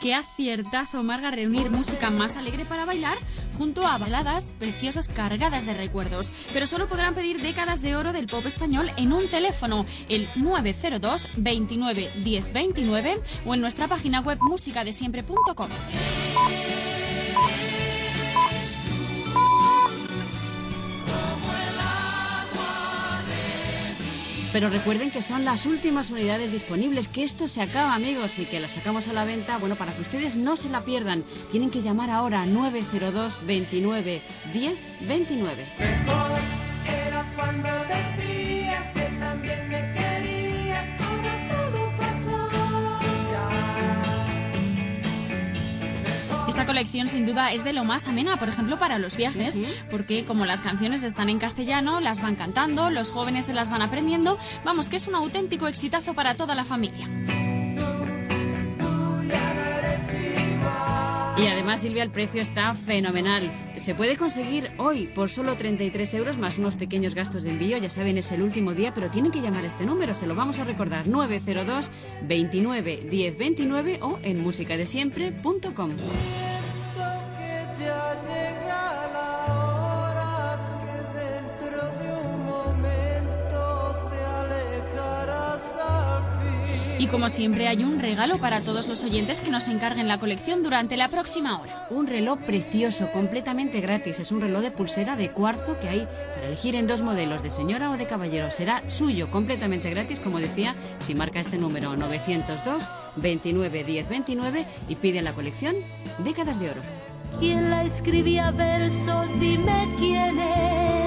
Qué 0.00 0.14
aciertazo, 0.14 1.02
Marga, 1.02 1.30
reunir 1.30 1.70
música 1.70 2.10
más 2.10 2.36
alegre 2.36 2.64
para 2.66 2.84
bailar 2.84 3.18
junto 3.56 3.86
a 3.86 3.96
baladas 3.96 4.52
preciosas 4.52 5.08
cargadas 5.08 5.64
de 5.64 5.72
recuerdos. 5.74 6.32
Pero 6.52 6.66
solo 6.66 6.86
podrán 6.86 7.14
pedir 7.14 7.40
décadas 7.40 7.80
de 7.80 7.96
oro 7.96 8.12
del 8.12 8.26
pop 8.26 8.44
español 8.46 8.90
en 8.96 9.12
un 9.12 9.28
teléfono, 9.28 9.86
el 10.08 10.28
902 10.36 11.30
29 11.36 12.12
10 12.22 12.52
29 12.52 13.22
o 13.46 13.54
en 13.54 13.60
nuestra 13.60 13.88
página 13.88 14.20
web 14.20 14.38
musicadesiempre.com. 14.40 15.70
Pero 24.52 24.70
recuerden 24.70 25.10
que 25.10 25.22
son 25.22 25.44
las 25.44 25.66
últimas 25.66 26.10
unidades 26.10 26.52
disponibles, 26.52 27.08
que 27.08 27.22
esto 27.22 27.48
se 27.48 27.62
acaba, 27.62 27.94
amigos, 27.94 28.38
y 28.38 28.46
que 28.46 28.60
las 28.60 28.72
sacamos 28.72 29.08
a 29.08 29.12
la 29.12 29.24
venta. 29.24 29.58
Bueno, 29.58 29.76
para 29.76 29.92
que 29.92 30.02
ustedes 30.02 30.36
no 30.36 30.56
se 30.56 30.70
la 30.70 30.82
pierdan, 30.82 31.24
tienen 31.50 31.70
que 31.70 31.82
llamar 31.82 32.10
ahora 32.10 32.46
902 32.46 33.46
29 33.46 34.22
10 34.52 34.78
29. 35.08 35.66
Colección 46.76 47.08
sin 47.08 47.24
duda 47.24 47.52
es 47.52 47.64
de 47.64 47.72
lo 47.72 47.84
más 47.84 48.06
amena, 48.06 48.36
por 48.36 48.50
ejemplo, 48.50 48.78
para 48.78 48.98
los 48.98 49.16
viajes, 49.16 49.58
porque 49.88 50.26
como 50.26 50.44
las 50.44 50.60
canciones 50.60 51.04
están 51.04 51.30
en 51.30 51.38
castellano, 51.38 52.00
las 52.00 52.20
van 52.20 52.36
cantando, 52.36 52.90
los 52.90 53.10
jóvenes 53.10 53.46
se 53.46 53.54
las 53.54 53.70
van 53.70 53.80
aprendiendo, 53.80 54.38
vamos, 54.62 54.90
que 54.90 54.96
es 54.96 55.06
un 55.06 55.14
auténtico 55.14 55.68
exitazo 55.68 56.12
para 56.12 56.34
toda 56.34 56.54
la 56.54 56.66
familia. 56.66 57.08
Y 61.38 61.46
además, 61.46 61.80
Silvia, 61.80 62.02
el 62.02 62.10
precio 62.10 62.42
está 62.42 62.74
fenomenal. 62.74 63.50
Se 63.78 63.94
puede 63.94 64.18
conseguir 64.18 64.70
hoy 64.76 65.06
por 65.06 65.30
solo 65.30 65.54
33 65.54 66.12
euros 66.12 66.36
más 66.36 66.58
unos 66.58 66.76
pequeños 66.76 67.14
gastos 67.14 67.42
de 67.42 67.52
envío. 67.52 67.78
Ya 67.78 67.88
saben, 67.88 68.18
es 68.18 68.30
el 68.32 68.42
último 68.42 68.74
día, 68.74 68.92
pero 68.92 69.10
tienen 69.10 69.32
que 69.32 69.40
llamar 69.40 69.64
a 69.64 69.68
este 69.68 69.86
número. 69.86 70.14
Se 70.14 70.26
lo 70.26 70.34
vamos 70.34 70.58
a 70.58 70.64
recordar: 70.64 71.08
902 71.08 71.90
29 72.22 73.06
10 73.10 73.38
29 73.38 73.98
o 74.02 74.18
en 74.22 74.42
musicadesiempre.com. 74.42 75.92
Y 86.98 87.08
como 87.08 87.28
siempre, 87.28 87.68
hay 87.68 87.84
un 87.84 87.98
regalo 87.98 88.38
para 88.38 88.62
todos 88.62 88.88
los 88.88 89.04
oyentes 89.04 89.42
que 89.42 89.50
nos 89.50 89.68
encarguen 89.68 90.08
la 90.08 90.18
colección 90.18 90.62
durante 90.62 90.96
la 90.96 91.08
próxima 91.08 91.60
hora. 91.60 91.86
Un 91.90 92.06
reloj 92.06 92.38
precioso, 92.40 93.12
completamente 93.12 93.82
gratis. 93.82 94.18
Es 94.18 94.32
un 94.32 94.40
reloj 94.40 94.62
de 94.62 94.70
pulsera 94.70 95.14
de 95.14 95.30
cuarzo 95.30 95.78
que 95.78 95.88
hay 95.90 96.08
para 96.34 96.46
elegir 96.46 96.74
en 96.74 96.86
dos 96.86 97.02
modelos, 97.02 97.42
de 97.42 97.50
señora 97.50 97.90
o 97.90 97.98
de 97.98 98.06
caballero. 98.06 98.50
Será 98.50 98.88
suyo, 98.88 99.30
completamente 99.30 99.90
gratis, 99.90 100.20
como 100.20 100.40
decía, 100.40 100.74
si 100.98 101.14
marca 101.14 101.40
este 101.40 101.58
número 101.58 101.94
902 101.96 102.88
29 103.16 103.84
10 103.84 104.08
29 104.08 104.66
y 104.88 104.94
pide 104.96 105.20
la 105.20 105.34
colección 105.34 105.76
Décadas 106.24 106.58
de 106.58 106.70
Oro. 106.70 106.80
¿Quién 107.38 107.68
la 107.68 107.84
escribía 107.84 108.50
versos? 108.52 109.38
Dime 109.38 109.86
quién 109.98 110.38
era. 110.38 111.05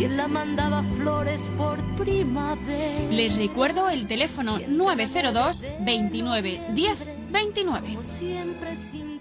¿Quién 0.00 0.16
la 0.16 0.28
mandaba 0.28 0.82
flores 0.96 1.42
por 1.58 1.78
primavera? 2.02 3.10
Les 3.10 3.36
recuerdo 3.36 3.90
el 3.90 4.06
teléfono 4.06 4.58
902 4.66 5.62
29 5.80 6.68
10 6.72 7.10
29. 7.30 7.98
Siempre 8.00 8.78
sin 8.90 9.20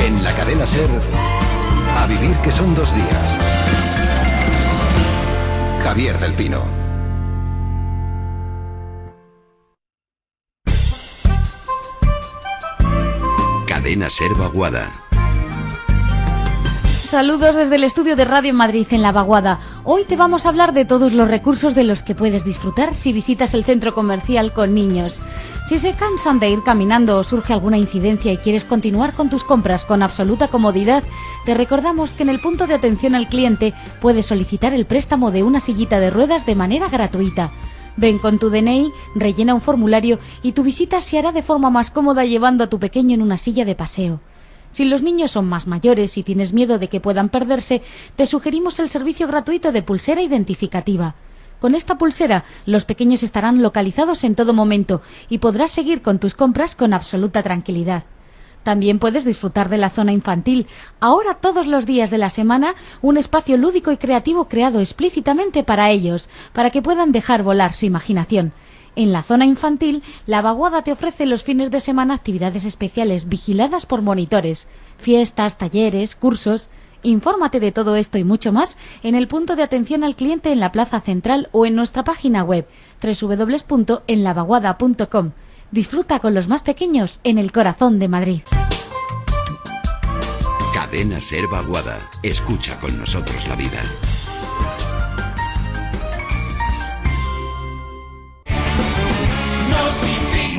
En 0.00 0.24
la 0.24 0.34
cadena 0.34 0.66
Ser, 0.66 0.90
a 1.98 2.06
vivir 2.08 2.34
que 2.38 2.50
son 2.50 2.74
dos 2.74 2.92
días. 2.92 3.38
Javier 5.84 6.18
del 6.18 6.32
Pino. 6.32 6.64
Cadena 13.68 14.10
Ser 14.10 14.34
Vaguada. 14.34 15.05
Saludos 17.06 17.54
desde 17.54 17.76
el 17.76 17.84
estudio 17.84 18.16
de 18.16 18.24
Radio 18.24 18.52
Madrid 18.52 18.88
en 18.90 19.00
La 19.00 19.12
Vaguada. 19.12 19.60
Hoy 19.84 20.06
te 20.06 20.16
vamos 20.16 20.44
a 20.44 20.48
hablar 20.48 20.72
de 20.72 20.84
todos 20.84 21.12
los 21.12 21.28
recursos 21.28 21.76
de 21.76 21.84
los 21.84 22.02
que 22.02 22.16
puedes 22.16 22.44
disfrutar 22.44 22.94
si 22.94 23.12
visitas 23.12 23.54
el 23.54 23.64
centro 23.64 23.94
comercial 23.94 24.52
con 24.52 24.74
niños. 24.74 25.22
Si 25.68 25.78
se 25.78 25.92
cansan 25.92 26.40
de 26.40 26.50
ir 26.50 26.64
caminando 26.64 27.16
o 27.16 27.22
surge 27.22 27.52
alguna 27.52 27.78
incidencia 27.78 28.32
y 28.32 28.38
quieres 28.38 28.64
continuar 28.64 29.12
con 29.12 29.30
tus 29.30 29.44
compras 29.44 29.84
con 29.84 30.02
absoluta 30.02 30.48
comodidad, 30.48 31.04
te 31.44 31.54
recordamos 31.54 32.12
que 32.12 32.24
en 32.24 32.28
el 32.28 32.40
punto 32.40 32.66
de 32.66 32.74
atención 32.74 33.14
al 33.14 33.28
cliente 33.28 33.72
puedes 34.00 34.26
solicitar 34.26 34.74
el 34.74 34.86
préstamo 34.86 35.30
de 35.30 35.44
una 35.44 35.60
sillita 35.60 36.00
de 36.00 36.10
ruedas 36.10 36.44
de 36.44 36.56
manera 36.56 36.88
gratuita. 36.88 37.52
Ven 37.96 38.18
con 38.18 38.40
tu 38.40 38.50
DNI, 38.50 38.90
rellena 39.14 39.54
un 39.54 39.60
formulario 39.60 40.18
y 40.42 40.52
tu 40.52 40.64
visita 40.64 41.00
se 41.00 41.20
hará 41.20 41.30
de 41.30 41.42
forma 41.42 41.70
más 41.70 41.92
cómoda 41.92 42.24
llevando 42.24 42.64
a 42.64 42.68
tu 42.68 42.80
pequeño 42.80 43.14
en 43.14 43.22
una 43.22 43.36
silla 43.36 43.64
de 43.64 43.76
paseo. 43.76 44.20
Si 44.76 44.84
los 44.84 45.00
niños 45.00 45.30
son 45.30 45.46
más 45.46 45.66
mayores 45.66 46.18
y 46.18 46.22
tienes 46.22 46.52
miedo 46.52 46.78
de 46.78 46.88
que 46.88 47.00
puedan 47.00 47.30
perderse, 47.30 47.80
te 48.14 48.26
sugerimos 48.26 48.78
el 48.78 48.90
servicio 48.90 49.26
gratuito 49.26 49.72
de 49.72 49.80
pulsera 49.80 50.20
identificativa. 50.20 51.14
Con 51.60 51.74
esta 51.74 51.96
pulsera, 51.96 52.44
los 52.66 52.84
pequeños 52.84 53.22
estarán 53.22 53.62
localizados 53.62 54.22
en 54.22 54.34
todo 54.34 54.52
momento 54.52 55.00
y 55.30 55.38
podrás 55.38 55.70
seguir 55.70 56.02
con 56.02 56.18
tus 56.18 56.34
compras 56.34 56.76
con 56.76 56.92
absoluta 56.92 57.42
tranquilidad. 57.42 58.04
También 58.64 58.98
puedes 58.98 59.24
disfrutar 59.24 59.70
de 59.70 59.78
la 59.78 59.88
zona 59.88 60.12
infantil, 60.12 60.66
ahora 61.00 61.32
todos 61.40 61.66
los 61.66 61.86
días 61.86 62.10
de 62.10 62.18
la 62.18 62.28
semana, 62.28 62.74
un 63.00 63.16
espacio 63.16 63.56
lúdico 63.56 63.92
y 63.92 63.96
creativo 63.96 64.46
creado 64.46 64.80
explícitamente 64.80 65.64
para 65.64 65.88
ellos, 65.88 66.28
para 66.52 66.68
que 66.68 66.82
puedan 66.82 67.12
dejar 67.12 67.42
volar 67.42 67.72
su 67.72 67.86
imaginación. 67.86 68.52
En 68.96 69.12
la 69.12 69.22
zona 69.22 69.44
infantil, 69.44 70.02
la 70.26 70.40
vaguada 70.40 70.80
te 70.82 70.90
ofrece 70.90 71.26
los 71.26 71.44
fines 71.44 71.70
de 71.70 71.80
semana 71.80 72.14
actividades 72.14 72.64
especiales 72.64 73.28
vigiladas 73.28 73.84
por 73.84 74.00
monitores, 74.00 74.68
fiestas, 74.96 75.58
talleres, 75.58 76.16
cursos. 76.16 76.70
Infórmate 77.02 77.60
de 77.60 77.72
todo 77.72 77.96
esto 77.96 78.16
y 78.16 78.24
mucho 78.24 78.52
más 78.52 78.78
en 79.02 79.14
el 79.14 79.28
punto 79.28 79.54
de 79.54 79.62
atención 79.62 80.02
al 80.02 80.16
cliente 80.16 80.50
en 80.50 80.60
la 80.60 80.72
Plaza 80.72 81.02
Central 81.02 81.50
o 81.52 81.66
en 81.66 81.74
nuestra 81.76 82.04
página 82.04 82.42
web 82.42 82.66
www.enlavaguada.com. 83.02 85.32
Disfruta 85.70 86.20
con 86.20 86.32
los 86.34 86.48
más 86.48 86.62
pequeños 86.62 87.20
en 87.22 87.36
el 87.36 87.52
corazón 87.52 87.98
de 87.98 88.08
Madrid. 88.08 88.40
Cadena 90.72 91.20
Ser 91.20 91.48
Vaguada. 91.48 91.98
Escucha 92.22 92.80
con 92.80 92.98
nosotros 92.98 93.46
la 93.46 93.56
vida. 93.56 93.82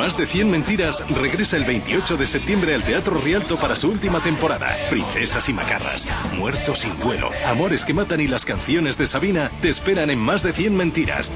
Más 0.07 0.15
de 0.15 0.25
100 0.25 0.49
Mentiras 0.49 1.03
regresa 1.09 1.57
el 1.57 1.65
28 1.65 2.15
de 2.15 2.25
septiembre 2.25 2.73
al 2.73 2.81
Teatro 2.81 3.19
Rialto 3.19 3.59
para 3.59 3.75
su 3.75 3.89
última 3.89 4.23
temporada. 4.23 4.73
Princesas 4.89 5.49
y 5.49 5.53
macarras, 5.53 6.07
muertos 6.37 6.79
sin 6.79 6.97
duelo, 6.97 7.29
amores 7.45 7.83
que 7.83 7.93
matan 7.93 8.21
y 8.21 8.27
las 8.29 8.45
canciones 8.45 8.97
de 8.97 9.05
Sabina 9.05 9.51
te 9.61 9.67
esperan 9.67 10.09
en 10.09 10.17
Más 10.17 10.43
de 10.43 10.53
100 10.53 10.77
Mentiras. 10.77 11.29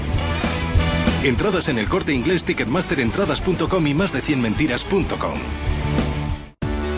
Entradas 1.21 1.67
en 1.67 1.79
el 1.79 1.89
corte 1.89 2.13
inglés 2.13 2.45
ticketmasterentradas.com 2.45 3.87
y 3.87 3.93
más 3.93 4.13
de 4.13 4.23
100mentiras.com. 4.23 5.37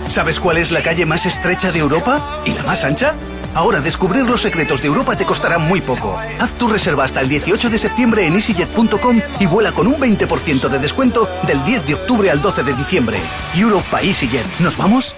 ¿Sabes 0.06 0.40
cuál 0.40 0.58
es 0.58 0.70
la 0.70 0.84
calle 0.84 1.08
más 1.08 1.26
estrecha 1.26 1.72
de 1.72 1.80
Europa? 1.80 2.44
¿Y 2.46 2.52
la 2.52 2.62
más 2.62 2.84
ancha? 2.84 3.16
Ahora 3.56 3.82
descubrir 3.82 4.24
los 4.24 4.42
secretos 4.42 4.82
de 4.82 4.88
Europa 4.88 5.16
te 5.16 5.26
costará 5.26 5.60
muy 5.60 5.82
poco. 5.82 6.18
Haz 6.40 6.56
tu 6.56 6.68
reserva 6.68 7.04
hasta 7.04 7.22
el 7.22 7.30
18 7.30 7.70
de 7.70 7.78
septiembre 7.78 8.26
en 8.26 8.34
easyjet.com 8.34 9.22
y 9.40 9.46
vuela 9.46 9.74
con 9.74 9.86
un 9.88 9.96
20% 9.96 10.70
de 10.70 10.80
descuento 10.80 11.28
del 11.46 11.64
10 11.64 11.86
de 11.86 11.94
octubre 11.94 12.32
al 12.32 12.42
12 12.42 12.64
de 12.64 12.74
diciembre. 12.74 13.20
Europa 13.56 14.02
EasyJet. 14.02 14.60
¿Nos 14.60 14.76
vamos? 14.76 15.14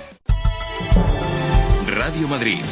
Radio 1.87 2.27
Madrid. 2.27 2.63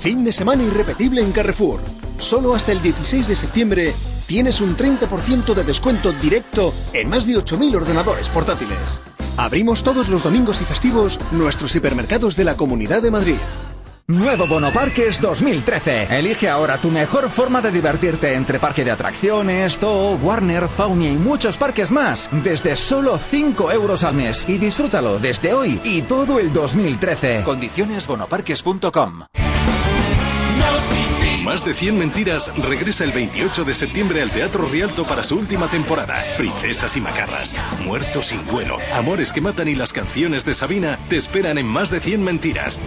Fin 0.00 0.24
de 0.24 0.32
semana 0.32 0.62
irrepetible 0.62 1.20
en 1.20 1.32
Carrefour. 1.32 1.80
Solo 2.18 2.54
hasta 2.54 2.72
el 2.72 2.80
16 2.82 3.28
de 3.28 3.36
septiembre 3.36 3.94
tienes 4.26 4.60
un 4.60 4.76
30% 4.76 5.54
de 5.54 5.64
descuento 5.64 6.12
directo 6.12 6.72
en 6.92 7.08
más 7.08 7.26
de 7.26 7.34
8.000 7.34 7.76
ordenadores 7.76 8.28
portátiles. 8.28 9.00
Abrimos 9.36 9.82
todos 9.82 10.08
los 10.08 10.22
domingos 10.22 10.60
y 10.60 10.64
festivos 10.64 11.18
nuestros 11.32 11.74
hipermercados 11.74 12.36
de 12.36 12.44
la 12.44 12.56
Comunidad 12.56 13.02
de 13.02 13.10
Madrid. 13.10 13.36
Nuevo 14.06 14.46
Bono 14.46 14.70
Parques 14.70 15.18
2013. 15.18 16.18
Elige 16.18 16.50
ahora 16.50 16.78
tu 16.78 16.90
mejor 16.90 17.30
forma 17.30 17.62
de 17.62 17.70
divertirte 17.70 18.34
entre 18.34 18.60
parque 18.60 18.84
de 18.84 18.90
atracciones, 18.90 19.78
Zoo, 19.78 20.16
Warner, 20.16 20.68
Faunia 20.68 21.10
y 21.10 21.16
muchos 21.16 21.56
parques 21.56 21.90
más 21.90 22.28
desde 22.30 22.76
solo 22.76 23.18
5 23.18 23.72
euros 23.72 24.04
al 24.04 24.14
mes 24.14 24.44
y 24.46 24.58
disfrútalo 24.58 25.18
desde 25.18 25.54
hoy 25.54 25.80
y 25.84 26.02
todo 26.02 26.38
el 26.38 26.52
2013. 26.52 27.44
Condiciones 27.44 28.06
bonoparques.com. 28.06 29.22
Más 31.44 31.62
de 31.62 31.74
100 31.74 31.98
mentiras 31.98 32.50
regresa 32.56 33.04
el 33.04 33.12
28 33.12 33.64
de 33.64 33.74
septiembre 33.74 34.22
al 34.22 34.30
Teatro 34.30 34.66
Rialto 34.66 35.04
para 35.04 35.22
su 35.22 35.36
última 35.36 35.68
temporada. 35.68 36.24
Princesas 36.38 36.96
y 36.96 37.02
macarras, 37.02 37.54
muertos 37.84 38.28
sin 38.28 38.46
duelo, 38.46 38.78
amores 38.94 39.30
que 39.30 39.42
matan 39.42 39.68
y 39.68 39.74
las 39.74 39.92
canciones 39.92 40.46
de 40.46 40.54
Sabina 40.54 40.98
te 41.10 41.18
esperan 41.18 41.58
en 41.58 41.66
Más 41.66 41.90
de 41.90 42.00
100 42.00 42.24
mentiras. 42.24 42.80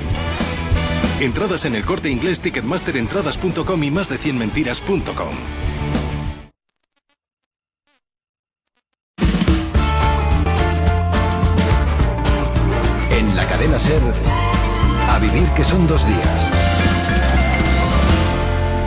Entradas 1.20 1.66
en 1.66 1.76
el 1.76 1.86
corte 1.86 2.10
inglés 2.10 2.42
ticketmasterentradas.com 2.42 3.84
y 3.84 3.92
más 3.92 4.10
de 4.10 4.20
100mentiras.com. 4.20 5.36
En 13.12 13.36
la 13.36 13.48
cadena 13.48 13.78
Ser, 13.78 14.02
a 15.10 15.20
vivir 15.20 15.48
que 15.50 15.64
son 15.64 15.86
dos 15.86 16.08
días. 16.08 16.67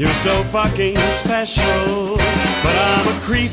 You're 0.00 0.14
so 0.14 0.42
fucking 0.44 0.96
special. 0.96 2.16
But 2.16 2.74
I'm 2.74 3.06
a 3.06 3.20
creep. 3.20 3.50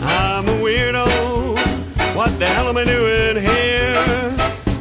I'm 0.00 0.48
a 0.48 0.52
weirdo. 0.64 2.16
What 2.16 2.38
the 2.38 2.46
hell 2.46 2.70
am 2.70 2.78
I 2.78 2.84
doing 2.84 3.36
here? 3.36 4.34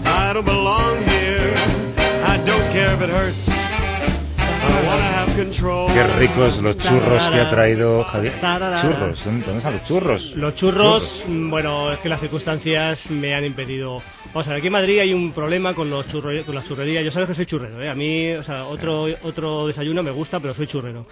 I 0.05 0.32
don't 0.34 0.45
belong 0.45 1.03
here. 1.03 1.53
I 2.24 2.41
don't 2.45 2.71
care 2.71 2.93
if 2.93 3.01
it 3.01 3.09
hurts. 3.09 3.43
Qué 5.52 6.04
ricos 6.20 6.62
los 6.62 6.78
churros 6.78 7.28
que 7.28 7.39
ha 7.39 7.50
traído 7.50 8.04
Javier. 8.06 8.34
Churros, 8.82 9.26
¿dónde 9.26 9.58
están 9.58 9.74
los 9.74 9.84
churros? 9.84 10.34
Los 10.36 10.56
churros, 10.56 11.26
mm, 11.28 11.50
bueno, 11.50 11.91
es 11.91 12.00
que 12.00 12.08
las 12.10 12.22
circunstancias 12.22 13.10
me 13.12 13.36
han 13.36 13.44
impedido. 13.44 14.02
Vamos 14.28 14.48
a 14.48 14.52
ver, 14.52 14.60
aquí 14.60 14.68
en 14.68 14.74
Madrid 14.74 15.00
hay 15.00 15.14
un 15.14 15.34
problema 15.34 15.74
con 15.74 15.89
los 15.89 16.08
churros, 16.08 16.44
con 16.46 16.56
las 16.56 16.66
churrerías. 16.66 17.04
Yo 17.04 17.12
sabes 17.12 17.28
que 17.30 17.36
soy 17.36 17.46
churrero, 17.46 17.82
¿eh? 17.82 17.89
A 17.89 17.96
mí, 17.96 18.32
o 18.32 18.44
sea, 18.44 18.66
otro, 18.66 19.08
otro 19.24 19.68
desayuno 19.68 20.02
me 20.02 20.12
gusta, 20.12 20.39
pero 20.39 20.54
soy 20.54 20.68
churrero. 20.68 21.06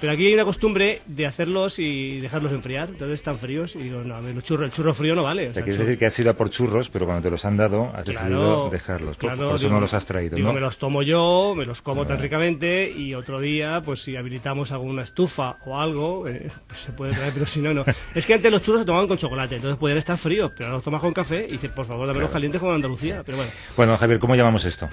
Pero 0.00 0.12
aquí 0.12 0.26
hay 0.26 0.34
una 0.34 0.44
costumbre 0.44 1.00
de 1.06 1.26
hacerlos 1.26 1.78
y 1.78 2.18
dejarlos 2.20 2.52
enfriar. 2.52 2.88
Entonces 2.90 3.14
están 3.14 3.38
fríos 3.38 3.74
y 3.76 3.80
digo, 3.80 4.02
no, 4.02 4.14
a 4.16 4.20
ver, 4.20 4.34
los 4.34 4.44
churros, 4.44 4.66
el 4.66 4.72
churro 4.72 4.94
frío 4.94 5.14
no 5.14 5.22
vale. 5.22 5.48
o 5.50 5.54
sea, 5.54 5.62
quieres 5.62 5.78
decir 5.80 5.98
que 5.98 6.06
has 6.06 6.18
ido 6.18 6.30
a 6.30 6.34
por 6.34 6.50
churros, 6.50 6.88
pero 6.90 7.04
cuando 7.06 7.22
te 7.22 7.30
los 7.30 7.44
han 7.44 7.56
dado 7.56 7.90
has 7.94 8.06
decidido 8.06 8.70
dejarlos. 8.70 9.16
Claro, 9.16 9.36
por 9.46 9.46
eso 9.56 9.58
digo, 9.64 9.74
no 9.74 9.80
los 9.80 9.94
has 9.94 10.06
traído, 10.06 10.36
digo, 10.36 10.48
¿no? 10.48 10.54
me 10.54 10.60
los 10.60 10.78
tomo 10.78 11.02
yo, 11.02 11.54
me 11.56 11.64
los 11.64 11.82
como 11.82 12.06
tan 12.06 12.18
Ah. 12.18 12.20
ricamente 12.22 12.90
y 12.90 13.14
otro 13.14 13.40
día, 13.40 13.80
pues 13.84 14.00
si 14.02 14.16
habilitamos 14.16 14.72
alguna 14.72 15.02
estufa 15.02 15.56
o 15.66 15.78
algo, 15.78 16.26
eh, 16.28 16.48
pues 16.66 16.80
se 16.80 16.92
puede 16.92 17.12
traer, 17.14 17.32
pero 17.32 17.46
si 17.46 17.60
no, 17.60 17.72
no. 17.74 17.84
Es 18.14 18.26
que 18.26 18.34
antes 18.34 18.50
los 18.50 18.62
churros 18.62 18.80
se 18.80 18.86
tomaban 18.86 19.08
con 19.08 19.18
chocolate, 19.18 19.56
entonces 19.56 19.78
podían 19.78 19.98
estar 19.98 20.16
fríos, 20.18 20.50
pero 20.56 20.66
ahora 20.66 20.76
los 20.76 20.84
tomas 20.84 21.00
con 21.00 21.12
café 21.12 21.46
y 21.48 21.52
dices, 21.52 21.70
por 21.70 21.86
favor, 21.86 22.06
dame 22.06 22.20
los 22.20 22.28
Claro. 22.28 22.32
calientes 22.32 22.58
como 22.60 22.72
en 22.72 22.76
Andalucía. 22.76 23.22
Pero 23.24 23.38
bueno, 23.38 23.52
Bueno, 23.76 23.96
Javier, 23.96 24.18
¿cómo 24.18 24.34
llamamos 24.34 24.64
esto? 24.64 24.88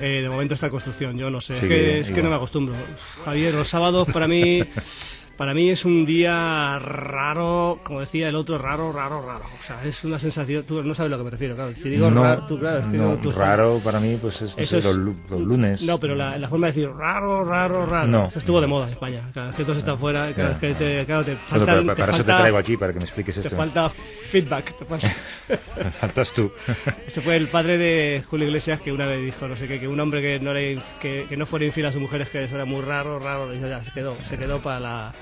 Eh, 0.00 0.20
de 0.22 0.28
momento 0.28 0.54
está 0.54 0.66
en 0.66 0.72
construcción, 0.72 1.18
yo 1.18 1.30
no 1.30 1.40
sé. 1.40 1.58
Sí, 1.58 1.64
es 1.64 1.68
que, 1.68 1.98
es 2.00 2.10
que 2.10 2.22
no 2.22 2.30
me 2.30 2.36
acostumbro. 2.36 2.74
Javier, 3.24 3.54
los 3.54 3.68
sábados 3.68 4.08
para 4.12 4.26
mí... 4.28 4.62
Para 5.36 5.52
mí 5.52 5.68
es 5.68 5.84
un 5.84 6.06
día 6.06 6.78
raro, 6.78 7.80
como 7.84 8.00
decía 8.00 8.30
el 8.30 8.36
otro, 8.36 8.56
raro, 8.56 8.90
raro, 8.90 9.20
raro. 9.20 9.44
O 9.60 9.62
sea, 9.62 9.84
es 9.84 10.02
una 10.02 10.18
sensación. 10.18 10.64
Tú 10.64 10.82
no 10.82 10.94
sabes 10.94 11.12
a 11.12 11.14
lo 11.14 11.18
que 11.18 11.24
me 11.24 11.30
refiero, 11.30 11.54
claro. 11.54 11.72
Si 11.76 11.90
digo 11.90 12.10
no, 12.10 12.22
raro, 12.24 12.46
tú, 12.48 12.58
claro, 12.58 13.18
tú- 13.20 13.32
raro 13.32 13.78
para 13.84 14.00
mí 14.00 14.16
pues 14.18 14.40
es, 14.40 14.54
Eso 14.56 14.76
los, 14.80 14.96
lu- 14.96 15.16
los 15.28 15.42
lunes. 15.42 15.82
No, 15.82 16.00
pero 16.00 16.14
la, 16.14 16.38
la 16.38 16.48
forma 16.48 16.68
de 16.68 16.72
decir 16.72 16.88
raro, 16.90 17.44
raro, 17.44 17.84
raro. 17.84 18.06
No. 18.06 18.28
Eso 18.28 18.38
estuvo 18.38 18.62
de 18.62 18.66
moda 18.66 18.86
en 18.86 18.92
España. 18.92 19.30
Cada 19.34 19.48
vez 19.48 19.56
que 19.56 19.64
todos 19.64 19.76
están 19.76 19.98
fuera, 19.98 20.32
cada 20.34 20.48
vez 20.48 20.58
que 20.58 20.74
te, 20.74 21.04
claro, 21.04 21.22
te 21.26 21.32
Bueno, 21.32 21.46
faltan, 21.50 21.66
pero 21.66 21.94
te 21.94 22.00
para 22.00 22.12
eso 22.14 22.24
te 22.24 22.32
traigo 22.32 22.56
aquí, 22.56 22.76
para 22.78 22.92
que 22.94 22.98
me 23.00 23.04
expliques 23.04 23.34
Te 23.34 23.40
esto. 23.42 23.56
falta 23.56 23.92
feedback. 24.26 24.74
Faltas 26.00 26.32
tú. 26.32 26.52
Este 27.06 27.20
fue 27.20 27.36
el 27.36 27.48
padre 27.48 27.78
de 27.78 28.24
Julio 28.28 28.46
Iglesias 28.46 28.80
que 28.80 28.92
una 28.92 29.06
vez 29.06 29.24
dijo, 29.24 29.48
no 29.48 29.56
sé 29.56 29.68
qué, 29.68 29.80
que 29.80 29.88
un 29.88 29.98
hombre 30.00 30.20
que 30.20 30.40
no, 30.40 30.52
le, 30.52 30.78
que, 31.00 31.26
que 31.28 31.36
no 31.36 31.46
fuera 31.46 31.64
infiel 31.64 31.86
a 31.86 31.92
sus 31.92 32.00
mujeres, 32.00 32.28
que 32.28 32.44
eso 32.44 32.54
era 32.54 32.64
muy 32.64 32.82
raro, 32.82 33.18
raro. 33.18 33.54
Y 33.54 33.60
ya, 33.60 33.82
se 33.82 33.90
quedó, 33.92 34.14
se 34.24 34.38
quedó 34.38 34.60
para 34.60 34.80
la 34.80 35.14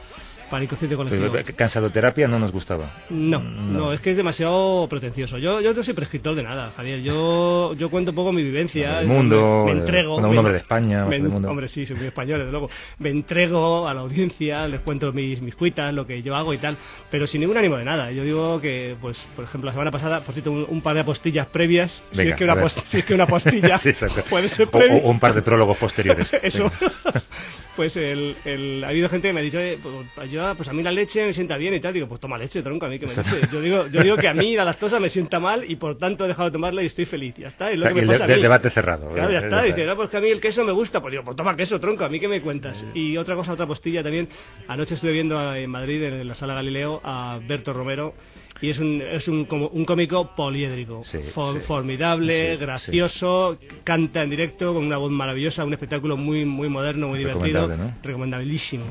el 0.59 0.65
inconsciente 0.65 0.97
colectivo. 0.97 1.31
Pero, 1.33 1.57
Cansadoterapia 1.57 2.29
no 2.29 2.39
nos 2.39 2.53
gustaba. 2.53 2.91
No, 3.11 3.41
no, 3.41 3.93
es 3.93 4.01
que 4.01 4.11
es 4.11 4.17
demasiado 4.17 4.87
pretencioso. 4.89 5.39
Yo, 5.39 5.61
yo 5.61 5.73
no 5.75 5.83
soy 5.83 5.95
prescriptor 5.95 6.35
de 6.35 6.43
nada, 6.43 6.73
Javier. 6.77 7.03
Yo, 7.03 7.75
yo 7.75 7.91
cuento 7.91 8.11
un 8.13 8.15
poco 8.17 8.33
mi 8.33 8.43
vivencia. 8.43 8.99
Del 8.99 9.07
mundo, 9.09 9.65
me, 9.65 9.71
eh, 9.73 9.75
me 9.75 9.81
entrego. 9.81 10.13
bueno, 10.15 10.29
un 10.29 10.33
me- 10.35 10.39
hombre 10.39 10.53
de 10.53 10.59
España, 10.59 11.05
me- 11.05 11.19
del 11.21 11.29
mundo. 11.29 11.49
Hombre, 11.51 11.69
sí, 11.69 11.87
soy 11.87 11.97
muy 11.97 12.07
español, 12.07 12.39
desde 12.39 12.51
luego. 12.51 12.71
Me 12.99 13.11
entrego 13.11 13.89
a 13.89 13.95
la 13.95 14.01
audiencia, 14.03 14.67
les 14.69 14.81
cuento 14.81 15.13
mis, 15.13 15.41
mis 15.43 15.55
cuitas, 15.55 15.93
lo 15.95 16.07
que 16.07 16.23
yo 16.23 16.35
hago 16.37 16.53
y 16.55 16.59
tal, 16.59 16.77
pero 17.11 17.27
sin 17.27 17.41
ningún 17.41 17.57
ánimo 17.57 17.77
de 17.77 17.85
nada. 17.85 18.11
Yo 18.13 18.23
digo 18.25 18.61
que, 18.61 18.97
pues, 19.01 19.29
por 19.37 19.45
ejemplo, 19.45 19.67
la 19.69 19.73
semana 19.73 19.91
pasada, 19.91 20.21
por 20.21 20.35
cierto, 20.35 20.51
un, 20.53 20.67
un 20.69 20.81
par 20.83 20.95
de 20.95 21.01
apostillas 21.01 21.47
previas. 21.47 22.05
si, 22.13 22.19
Venga, 22.19 22.31
es 22.33 22.37
que 22.39 22.45
una 22.45 22.57
post- 22.57 22.85
si 22.85 22.99
es 22.99 23.05
que 23.05 23.15
una 23.15 23.27
postilla 23.27 23.79
Sí, 23.85 23.93
puede 24.31 24.49
ser 24.49 24.67
O- 24.69 24.71
previa. 24.71 25.03
o 25.05 25.11
un 25.11 25.19
par 25.21 25.35
de 25.35 25.43
prólogos 25.43 25.77
posteriores. 25.77 26.33
Eso. 26.43 26.71
Pues 27.77 27.97
el, 27.97 28.37
el- 28.45 28.85
ha 28.85 28.89
habido 28.89 29.09
gente 29.09 29.27
que 29.29 29.33
me 29.35 29.41
ha 29.41 29.43
dicho, 29.43 29.59
"Oye, 29.59 29.79
pues, 30.15 30.31
yo, 30.31 30.44
pues 30.55 30.69
a 30.69 30.73
mí 30.75 30.83
la 30.83 30.93
leche 30.93 31.25
me 31.25 31.33
sienta 31.33 31.57
bien 31.57 31.73
y 31.73 31.81
tal. 31.81 31.95
Digo, 31.95 32.07
pues 32.07 32.21
toma 32.21 32.37
leche, 32.37 32.61
tronco, 32.63 32.85
a 32.85 32.89
mí 32.91 32.99
que 32.99 33.07
me 33.07 33.15
dice. 33.15 33.49
Yo 33.51 33.61
digo, 33.63 33.87
yo 33.87 34.03
digo 34.03 34.17
que 34.17 34.29
a 34.29 34.35
mí 34.35 34.55
la 34.55 34.65
lactosa 34.65 35.01
me 35.01 35.09
sienta 35.09 35.41
mal 35.41 35.65
y 35.69 35.77
por 35.77 35.97
tanto 35.97 36.25
he 36.27 36.29
dejado 36.29 36.51
de 36.51 36.53
tomarla 36.53 36.83
y 36.83 36.87
estoy 36.87 37.07
feliz. 37.07 37.35
Ya 37.37 37.49
está, 37.49 37.71
es 37.71 37.77
O 37.77 37.77
lo 37.79 37.83
sea, 37.85 37.89
que 37.95 38.01
me 38.03 38.07
pasa 38.07 38.27
de- 38.27 38.33
a 38.33 38.37
mí. 38.37 38.43
debate 38.43 38.69
cerrado. 38.71 39.09
Claro, 39.15 39.31
ya 39.31 39.39
Eh, 39.39 39.41
está. 39.41 39.63
Dice, 39.63 39.87
no, 39.87 39.97
pues 39.97 40.11
que 40.11 40.17
a 40.19 40.21
mí 40.21 40.29
el 40.29 40.41
queso 40.41 40.65
me 40.65 40.73
gusta. 40.73 41.01
Pues 41.01 41.13
digo, 41.13 41.25
pues 41.25 41.37
toma 41.37 41.57
queso, 41.57 41.81
tronco, 41.81 42.05
a 42.05 42.09
mí 42.11 42.21
que 42.21 42.29
me 42.29 42.43
cuentas. 42.43 42.85
Y 42.93 43.17
otra 43.17 43.35
cosa, 43.37 43.53
otra 43.55 43.67
postilla 43.67 44.03
también. 44.03 44.29
Anoche 44.69 44.95
estuve 44.95 45.13
viendo 45.13 45.55
en 45.55 45.71
Madrid, 45.71 46.03
en 46.03 46.29
la 46.29 46.35
sala 46.35 46.55
Galileo, 46.55 47.01
a 47.05 47.39
Berto 47.47 47.73
Romero. 47.73 48.15
Y 48.61 48.71
es 48.71 48.79
un, 48.79 49.03
es 49.03 49.27
un, 49.29 49.45
como 49.47 49.67
un 49.69 49.85
cómico 49.85 50.31
poliédrico. 50.37 51.03
For- 51.33 51.55
sí. 51.55 51.61
Formidable, 51.67 52.53
Sí, 52.53 52.57
gracioso, 52.57 53.59
canta 53.83 54.23
en 54.23 54.31
directo 54.31 54.73
con 54.75 54.85
una 54.85 54.97
voz 54.97 55.11
maravillosa, 55.11 55.65
un 55.65 55.73
espectáculo 55.73 56.17
muy, 56.17 56.45
muy 56.45 56.69
moderno, 56.69 57.09
muy 57.09 57.19
divertido. 57.19 57.69
¿no? 57.69 57.93
Recomendabilísimo. 58.03 58.85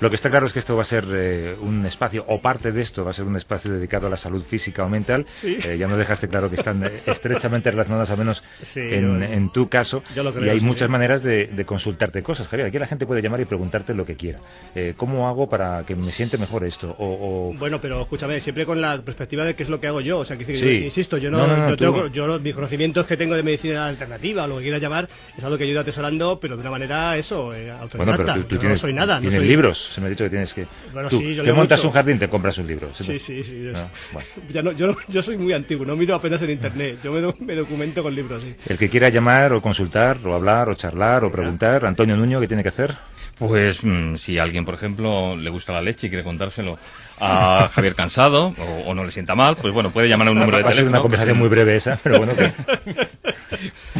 Lo 0.00 0.10
que 0.10 0.16
está 0.16 0.30
claro 0.30 0.46
es 0.46 0.52
que 0.52 0.58
esto 0.58 0.76
va 0.76 0.82
a 0.82 0.84
ser 0.84 1.04
eh, 1.12 1.56
un 1.60 1.84
espacio, 1.86 2.24
o 2.28 2.40
parte 2.40 2.72
de 2.72 2.82
esto 2.82 3.04
va 3.04 3.10
a 3.10 3.14
ser 3.14 3.24
un 3.24 3.36
espacio 3.36 3.72
dedicado 3.72 4.06
a 4.06 4.10
la 4.10 4.16
salud 4.16 4.42
física 4.42 4.84
o 4.84 4.88
mental. 4.88 5.26
Sí. 5.32 5.58
Eh, 5.64 5.76
ya 5.78 5.88
nos 5.88 5.98
dejaste 5.98 6.28
claro 6.28 6.50
que 6.50 6.56
están 6.56 6.84
eh, 6.84 7.00
estrechamente 7.06 7.70
relacionadas, 7.70 8.10
al 8.10 8.18
menos 8.18 8.42
en, 8.76 9.22
en 9.22 9.50
tu 9.50 9.68
caso. 9.68 10.02
creo, 10.14 10.44
y 10.44 10.48
hay 10.50 10.60
muchas 10.60 10.88
maneras 10.88 11.22
de, 11.22 11.46
de 11.46 11.64
consultarte 11.64 12.22
cosas, 12.22 12.46
Javier. 12.48 12.68
Aquí 12.68 12.78
la 12.78 12.86
gente 12.86 13.06
puede 13.06 13.22
llamar 13.22 13.40
y 13.40 13.44
preguntarte 13.46 13.94
lo 13.94 14.04
que 14.04 14.16
quiera. 14.16 14.40
Eh, 14.74 14.94
¿Cómo 14.96 15.26
hago 15.28 15.48
para 15.48 15.84
que 15.84 15.96
me 15.96 16.10
siente 16.12 16.38
mejor 16.38 16.64
esto? 16.64 16.94
O, 16.98 17.50
o- 17.50 17.54
Bueno, 17.58 17.80
pero 17.80 18.00
escúchame, 18.02 18.40
siempre 18.40 18.66
con 18.66 18.80
la 18.80 18.89
perspectiva 18.98 19.44
de 19.44 19.54
qué 19.54 19.62
es 19.62 19.68
lo 19.68 19.80
que 19.80 19.86
hago 19.86 20.00
yo. 20.00 20.18
O 20.20 20.24
sea, 20.24 20.36
que, 20.36 20.44
Sí. 20.44 20.56
yo, 20.56 20.68
insisto, 20.70 21.16
yo 21.18 21.30
no, 21.30 21.38
No, 21.38 21.46
no, 21.46 21.56
no, 21.56 21.68
yo, 21.70 21.76
tengo- 21.76 22.06
yo 22.08 22.26
los- 22.26 22.40
mis 22.40 22.54
conocimientos 22.54 23.06
que 23.06 23.16
tengo 23.16 23.34
de 23.34 23.42
medicina 23.42 23.86
alternativa 23.86 24.44
o 24.44 24.46
lo 24.48 24.56
que 24.58 24.62
quieras 24.64 24.80
llamar 24.82 25.08
es 25.36 25.42
algo 25.44 25.56
que 25.58 25.64
yo 25.64 25.68
he 25.68 25.72
ido 25.72 25.80
atesorando, 25.80 26.38
pero 26.40 26.56
de 26.56 26.62
una 26.62 26.70
manera, 26.70 27.16
eso, 27.16 27.54
eh, 27.54 27.64
bueno, 27.66 27.82
autodidacta. 27.82 28.16
pero 28.24 28.34
tú, 28.42 28.48
tú 28.48 28.54
Yo 28.56 28.60
tienes, 28.60 28.78
no 28.78 28.80
soy 28.82 28.92
nada. 28.92 29.14
no 29.16 29.20
tienes 29.20 29.38
soy- 29.38 29.48
libros. 29.48 29.90
Se 29.94 30.00
me 30.00 30.06
ha 30.06 30.10
dicho 30.10 30.24
que 30.24 30.30
tienes 30.30 30.52
que. 30.54 30.66
Bueno, 30.92 31.08
tú, 31.08 31.18
sí, 31.18 31.34
yo 31.34 31.42
leo 31.42 31.54
montas 31.54 31.78
mucho. 31.78 31.88
un 31.88 31.94
jardín, 31.94 32.18
te 32.18 32.28
compras 32.28 32.58
un 32.58 32.66
libro. 32.66 32.90
Sí, 32.94 33.18
sí, 33.18 33.42
sí. 33.44 33.66
es- 33.72 33.78
Ah, 33.78 33.88
bueno. 34.12 34.28
Ya 34.52 34.62
no- 34.62 34.72
yo, 34.72 34.86
no- 34.88 34.96
yo 35.08 35.22
soy 35.22 35.36
muy 35.38 35.52
antiguo, 35.52 35.84
no 35.86 35.96
miro 35.96 36.14
apenas 36.14 36.40
en 36.42 36.50
internet. 36.50 36.98
Yo 37.02 37.12
me, 37.12 37.20
do- 37.20 37.34
me 37.40 37.54
documento 37.54 38.02
con 38.02 38.14
libros, 38.14 38.42
sí. 38.42 38.54
El 38.66 38.78
que 38.78 38.88
quiera 38.88 39.08
llamar 39.08 39.52
o 39.52 39.60
consultar 39.60 40.18
o 40.24 40.34
hablar 40.34 40.68
o 40.68 40.74
charlar 40.74 41.24
o 41.24 41.30
preguntar, 41.30 41.84
Antonio 41.86 42.16
Nuño, 42.16 42.40
¿qué 42.40 42.48
tiene 42.48 42.62
que 42.62 42.68
hacer? 42.70 42.96
Pues 43.38 43.82
mm, 43.82 44.16
si 44.16 44.38
a 44.38 44.42
alguien, 44.42 44.64
por 44.66 44.74
ejemplo, 44.74 45.34
le 45.34 45.48
gusta 45.48 45.72
la 45.72 45.80
leche 45.80 46.06
y 46.08 46.10
quiere 46.10 46.22
contárselo 46.22 46.78
a 47.20 47.68
Javier 47.72 47.94
Cansado 47.94 48.54
o, 48.58 48.90
o 48.90 48.94
no 48.94 49.04
le 49.04 49.12
sienta 49.12 49.34
mal, 49.34 49.56
pues 49.56 49.72
bueno, 49.74 49.90
puede 49.90 50.08
llamar 50.08 50.28
a 50.28 50.30
un 50.32 50.38
número 50.38 50.58
de 50.58 50.64
teléfono. 50.64 50.88
una 50.90 51.00
conversación 51.00 51.36
es 51.36 51.38
muy 51.40 51.48
breve 51.48 51.76
esa, 51.76 51.98
pero 52.02 52.18
bueno. 52.18 52.32
que- 52.34 52.52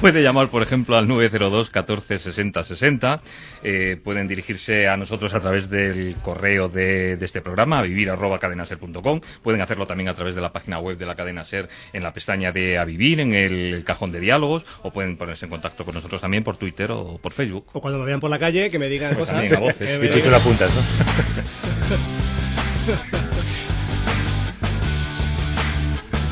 Puede 0.01 0.23
llamar, 0.23 0.49
por 0.49 0.63
ejemplo, 0.63 0.97
al 0.97 1.07
902 1.09 1.71
14 1.71 2.19
60 2.19 2.63
60. 2.65 3.21
Eh, 3.63 4.01
pueden 4.03 4.27
dirigirse 4.29 4.89
a 4.89 4.97
nosotros 4.97 5.35
a 5.35 5.41
través 5.41 5.69
del 5.69 6.17
correo 6.23 6.69
de, 6.69 7.17
de 7.17 7.27
este 7.27 7.41
programa, 7.43 7.79
a 7.81 7.83
vivir 7.83 8.09
arroba 8.11 8.39
cadenaser.com. 8.39 9.21
Pueden 9.43 9.61
hacerlo 9.61 9.87
también 9.87 10.09
a 10.09 10.15
través 10.15 10.35
de 10.35 10.41
la 10.41 10.53
página 10.53 10.79
web 10.79 10.97
de 10.97 11.05
la 11.07 11.15
cadena 11.15 11.45
Ser 11.45 11.69
en 11.93 12.03
la 12.03 12.13
pestaña 12.13 12.53
de 12.53 12.79
A 12.79 12.85
Vivir, 12.85 13.21
en 13.21 13.35
el, 13.35 13.75
el 13.75 13.85
cajón 13.85 14.13
de 14.13 14.21
diálogos, 14.21 14.65
o 14.83 14.91
pueden 14.91 15.17
ponerse 15.17 15.45
en 15.47 15.51
contacto 15.51 15.85
con 15.85 15.95
nosotros 15.95 16.21
también 16.21 16.45
por 16.45 16.57
Twitter 16.57 16.91
o 16.93 17.19
por 17.19 17.33
Facebook. 17.33 17.67
O 17.73 17.81
cuando 17.81 17.99
me 17.99 18.07
vean 18.07 18.21
por 18.21 18.31
la 18.31 18.39
calle, 18.39 18.71
que 18.71 18.79
me 18.79 18.89
digan 18.89 19.11
Pues 19.15 19.29
cosas. 19.29 19.35
también 19.35 19.57
a 19.57 19.61
voces. 19.61 20.01
Y 20.17 20.23
tú 20.23 20.31
lo 20.31 20.37
apuntas, 20.37 20.71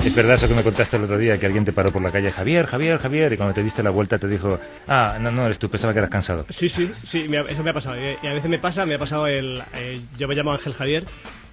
Es 0.05 0.15
verdad 0.15 0.37
eso 0.37 0.49
que 0.49 0.55
me 0.55 0.63
contaste 0.63 0.97
el 0.97 1.05
otro 1.05 1.19
día, 1.19 1.39
que 1.39 1.47
alguien 1.47 1.65
te 1.65 1.73
paró 1.73 1.93
por 1.93 2.01
la 2.01 2.11
calle, 2.11 2.33
Javier, 2.33 2.67
Javier, 2.67 2.99
Javier, 2.99 3.33
y 3.33 3.37
cuando 3.37 3.55
te 3.55 3.63
diste 3.63 3.83
la 3.83 3.91
vuelta 3.91 4.19
te 4.19 4.27
dijo, 4.27 4.59
ah, 4.87 5.19
no, 5.21 5.31
no, 5.31 5.45
eres 5.45 5.59
tú, 5.59 5.69
pensaba 5.69 5.93
que 5.93 5.99
eras 5.99 6.11
cansado. 6.11 6.47
Sí, 6.49 6.69
sí, 6.69 6.91
sí, 6.95 7.29
eso 7.49 7.63
me 7.63 7.71
ha 7.71 7.75
pasado. 7.75 7.97
Y 7.99 8.27
a 8.27 8.33
veces 8.33 8.49
me 8.49 8.59
pasa, 8.59 8.87
me 8.87 8.95
ha 8.95 8.99
pasado 8.99 9.27
el... 9.27 9.63
eh, 9.75 10.01
yo 10.17 10.27
me 10.29 10.35
llamo 10.35 10.53
Ángel 10.53 10.73
Javier 10.73 11.05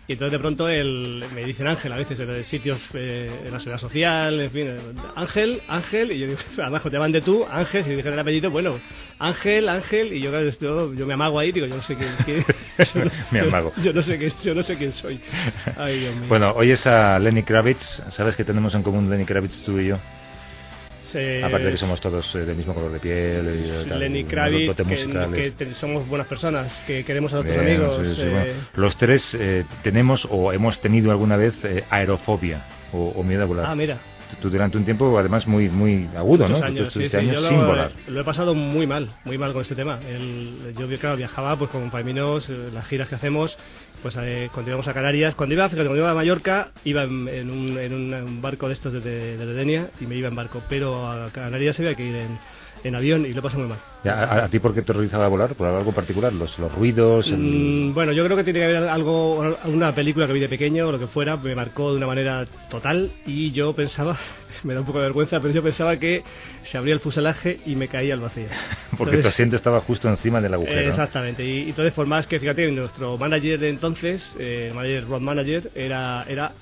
y 0.08 0.14
entonces 0.14 0.34
de 0.34 0.40
pronto 0.40 0.68
el, 0.70 1.24
me 1.34 1.44
dicen 1.46 1.68
Ángel 1.68 1.92
a 1.94 1.98
veces 1.98 2.20
en 2.20 2.44
sitios, 2.44 2.90
eh, 2.94 3.30
en 3.46 3.52
la 3.52 3.60
seguridad 3.60 3.80
social, 3.80 4.40
en 4.40 4.52
fin, 4.52 4.68
Ángel, 5.16 5.62
Ángel, 5.68 6.12
y 6.12 6.20
yo 6.20 6.28
digo, 6.28 6.40
además 6.62 6.84
te 6.84 6.98
van 6.98 7.12
de 7.12 7.22
tú, 7.22 7.46
Ángel, 7.50 7.84
si 7.84 7.90
dijeron 7.92 8.14
el 8.14 8.20
apellido, 8.20 8.52
bueno, 8.52 8.80
Ángel, 9.20 9.68
Ángel, 9.70 10.14
y 10.14 10.22
yo 10.22 10.30
claro, 10.30 10.48
esto- 10.48 10.94
yo 10.94 11.06
me 11.08 11.14
amago 11.16 11.40
ahí, 11.40 11.52
digo, 11.52 11.66
yo 11.66 11.76
no 11.78 11.82
sé 11.84 11.96
quién... 11.96 12.12
quién- 12.26 12.46
yo 12.94 13.04
no- 13.06 13.12
Me 13.32 13.40
amago. 13.40 13.74
Yo, 13.82 13.94
no 13.94 14.02
sé 14.04 14.18
quién, 14.18 14.32
yo 14.44 14.54
no 14.54 14.62
sé 14.64 14.78
quién 14.78 14.92
soy. 14.92 15.20
Ay, 15.78 16.00
Dios 16.02 16.16
mío. 16.16 16.26
Bueno, 16.30 16.54
hoy 16.56 16.72
es 16.72 16.86
a 16.88 17.18
Lenny 17.20 17.44
Kravitz, 17.44 18.04
¿sabes 18.10 18.36
que 18.36 18.44
tenemos 18.44 18.76
en 18.76 18.84
común 18.84 19.10
Lenny 19.10 19.26
Kravitz 19.26 19.64
tú 19.64 19.80
y 19.80 19.88
yo? 19.88 19.98
Eh, 21.16 21.42
Aparte 21.44 21.66
de 21.66 21.72
que 21.72 21.78
somos 21.78 22.02
todos 22.02 22.36
eh, 22.36 22.46
del 22.46 22.56
mismo 22.56 22.74
color 22.74 22.92
de 22.92 23.00
piel 23.00 23.86
y 23.86 23.90
Lenny 23.90 24.26
Kravitz, 24.26 24.76
que, 24.76 25.74
somos 25.74 26.08
buenas 26.08 26.28
personas, 26.28 26.82
que 26.86 27.04
queremos 27.04 27.34
a 27.34 27.38
nuestros 27.38 27.66
Bien, 27.66 27.78
amigos. 27.82 28.08
sí, 28.08 28.16
sí, 28.16 28.22
eh, 28.24 28.30
bueno. 28.30 28.54
Los 28.76 28.98
tres 28.98 29.36
eh, 29.40 29.66
tenemos 29.82 30.28
o 30.30 30.52
hemos 30.52 30.80
tenido 30.80 31.12
alguna 31.12 31.38
vez 31.38 31.56
aerofobia 31.90 32.64
o, 32.92 33.14
o 33.16 33.24
miedo 33.24 33.44
a 33.44 33.46
volar. 33.46 33.66
Ah, 33.68 33.76
mira. 33.76 33.98
Tú, 34.42 34.50
durante 34.50 34.78
un 34.78 34.86
tiempo, 34.86 35.18
además, 35.18 35.48
muy 35.48 35.70
muy 35.70 36.10
agudo, 36.16 36.44
muchos 36.46 36.60
¿no? 36.60 36.66
Años, 36.66 36.80
sí, 36.86 36.88
estuviste 37.04 37.20
sí, 37.22 37.26
años 37.28 37.42
yo 37.42 37.48
sin 37.50 37.60
lo, 37.62 37.68
volar. 37.68 37.92
lo 38.08 38.22
he 38.22 38.24
pasado 38.24 38.54
muy 38.56 38.86
mal, 38.88 39.10
muy 39.24 39.38
mal 39.38 39.54
con 39.54 39.62
este 39.62 39.76
tema. 39.76 40.00
El- 40.08 40.74
yo, 40.78 40.88
claro, 41.00 41.16
viajaba 41.18 41.56
pues 41.58 41.70
con 41.72 41.90
Paiminos, 41.92 42.50
eh, 42.50 42.70
las 42.74 42.88
giras 42.88 43.08
que 43.08 43.16
hacemos, 43.16 43.58
pues 44.02 44.18
eh, 44.20 44.50
cuando 44.54 44.72
íbamos 44.72 44.88
a 44.88 44.94
Canarias, 44.94 45.36
cuando 45.36 45.54
iba, 45.56 45.70
fíjate, 45.70 45.86
cuando 45.88 46.02
iba 46.02 46.12
a 46.12 46.16
Mallorca, 46.16 46.70
iba 46.84 47.04
en, 47.04 47.28
en 47.28 47.50
un, 47.50 47.78
en 47.78 47.94
un- 47.94 48.42
barco 48.42 48.68
de 48.68 48.74
estos 48.74 48.94
desde, 48.94 49.38
desde 49.38 49.54
Denia 49.54 49.88
y 50.02 50.06
me 50.06 50.16
iba 50.16 50.28
en 50.28 50.36
barco, 50.36 50.62
pero 50.70 51.08
a 51.10 51.30
Canarias 51.32 51.80
había 51.80 51.96
que 51.96 52.04
ir 52.04 52.16
en, 52.16 52.38
en 52.86 52.96
avión 52.96 53.26
y 53.26 53.34
lo 53.34 53.42
pasé 53.42 53.58
muy 53.58 53.68
mal. 53.68 53.80
¿A, 54.06 54.46
a 54.46 54.48
ti 54.50 54.60
por 54.60 54.74
qué 54.74 54.82
te 54.84 54.92
horrorizaba 54.92 55.28
volar? 55.28 55.56
¿Por 55.56 55.68
algo 55.68 55.92
particular? 55.92 56.32
¿Los, 56.32 56.60
los 56.60 56.74
ruidos? 56.74 57.28
el- 57.32 57.38
Mm, 57.40 57.94
bueno, 57.94 58.12
yo 58.14 58.24
creo 58.24 58.38
que 58.38 58.44
tiene 58.44 58.60
que 58.60 58.66
haber 58.66 58.88
algo, 58.90 59.42
alguna 59.64 59.94
película 59.96 60.28
que 60.28 60.34
vi 60.34 60.40
de 60.40 60.48
pequeño 60.50 60.88
o 60.88 60.92
lo 60.92 61.00
que 61.00 61.08
fuera, 61.08 61.36
me 61.38 61.56
marcó 61.56 61.92
de 61.92 61.98
una 61.98 62.08
manera 62.08 62.46
total 62.70 63.10
y 63.26 63.52
yo 63.52 63.74
pensaba, 63.74 64.18
me 64.64 64.74
da 64.76 64.82
un 64.82 64.86
poco 64.86 65.00
de 65.00 65.06
vergüenza, 65.06 65.40
pero 65.42 65.54
yo 65.54 65.64
pensaba 65.64 65.98
que 65.98 66.24
se 66.62 66.78
abría 66.78 66.94
el 66.94 67.00
fuselaje 67.00 67.60
y 67.66 67.76
me 67.76 67.88
caía 67.88 68.14
al 68.14 68.20
vacío. 68.22 68.46
Porque 68.92 68.98
tu 68.98 69.04
Entonces- 69.18 69.26
asiento 69.34 69.56
estaba 69.56 69.80
justo 69.82 70.08
encima 70.08 70.40
del 70.40 70.54
agujero. 70.54 70.80
¿no? 70.82 70.88
Exactamente, 70.88 71.44
y, 71.44 71.64
y 71.64 71.70
entonces 71.70 71.92
por 71.94 72.06
más 72.06 72.28
que, 72.28 72.40
fíjate, 72.40 72.72
nuestro 72.72 73.18
manager 73.18 73.60
de 73.60 73.70
entonces, 73.70 74.36
eh, 74.40 74.68
el 74.70 74.76
manager 74.76 75.08
road 75.08 75.22
manager, 75.22 75.72
era, 75.76 76.24
era 76.30 76.54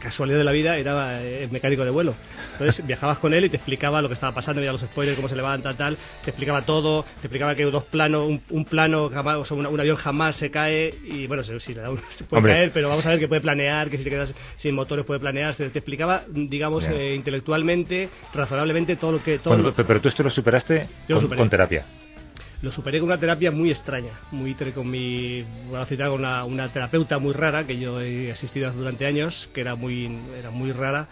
casualidad 0.00 0.38
de 0.38 0.44
la 0.44 0.52
vida, 0.52 0.76
era 0.78 1.22
eh, 1.22 1.48
mecánico 1.50 1.84
de 1.84 1.90
vuelo. 1.90 2.14
Entonces 2.52 2.86
viajabas 2.86 3.18
con 3.18 3.34
él 3.34 3.44
y 3.44 3.48
te 3.48 3.56
explicaba 3.56 4.00
lo 4.02 4.08
que 4.08 4.14
estaba 4.14 4.34
pasando, 4.34 4.60
veía 4.60 4.72
los 4.72 4.80
spoilers, 4.80 5.16
cómo 5.16 5.28
se 5.28 5.36
levanta, 5.36 5.74
tal, 5.74 5.96
te 6.24 6.30
explicaba 6.30 6.62
todo, 6.62 7.02
te 7.02 7.26
explicaba 7.26 7.54
que 7.54 7.64
dos 7.64 7.84
planos, 7.84 8.26
un, 8.28 8.40
un 8.50 8.64
plano, 8.64 9.08
jamás, 9.10 9.36
o 9.36 9.44
sea, 9.44 9.56
un, 9.56 9.66
un 9.66 9.80
avión 9.80 9.96
jamás 9.96 10.36
se 10.36 10.50
cae, 10.50 10.94
y 11.04 11.26
bueno, 11.26 11.42
se, 11.42 11.58
sí, 11.60 11.74
le 11.74 11.80
da 11.82 11.90
un- 11.90 12.00
se 12.10 12.24
puede 12.24 12.38
Hombre. 12.38 12.52
caer, 12.54 12.72
pero 12.72 12.88
vamos 12.88 13.04
a 13.06 13.10
ver 13.10 13.18
que 13.18 13.28
puede 13.28 13.40
planear, 13.40 13.90
que 13.90 13.98
si 13.98 14.04
te 14.04 14.10
quedas 14.10 14.34
sin 14.56 14.74
motores 14.74 15.04
puede 15.04 15.20
planear, 15.20 15.54
se- 15.54 15.70
te 15.70 15.78
explicaba, 15.78 16.22
digamos, 16.28 16.86
eh, 16.88 17.14
intelectualmente, 17.14 18.08
razonablemente, 18.34 18.96
todo 18.96 19.12
lo 19.12 19.22
que... 19.22 19.38
Todo 19.38 19.54
Bueno, 19.54 19.68
lo- 19.70 19.74
pe- 19.74 19.84
pero 19.84 20.00
tú 20.00 20.08
esto 20.08 20.22
lo 20.22 20.30
superaste 20.30 20.86
lo 21.08 21.28
con 21.28 21.48
terapia. 21.48 21.84
Lo 22.66 22.72
superé 22.72 22.98
con 22.98 23.06
una 23.06 23.16
terapia 23.18 23.52
muy 23.52 23.70
extraña, 23.70 24.10
muy 24.32 24.54
con 24.74 24.90
mi, 24.90 25.44
voy 25.70 25.80
a 25.80 25.86
citar 25.86 26.08
con 26.10 26.18
una, 26.18 26.44
una 26.44 26.68
terapeuta 26.68 27.18
muy 27.20 27.32
rara 27.32 27.64
que 27.64 27.78
yo 27.78 28.00
he 28.00 28.32
asistido 28.32 28.72
durante 28.72 29.06
años, 29.06 29.48
que 29.54 29.60
era 29.60 29.76
muy, 29.76 30.10
era 30.36 30.50
muy 30.50 30.72
rara. 30.72 31.06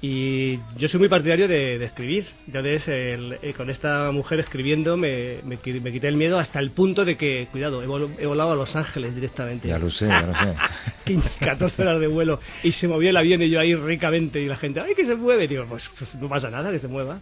Y 0.00 0.58
yo 0.78 0.88
soy 0.88 1.00
muy 1.00 1.08
partidario 1.10 1.46
de, 1.46 1.78
de 1.78 1.84
escribir. 1.84 2.26
Entonces, 2.46 2.88
el- 2.88 3.38
eh, 3.42 3.52
con 3.54 3.68
esta 3.70 4.10
mujer 4.12 4.40
escribiendo 4.40 4.96
me, 4.96 5.40
me, 5.44 5.58
me 5.80 5.92
quité 5.92 6.08
el 6.08 6.16
miedo 6.16 6.38
hasta 6.38 6.58
el 6.58 6.70
punto 6.70 7.04
de 7.04 7.16
que, 7.16 7.48
cuidado, 7.52 7.82
he, 7.82 7.86
vol- 7.86 8.14
he 8.18 8.24
volado 8.26 8.52
a 8.52 8.56
Los 8.56 8.74
Ángeles 8.76 9.14
directamente. 9.14 9.68
Ya 9.68 9.78
lo 9.78 9.90
sé, 9.90 10.06
ya 10.08 10.26
lo 10.26 10.34
sé. 10.34 10.54
15, 11.04 11.44
14 11.44 11.82
horas 11.82 12.00
de 12.00 12.06
vuelo 12.06 12.40
y 12.62 12.72
se 12.72 12.88
movió 12.88 13.10
el 13.10 13.16
avión 13.18 13.42
y 13.42 13.50
yo 13.50 13.60
ahí 13.60 13.74
ricamente 13.74 14.40
y 14.40 14.46
la 14.46 14.56
gente, 14.56 14.80
¡ay, 14.80 14.94
que 14.94 15.04
se 15.04 15.14
mueve! 15.16 15.48
Digo, 15.48 15.64
pues, 15.68 15.90
pues 15.98 16.14
no 16.14 16.28
pasa 16.30 16.50
nada, 16.50 16.70
que 16.70 16.78
se 16.78 16.88
mueva. 16.88 17.20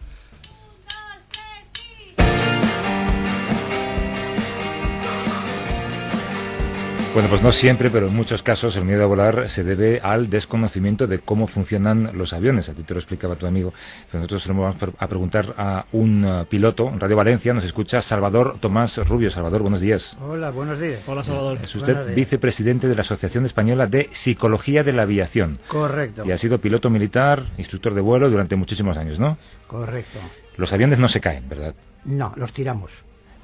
Bueno, 7.15 7.29
pues 7.29 7.43
no 7.43 7.53
siempre, 7.53 7.91
pero 7.91 8.07
en 8.07 8.17
muchos 8.17 8.43
casos 8.43 8.75
el 8.77 8.87
miedo 8.87 9.03
a 9.03 9.07
volar 9.07 9.51
se 9.51 9.63
debe 9.63 10.01
al 10.03 10.31
desconocimiento 10.31 11.07
de 11.07 11.19
cómo 11.19 11.47
funcionan 11.47 12.13
los 12.15 12.33
aviones. 12.33 12.71
A 12.71 12.73
ti 12.73 12.85
te 12.85 12.95
lo 12.95 13.01
explicaba 13.01 13.37
tu 13.37 13.47
amigo. 13.47 13.75
Pero 14.11 14.21
nosotros 14.21 14.47
le 14.47 14.55
vamos 14.55 14.77
a 14.99 15.09
preguntar 15.09 15.53
a 15.59 15.85
un 15.93 16.25
eh, 16.25 16.47
piloto, 16.49 16.89
en 16.89 16.99
Radio 16.99 17.17
Valencia, 17.17 17.53
nos 17.53 17.65
escucha 17.65 18.01
Salvador 18.01 18.57
Tomás 18.61 18.97
Rubio. 19.07 19.29
Salvador, 19.29 19.61
buenos 19.61 19.83
días. 19.83 20.17
Hola, 20.23 20.51
buenos 20.51 20.81
días. 20.81 21.01
Hola, 21.07 21.23
Salvador. 21.23 21.59
Es 21.63 21.75
usted 21.75 22.15
vicepresidente 22.15 22.89
de 22.89 22.95
la 22.95 23.03
Asociación 23.03 23.45
Española 23.45 23.87
de 23.87 24.09
Psicología 24.13 24.83
de 24.83 24.95
la 24.95 25.03
Aviación. 25.03 25.59
Correcto. 25.69 26.25
Y 26.25 26.33
ha 26.33 26.39
sido 26.39 26.63
piloto 26.63 26.89
militar, 26.89 27.45
instructor 27.59 27.93
de 27.93 28.01
vuelo 28.01 28.31
durante 28.31 28.57
muchísimos 28.57 28.97
años, 28.97 29.21
¿no? 29.21 29.37
Correcto. 29.67 30.19
Los 30.57 30.73
aviones 30.73 30.99
no 30.99 31.09
se 31.09 31.21
caen, 31.21 31.47
¿verdad? 31.47 31.75
No, 32.07 32.33
los 32.37 32.55
tiramos. 32.55 32.91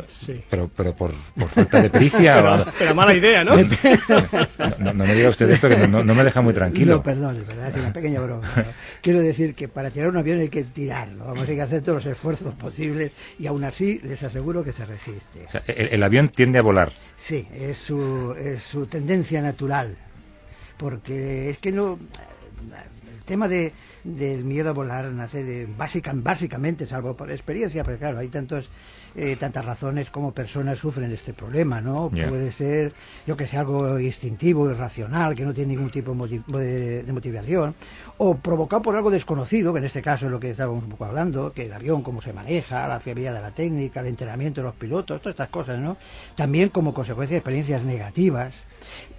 Sí. 0.08 0.42
Pero, 0.48 0.70
pero 0.76 0.94
por, 0.94 1.12
por 1.36 1.48
falta 1.48 1.82
de 1.82 1.90
pericia. 1.90 2.36
Pero, 2.36 2.54
o- 2.54 2.66
pero 2.78 2.94
mala 2.94 3.14
idea, 3.14 3.42
¿no? 3.44 3.56
No, 4.78 4.92
no 4.94 5.04
me 5.04 5.14
diga 5.14 5.28
usted 5.30 5.50
esto 5.50 5.68
que 5.68 5.88
no, 5.88 6.04
no 6.04 6.14
me 6.14 6.22
deja 6.24 6.40
muy 6.40 6.54
tranquilo. 6.54 6.96
No, 6.96 7.02
perdón, 7.02 7.36
es 7.36 7.46
verdad, 7.46 7.68
es 7.70 7.76
una 7.76 7.92
pequeña 7.92 8.20
broma. 8.20 8.48
¿no? 8.56 8.62
Quiero 9.02 9.20
decir 9.20 9.54
que 9.54 9.68
para 9.68 9.90
tirar 9.90 10.08
un 10.10 10.16
avión 10.16 10.40
hay 10.40 10.48
que 10.48 10.64
tirarlo. 10.64 11.24
Vamos, 11.26 11.48
hay 11.48 11.56
que 11.56 11.62
hacer 11.62 11.82
todos 11.82 12.04
los 12.04 12.12
esfuerzos 12.12 12.54
posibles 12.54 13.12
y 13.38 13.46
aún 13.46 13.64
así 13.64 13.98
les 14.04 14.22
aseguro 14.22 14.62
que 14.64 14.72
se 14.72 14.84
resiste. 14.86 15.46
O 15.46 15.50
sea, 15.50 15.62
el, 15.66 15.88
el 15.88 16.02
avión 16.02 16.28
tiende 16.28 16.58
a 16.58 16.62
volar. 16.62 16.92
Sí, 17.16 17.46
es 17.52 17.76
su, 17.78 18.34
es 18.38 18.62
su 18.62 18.86
tendencia 18.86 19.42
natural. 19.42 19.96
Porque 20.76 21.50
es 21.50 21.58
que 21.58 21.72
no. 21.72 21.98
El 23.18 23.24
tema 23.24 23.48
de, 23.48 23.72
del 24.04 24.44
miedo 24.44 24.70
a 24.70 24.72
volar 24.72 25.04
nace 25.12 25.44
de, 25.44 25.66
básica, 25.66 26.12
básicamente, 26.14 26.86
salvo 26.86 27.14
por 27.16 27.30
experiencia, 27.30 27.84
porque 27.84 27.98
claro, 27.98 28.18
hay 28.18 28.28
tantos, 28.28 28.70
eh, 29.18 29.36
tantas 29.36 29.64
razones 29.64 30.10
como 30.10 30.32
personas 30.32 30.78
sufren 30.78 31.10
este 31.12 31.32
problema, 31.34 31.80
¿no? 31.80 32.10
Puede 32.28 32.52
ser, 32.52 32.92
yo 33.26 33.36
que 33.36 33.46
sé, 33.46 33.56
algo 33.56 33.98
instintivo, 33.98 34.70
irracional, 34.70 35.34
que 35.34 35.44
no 35.44 35.52
tiene 35.52 35.74
ningún 35.74 35.90
tipo 35.90 36.12
de 36.12 36.16
motiv- 36.16 36.46
de, 36.46 37.02
de 37.02 37.12
motivación, 37.12 37.74
o 38.18 38.36
provocado 38.36 38.82
por 38.82 38.94
algo 38.96 39.10
desconocido, 39.10 39.72
que 39.72 39.80
en 39.80 39.86
este 39.86 40.02
caso 40.02 40.26
es 40.26 40.32
lo 40.32 40.38
que 40.38 40.50
estábamos 40.50 40.84
un 40.84 40.90
poco 40.90 41.04
hablando, 41.04 41.52
que 41.52 41.66
el 41.66 41.72
avión, 41.72 42.02
cómo 42.02 42.22
se 42.22 42.32
maneja, 42.32 42.86
la 42.86 43.00
fiabilidad 43.00 43.34
de 43.34 43.42
la 43.42 43.50
técnica, 43.50 44.00
el 44.00 44.06
entrenamiento 44.06 44.60
de 44.60 44.66
los 44.68 44.76
pilotos, 44.76 45.20
todas 45.20 45.34
estas 45.34 45.48
cosas, 45.48 45.78
¿no? 45.78 45.96
También 46.36 46.68
como 46.68 46.94
consecuencia 46.94 47.34
de 47.34 47.38
experiencias 47.38 47.82
negativas. 47.82 48.54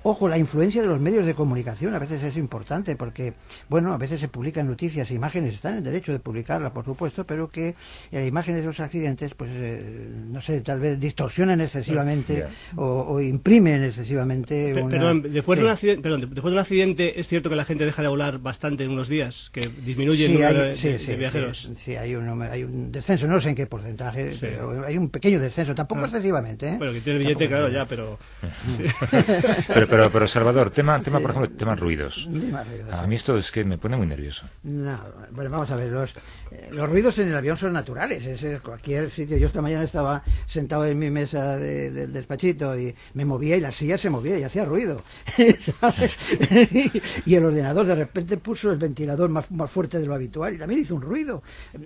Ojo, 0.04 0.30
la 0.30 0.38
influencia 0.38 0.82
de 0.82 0.88
los 0.88 1.02
medios 1.02 1.26
de 1.26 1.36
comunicación 1.36 1.94
a 1.94 2.00
veces 2.00 2.24
es 2.24 2.38
importante 2.38 2.96
porque, 2.96 3.34
bueno, 3.68 3.94
a 3.94 3.98
veces 3.98 4.22
se 4.22 4.30
publican 4.30 4.66
noticias 4.66 5.12
imágenes, 5.12 5.56
están 5.56 5.78
en 5.78 5.84
derecho 5.84 6.14
de 6.14 6.20
publicarlas, 6.20 6.72
por 6.72 6.86
supuesto, 6.86 7.26
pero 7.26 7.50
que 7.50 7.76
eh, 8.12 8.26
imágenes 8.26 8.62
de 8.62 8.68
los 8.68 8.80
accidentes, 8.80 9.34
pues, 9.36 9.52
eh, 9.54 9.89
no 9.90 10.42
sé, 10.42 10.62
tal 10.62 10.80
vez 10.80 11.00
distorsionan 11.00 11.62
excesivamente 11.62 12.40
Ya. 12.40 12.50
o, 12.82 13.14
o 13.14 13.22
imprimen 13.22 13.84
excesivamente 13.84 14.74
Pe- 14.74 14.82
una... 14.82 14.90
Perdón, 14.90 15.22
después, 15.32 15.60
de 15.60 15.66
un 15.66 15.72
accidente, 15.72 16.02
perdón, 16.02 16.22
de- 16.22 16.28
después 16.28 16.52
de 16.52 16.56
un 16.56 16.60
accidente 16.60 17.20
es 17.20 17.28
cierto 17.28 17.50
que 17.50 17.56
la 17.56 17.66
gente 17.66 17.86
deja 17.86 18.02
de 18.02 18.08
volar 18.08 18.40
bastante 18.40 18.84
en 18.84 18.92
unos 18.92 19.08
días, 19.08 19.50
que 19.54 19.62
disminuye 19.86 20.26
el 20.26 20.34
número 20.34 20.50
hay, 20.62 20.70
de, 20.70 20.76
sí, 20.76 20.88
de- 20.90 21.00
sí, 21.00 21.06
de 21.08 21.14
sí, 21.14 21.20
viajeros. 21.20 21.70
sí, 21.84 21.96
hay, 21.96 22.16
un, 22.16 22.42
hay 22.44 22.64
un 22.64 22.92
descenso, 22.92 23.28
no 23.28 23.40
sé 23.40 23.50
en 23.50 23.56
qué 23.56 23.66
porcentaje, 23.68 24.34
Sí. 24.34 24.40
pero 24.42 24.86
hay 24.86 24.98
un 24.98 25.10
pequeño 25.10 25.40
descenso, 25.40 25.74
tampoco 25.76 26.02
Ah. 26.02 26.06
excesivamente. 26.06 26.68
¿eh? 26.70 26.78
Bueno, 26.78 26.94
que 26.94 27.02
tiene 27.02 27.20
el 27.20 27.26
billete, 27.26 27.48
Tampoco 27.48 27.70
claro, 27.70 27.74
ya, 27.74 27.86
pero... 27.88 28.20
sí. 28.78 28.84
Pero, 29.74 29.88
pero, 29.88 30.12
pero 30.12 30.28
Salvador, 30.28 30.70
tema, 30.70 31.02
tema 31.02 31.18
Sí. 31.18 31.22
por 31.24 31.32
ejemplo, 31.32 31.56
tema 31.58 31.76
ruidos. 31.76 32.28
Tema 32.32 32.64
ruidos, 32.64 32.94
A 32.94 33.08
mí 33.08 33.16
esto 33.16 33.38
es 33.38 33.52
que 33.52 33.64
me 33.64 33.78
pone 33.78 33.98
muy 33.98 34.08
nervioso. 34.08 34.48
No, 34.64 35.00
bueno, 35.32 35.50
vamos 35.52 35.70
a 35.72 35.76
ver, 35.76 35.90
los, 35.92 36.12
eh, 36.52 36.70
los 36.72 36.90
ruidos 36.90 37.18
en 37.20 37.28
el 37.30 37.36
avión 37.36 37.58
son 37.58 37.74
naturales, 37.74 38.26
es, 38.26 38.42
es 38.44 38.62
cualquier 38.62 39.10
sitio. 39.10 39.38
Yo 39.38 39.48
esta 39.48 39.62
mañana 39.62 39.69
estaba 39.74 40.24
sentado 40.48 40.86
en 40.86 40.98
mi 41.00 41.10
mesa 41.10 41.58
de- 41.58 41.92
del 41.92 42.14
despachito 42.14 42.78
y 42.80 42.94
me 43.14 43.26
movía 43.26 43.56
y 43.58 43.62
la 43.62 43.72
silla 43.72 43.98
se 43.98 44.10
movía 44.10 44.38
y 44.38 44.44
hacía 44.44 44.66
ruido. 44.66 45.02
y 47.26 47.36
el 47.36 47.46
ordenador 47.46 47.86
de 47.86 47.96
repente 47.96 48.38
puso 48.38 48.72
el 48.72 48.78
ventilador 48.78 49.30
más, 49.30 49.50
más 49.52 49.72
fuerte 49.72 50.00
de 50.00 50.06
lo 50.06 50.16
habitual 50.16 50.54
y 50.56 50.58
también 50.58 50.82
hizo 50.82 50.96
un 50.96 51.02
ruido. 51.02 51.42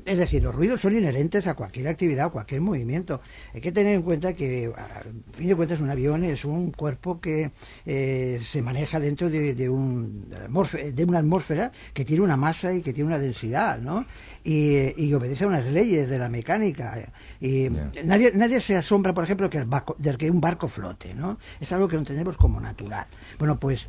Es 0.05 0.17
decir, 0.17 0.43
los 0.43 0.55
ruidos 0.55 0.81
son 0.81 0.97
inherentes 0.97 1.47
a 1.47 1.53
cualquier 1.55 1.87
actividad, 1.87 2.27
a 2.27 2.29
cualquier 2.29 2.61
movimiento. 2.61 3.21
Hay 3.53 3.61
que 3.61 3.71
tener 3.71 3.95
en 3.95 4.01
cuenta 4.01 4.33
que, 4.33 4.71
a 4.75 5.01
fin 5.35 5.47
de 5.47 5.55
cuentas, 5.55 5.79
un 5.79 5.89
avión 5.89 6.23
es 6.23 6.45
un 6.45 6.71
cuerpo 6.71 7.19
que 7.19 7.51
eh, 7.85 8.39
se 8.43 8.61
maneja 8.61 8.99
dentro 8.99 9.29
de, 9.29 9.53
de 9.55 9.69
un, 9.69 10.29
de 10.29 11.03
una 11.05 11.19
atmósfera 11.19 11.71
que 11.93 12.05
tiene 12.05 12.23
una 12.23 12.37
masa 12.37 12.73
y 12.73 12.81
que 12.81 12.93
tiene 12.93 13.07
una 13.07 13.19
densidad, 13.19 13.79
¿no? 13.79 14.05
Y, 14.43 14.75
eh, 14.75 14.93
y 14.97 15.13
obedece 15.13 15.43
a 15.45 15.47
unas 15.47 15.65
leyes 15.65 16.09
de 16.09 16.19
la 16.19 16.29
mecánica. 16.29 17.11
Y 17.39 17.69
nadie, 18.03 18.31
nadie 18.33 18.59
se 18.61 18.75
asombra, 18.77 19.13
por 19.13 19.23
ejemplo, 19.23 19.49
que 19.49 19.57
el 19.57 19.65
barco, 19.65 19.95
de 19.99 20.15
que 20.17 20.29
un 20.31 20.41
barco 20.41 20.67
flote, 20.67 21.13
¿no? 21.13 21.37
Es 21.59 21.71
algo 21.71 21.87
que 21.87 21.95
entendemos 21.95 22.37
como 22.37 22.59
natural. 22.59 23.07
Bueno, 23.39 23.59
pues 23.59 23.87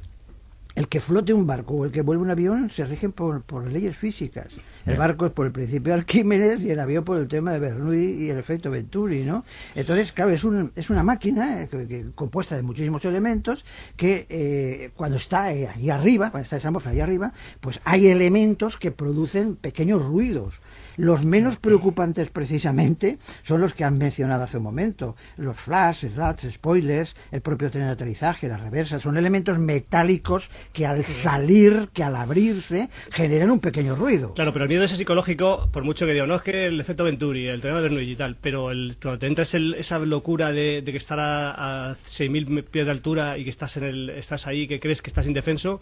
el 0.76 0.89
que 0.89 0.99
flote 0.99 1.32
un 1.32 1.47
barco 1.47 1.74
o 1.74 1.85
el 1.85 1.93
que 1.93 2.03
vuelve 2.03 2.24
un 2.24 2.30
avión 2.32 2.68
se 2.68 2.85
rigen 2.85 3.12
por, 3.12 3.43
por 3.43 3.64
leyes 3.70 3.97
físicas. 3.97 4.49
El 4.85 4.97
barco 4.97 5.26
es 5.26 5.32
por 5.32 5.47
el 5.47 5.53
principio 5.53 5.93
de 5.93 6.01
Arquímedes 6.01 6.62
y 6.62 6.70
el 6.72 6.80
avión 6.80 7.05
por 7.05 7.16
el 7.16 7.28
tema 7.28 7.53
de 7.53 7.61
Bernoulli 7.61 8.24
y 8.24 8.30
el 8.30 8.39
efecto 8.39 8.72
Venturi, 8.72 9.22
¿no? 9.22 9.45
Entonces, 9.76 10.11
claro, 10.11 10.32
es, 10.32 10.43
un, 10.43 10.72
es 10.74 10.91
una 10.91 11.05
máquina 11.05 11.62
eh, 11.62 11.68
que- 11.68 11.87
que- 11.87 12.07
compuesta 12.16 12.57
de 12.57 12.62
muchísimos 12.62 13.05
elementos 13.05 13.64
que 13.97 14.26
eh, 14.28 14.91
cuando 14.97 15.16
está 15.18 15.53
eh, 15.55 15.68
ahí 15.68 15.91
arriba, 15.91 16.32
cuando 16.32 16.43
está 16.43 16.57
esa 16.57 16.68
atmósfera 16.68 16.93
ahí 16.95 17.01
arriba, 17.01 17.32
pues 17.61 17.78
hay 17.85 18.09
elementos 18.09 18.76
que 18.76 18.91
producen 18.91 19.55
pequeños 19.55 20.05
ruidos. 20.05 20.61
Los 20.97 21.24
menos 21.24 21.57
preocupantes 21.57 22.28
precisamente 22.30 23.18
son 23.42 23.61
los 23.61 23.74
que 23.74 23.84
han 23.84 23.99
mencionado 23.99 24.45
hace 24.45 24.59
un 24.59 24.62
momento. 24.62 25.16
Los 25.36 25.57
flash, 25.59 26.07
slats, 26.14 26.49
spoilers, 26.53 27.14
el 27.32 27.40
propio 27.40 27.70
tren 27.70 27.86
de 27.86 27.92
aterrizaje, 27.92 28.49
la 28.49 28.57
reversa, 28.59 28.99
son 29.01 29.16
elementos 29.16 29.59
metálicos 29.59 30.51
que 30.72 30.86
al 30.86 31.05
salir, 31.05 31.88
que 31.92 32.03
al 32.03 32.16
abrirse, 32.16 32.88
generan 33.11 33.51
un 33.51 33.61
pequeño 33.61 33.97
ruido. 33.97 34.34
Claro, 34.34 34.53
pero 34.53 34.64
el 34.64 34.68
miedo 34.68 34.84
ese 34.84 34.97
psicológico, 34.97 35.68
por 35.72 35.84
mucho 35.84 36.07
que 36.07 36.12
digo, 36.12 36.26
no 36.26 36.36
es 36.36 36.42
que 36.42 36.66
el 36.66 36.80
efecto 36.80 37.05
Venturi, 37.05 37.47
el 37.49 37.61
tema 37.61 37.76
de 37.76 37.82
Bernoulli 37.82 38.12
y 38.12 38.16
tal, 38.16 38.36
pero 38.40 38.70
el, 38.70 38.97
cuando 39.01 39.18
te 39.18 39.26
entras 39.26 39.55
el- 39.55 39.74
esa 39.74 39.99
locura 39.99 40.53
de, 40.53 40.82
de 40.82 40.92
que 40.92 40.99
estar 40.99 41.18
a, 41.20 41.90
a 41.90 41.95
6.000 42.05 42.64
pies 42.64 42.84
de 42.84 42.90
altura 42.90 43.36
y 43.38 43.45
que 43.45 43.51
estás, 43.51 43.76
en 43.76 43.84
el, 43.84 44.11
estás 44.11 44.47
ahí, 44.47 44.66
que 44.66 44.80
crees 44.80 45.03
que 45.03 45.11
estás 45.11 45.26
indefenso, 45.26 45.80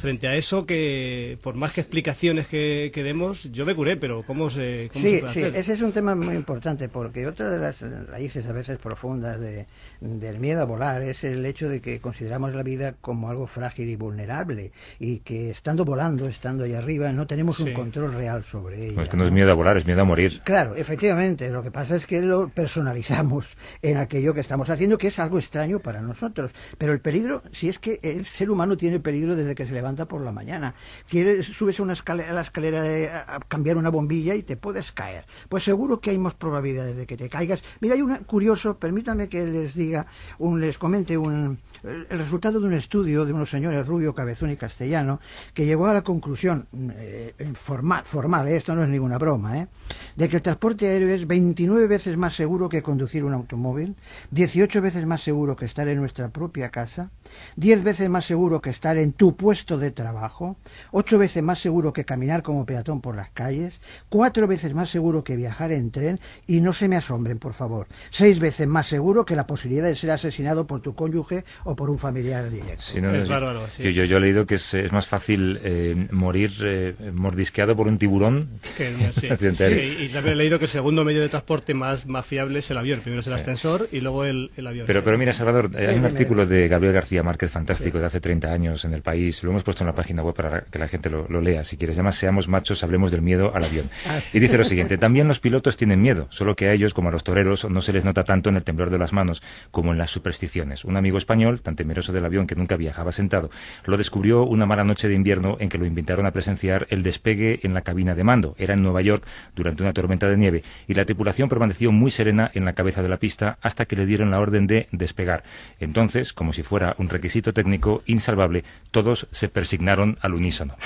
frente 0.00 0.28
a 0.28 0.34
eso, 0.34 0.66
que 0.66 1.38
por 1.42 1.54
más 1.54 1.72
que 1.72 1.80
explicaciones 1.80 2.46
que, 2.48 2.90
que 2.92 3.02
demos, 3.02 3.44
yo 3.52 3.64
me 3.64 3.74
curé, 3.74 3.96
pero 3.96 4.22
¿cómo 4.26 4.45
se, 4.50 4.88
cómo 4.92 5.02
se 5.04 5.10
Sí, 5.10 5.18
puede 5.18 5.32
sí, 5.34 5.42
hacer? 5.42 5.56
ese 5.56 5.72
es 5.74 5.82
un 5.82 5.92
tema 5.92 6.14
muy 6.14 6.34
importante 6.34 6.88
porque 6.88 7.26
otra 7.26 7.50
de 7.50 7.58
las 7.58 7.80
raíces 8.08 8.46
a 8.46 8.52
veces 8.52 8.78
profundas 8.78 9.38
de- 9.40 9.66
del 10.00 10.38
miedo 10.38 10.62
a 10.62 10.64
volar 10.64 11.02
es 11.02 11.22
el 11.24 11.44
hecho 11.46 11.68
de 11.68 11.80
que 11.80 12.00
consideramos 12.00 12.54
la 12.54 12.62
vida 12.62 12.94
como 13.00 13.28
algo 13.30 13.46
frágil 13.46 13.88
y 13.88 13.96
vulnerable 13.96 14.72
y 14.98 15.18
que 15.20 15.50
estando 15.50 15.84
volando, 15.84 16.28
estando 16.28 16.64
ahí 16.64 16.74
arriba, 16.74 17.12
no 17.12 17.26
tenemos 17.26 17.58
un 17.60 17.72
control 17.72 18.14
real 18.14 18.44
sobre 18.44 18.84
ella. 18.86 18.96
No, 18.96 19.02
es 19.02 19.08
que 19.08 19.16
no 19.16 19.24
es 19.24 19.32
miedo 19.32 19.50
a 19.50 19.54
volar, 19.54 19.76
es 19.76 19.86
miedo 19.86 20.00
a 20.02 20.04
morir. 20.04 20.40
Claro, 20.44 20.74
efectivamente. 20.76 21.48
Lo 21.50 21.62
que 21.62 21.70
pasa 21.70 21.96
es 21.96 22.06
que 22.06 22.20
lo 22.22 22.48
personalizamos 22.48 23.46
en 23.82 23.96
aquello 23.96 24.32
que 24.32 24.40
estamos 24.40 24.70
haciendo, 24.70 24.96
que 24.98 25.08
es 25.08 25.18
algo 25.18 25.38
extraño 25.38 25.80
para 25.80 26.00
nosotros. 26.00 26.52
Pero 26.78 26.92
el 26.92 27.00
peligro, 27.00 27.42
si 27.52 27.68
es 27.68 27.78
que 27.78 27.98
el 28.02 28.24
ser 28.26 28.50
humano 28.50 28.76
tiene 28.76 29.00
peligro 29.00 29.34
desde 29.34 29.54
que 29.54 29.66
se 29.66 29.72
levanta 29.72 30.06
por 30.06 30.20
la 30.22 30.30
mañana. 30.30 30.74
Quieres, 31.08 31.46
subes 31.46 31.80
a, 31.80 31.82
una 31.82 31.94
escalera, 31.94 32.30
a 32.30 32.34
la 32.34 32.42
escalera 32.42 32.82
de- 32.82 33.08
a 33.08 33.40
cambiar 33.48 33.76
una 33.76 33.90
bombilla 33.90 34.34
y 34.36 34.42
te 34.42 34.56
puedes 34.56 34.92
caer. 34.92 35.24
Pues 35.48 35.64
seguro 35.64 36.00
que 36.00 36.10
hay 36.10 36.18
más 36.18 36.34
probabilidades 36.34 36.96
de 36.96 37.06
que 37.06 37.16
te 37.16 37.28
caigas. 37.28 37.62
Mira, 37.80 37.94
hay 37.94 38.02
un 38.02 38.14
curioso, 38.24 38.78
permítanme 38.78 39.28
que 39.28 39.44
les 39.44 39.74
diga, 39.74 40.06
un, 40.38 40.60
les 40.60 40.78
comente 40.78 41.16
un, 41.16 41.58
el 41.82 42.18
resultado 42.18 42.60
de 42.60 42.66
un 42.66 42.74
estudio 42.74 43.24
de 43.24 43.32
unos 43.32 43.50
señores 43.50 43.86
Rubio, 43.86 44.14
Cabezón 44.14 44.50
y 44.50 44.56
Castellano, 44.56 45.20
que 45.54 45.66
llegó 45.66 45.86
a 45.86 45.94
la 45.94 46.02
conclusión 46.02 46.66
eh, 46.96 47.34
formal, 47.54 48.04
formal, 48.04 48.48
eh, 48.48 48.56
esto 48.56 48.74
no 48.74 48.82
es 48.82 48.88
ninguna 48.88 49.18
broma, 49.18 49.58
eh, 49.58 49.68
de 50.16 50.28
que 50.28 50.36
el 50.36 50.42
transporte 50.42 50.88
aéreo 50.88 51.08
es 51.08 51.26
29 51.26 51.86
veces 51.86 52.16
más 52.16 52.34
seguro 52.34 52.68
que 52.68 52.82
conducir 52.82 53.24
un 53.24 53.32
automóvil, 53.32 53.96
18 54.30 54.80
veces 54.80 55.06
más 55.06 55.22
seguro 55.22 55.56
que 55.56 55.66
estar 55.66 55.86
en 55.88 55.98
nuestra 55.98 56.28
propia 56.28 56.70
casa, 56.70 57.10
10 57.56 57.84
veces 57.84 58.08
más 58.08 58.24
seguro 58.24 58.60
que 58.60 58.70
estar 58.70 58.96
en 58.96 59.12
tu 59.12 59.36
puesto 59.36 59.78
de 59.78 59.90
trabajo, 59.90 60.56
8 60.92 61.18
veces 61.18 61.42
más 61.42 61.60
seguro 61.60 61.92
que 61.92 62.04
caminar 62.04 62.42
como 62.42 62.66
peatón 62.66 63.00
por 63.00 63.16
las 63.16 63.30
calles, 63.30 63.80
4 64.08 64.25
veces 64.32 64.74
más 64.74 64.90
seguro 64.90 65.24
que 65.24 65.36
viajar 65.36 65.72
en 65.72 65.90
tren 65.90 66.20
y 66.46 66.60
no 66.60 66.72
se 66.72 66.88
me 66.88 66.96
asombren, 66.96 67.38
por 67.38 67.54
favor, 67.54 67.86
6 68.10 68.38
veces 68.38 68.66
más 68.66 68.86
seguro 68.86 69.24
que 69.24 69.36
la 69.36 69.46
posibilidad 69.46 69.86
de 69.86 69.96
ser 69.96 70.10
asesinado 70.10 70.66
por 70.66 70.80
tu 70.80 70.94
cónyuge 70.94 71.44
o 71.64 71.74
por 71.74 71.90
un 71.90 71.98
familiar 71.98 72.50
directo. 72.50 72.82
Sí, 72.82 73.00
no, 73.00 73.14
Es 73.14 73.28
bárbaro, 73.28 73.68
sí. 73.68 73.82
Yo, 73.82 73.90
yo, 73.90 74.04
yo 74.04 74.18
he 74.18 74.20
leído 74.20 74.46
que 74.46 74.56
es, 74.56 74.74
es 74.74 74.92
más 74.92 75.06
fácil 75.06 75.58
eh, 75.62 76.08
morir 76.10 76.52
eh, 76.64 76.94
mordisqueado 77.12 77.74
por 77.76 77.88
un 77.88 77.98
tiburón 77.98 78.60
Que 78.76 78.94
sí. 79.12 79.26
un 79.26 79.32
accidente 79.32 79.64
aéreo. 79.64 79.96
Sí, 79.96 80.04
y 80.04 80.08
también 80.10 80.34
he 80.34 80.36
leído 80.36 80.58
que 80.58 80.66
el 80.66 80.70
segundo 80.70 81.04
medio 81.04 81.20
de 81.22 81.28
transporte 81.28 81.74
más, 81.74 82.06
más 82.06 82.26
fiable 82.26 82.58
es 82.58 82.70
el 82.70 82.78
avión. 82.78 83.00
Primero 83.00 83.20
es 83.20 83.26
el 83.26 83.32
ascensor 83.34 83.88
y 83.92 84.00
luego 84.00 84.24
el, 84.24 84.50
el 84.56 84.66
avión. 84.66 84.86
Pero, 84.86 85.02
pero 85.02 85.18
mira, 85.18 85.32
Salvador, 85.32 85.70
eh, 85.74 85.78
Sí, 85.78 85.84
hay 85.86 85.98
un 85.98 86.04
artículo 86.04 86.46
de 86.46 86.68
Gabriel 86.68 86.94
García 86.94 87.22
Márquez 87.22 87.50
fantástico 87.50 87.98
de 87.98 88.06
hace 88.06 88.20
30 88.20 88.52
años 88.52 88.84
en 88.84 88.92
El 88.92 89.02
País. 89.02 89.42
Lo 89.42 89.50
hemos 89.50 89.62
puesto 89.62 89.84
en 89.84 89.88
la 89.88 89.94
página 89.94 90.22
web 90.22 90.34
para 90.34 90.62
que 90.62 90.78
la 90.78 90.88
gente 90.88 91.10
lo, 91.10 91.26
lo 91.28 91.40
lea, 91.40 91.64
si 91.64 91.76
quieres. 91.76 91.96
Además, 91.96 92.16
seamos 92.16 92.48
machos, 92.48 92.82
hablemos 92.82 93.10
del 93.10 93.22
miedo 93.22 93.54
al 93.54 93.64
avión. 93.64 93.88
Ah. 94.06 94.15
Y 94.32 94.40
dice 94.40 94.58
lo 94.58 94.64
siguiente, 94.64 94.98
también 94.98 95.28
los 95.28 95.40
pilotos 95.40 95.76
tienen 95.76 96.00
miedo, 96.00 96.26
solo 96.30 96.54
que 96.54 96.68
a 96.68 96.72
ellos, 96.72 96.94
como 96.94 97.08
a 97.08 97.12
los 97.12 97.24
toreros, 97.24 97.68
no 97.68 97.80
se 97.80 97.92
les 97.92 98.04
nota 98.04 98.24
tanto 98.24 98.50
en 98.50 98.56
el 98.56 98.62
temblor 98.62 98.90
de 98.90 98.98
las 98.98 99.12
manos 99.12 99.42
como 99.70 99.92
en 99.92 99.98
las 99.98 100.10
supersticiones. 100.10 100.84
Un 100.84 100.96
amigo 100.96 101.18
español, 101.18 101.60
tan 101.60 101.76
temeroso 101.76 102.12
del 102.12 102.24
avión 102.24 102.46
que 102.46 102.54
nunca 102.54 102.76
viajaba 102.76 103.12
sentado, 103.12 103.50
lo 103.84 103.96
descubrió 103.96 104.44
una 104.44 104.66
mala 104.66 104.84
noche 104.84 105.08
de 105.08 105.14
invierno 105.14 105.56
en 105.60 105.68
que 105.68 105.78
lo 105.78 105.86
invitaron 105.86 106.26
a 106.26 106.32
presenciar 106.32 106.86
el 106.90 107.02
despegue 107.02 107.60
en 107.62 107.74
la 107.74 107.82
cabina 107.82 108.14
de 108.14 108.24
mando. 108.24 108.54
Era 108.58 108.74
en 108.74 108.82
Nueva 108.82 109.02
York 109.02 109.24
durante 109.54 109.82
una 109.82 109.92
tormenta 109.92 110.28
de 110.28 110.36
nieve 110.36 110.62
y 110.86 110.94
la 110.94 111.04
tripulación 111.04 111.48
permaneció 111.48 111.92
muy 111.92 112.10
serena 112.10 112.50
en 112.54 112.64
la 112.64 112.74
cabeza 112.74 113.02
de 113.02 113.08
la 113.08 113.18
pista 113.18 113.58
hasta 113.60 113.86
que 113.86 113.96
le 113.96 114.06
dieron 114.06 114.30
la 114.30 114.40
orden 114.40 114.66
de 114.66 114.88
despegar. 114.92 115.44
Entonces, 115.80 116.32
como 116.32 116.52
si 116.52 116.62
fuera 116.62 116.94
un 116.98 117.08
requisito 117.08 117.52
técnico 117.52 118.02
insalvable, 118.06 118.64
todos 118.90 119.26
se 119.30 119.48
persignaron 119.48 120.18
al 120.20 120.34
unísono. 120.34 120.76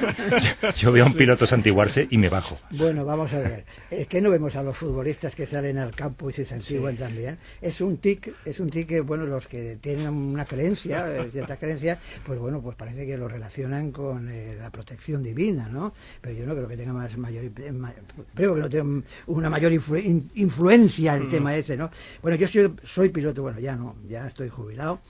yo, 0.62 0.70
yo 0.70 0.92
veo 0.92 1.04
a 1.04 1.08
un 1.08 1.14
piloto 1.14 1.46
santiguarse 1.46 2.06
y 2.10 2.18
me 2.18 2.28
bajo. 2.28 2.58
Bueno, 2.70 3.04
vamos 3.04 3.32
a 3.32 3.38
ver. 3.38 3.66
Es 3.90 4.08
que 4.08 4.20
no 4.20 4.30
vemos 4.30 4.56
a 4.56 4.62
los 4.62 4.76
futbolistas 4.76 5.34
que 5.36 5.46
salen 5.46 5.78
al 5.78 5.94
campo 5.94 6.28
y 6.28 6.32
se 6.32 6.44
santiguan 6.44 6.96
también. 6.96 7.38
Es 7.60 7.80
un 7.80 7.98
tic, 7.98 8.36
es 8.44 8.58
un 8.58 8.68
tic 8.70 8.88
que, 8.88 9.00
bueno, 9.00 9.26
los 9.26 9.46
que 9.46 9.76
tienen 9.76 10.08
una 10.08 10.46
creencia, 10.46 11.06
eh, 11.14 11.30
cierta 11.30 11.56
creencia, 11.56 12.00
pues 12.24 12.38
bueno, 12.40 12.60
pues 12.62 12.76
parece 12.76 13.06
que 13.06 13.16
lo 13.16 13.28
relacionan 13.28 13.92
con 13.92 14.28
eh, 14.28 14.56
la 14.58 14.70
protección 14.70 15.22
divina, 15.22 15.68
¿no? 15.68 15.92
Pero 16.20 16.34
yo 16.34 16.46
no 16.46 16.54
creo 16.54 16.66
que 16.66 16.76
tenga 16.76 16.92
más 16.92 17.16
mayor, 17.16 17.44
eh, 17.44 17.70
ma- 17.72 17.94
creo 18.34 18.54
que 18.54 18.60
no 18.62 18.68
tenga 18.68 19.02
una 19.26 19.50
mayor 19.50 19.70
influ- 19.70 20.02
in- 20.04 20.30
influencia 20.34 21.14
el 21.14 21.24
Mm. 21.24 21.28
tema 21.28 21.54
ese, 21.56 21.76
¿no? 21.76 21.90
Bueno, 22.22 22.36
yo 22.36 22.48
soy, 22.48 22.74
soy 22.82 23.08
piloto, 23.10 23.42
bueno, 23.42 23.60
ya 23.60 23.76
no, 23.76 23.94
ya 24.08 24.26
estoy 24.26 24.48
jubilado. 24.48 25.00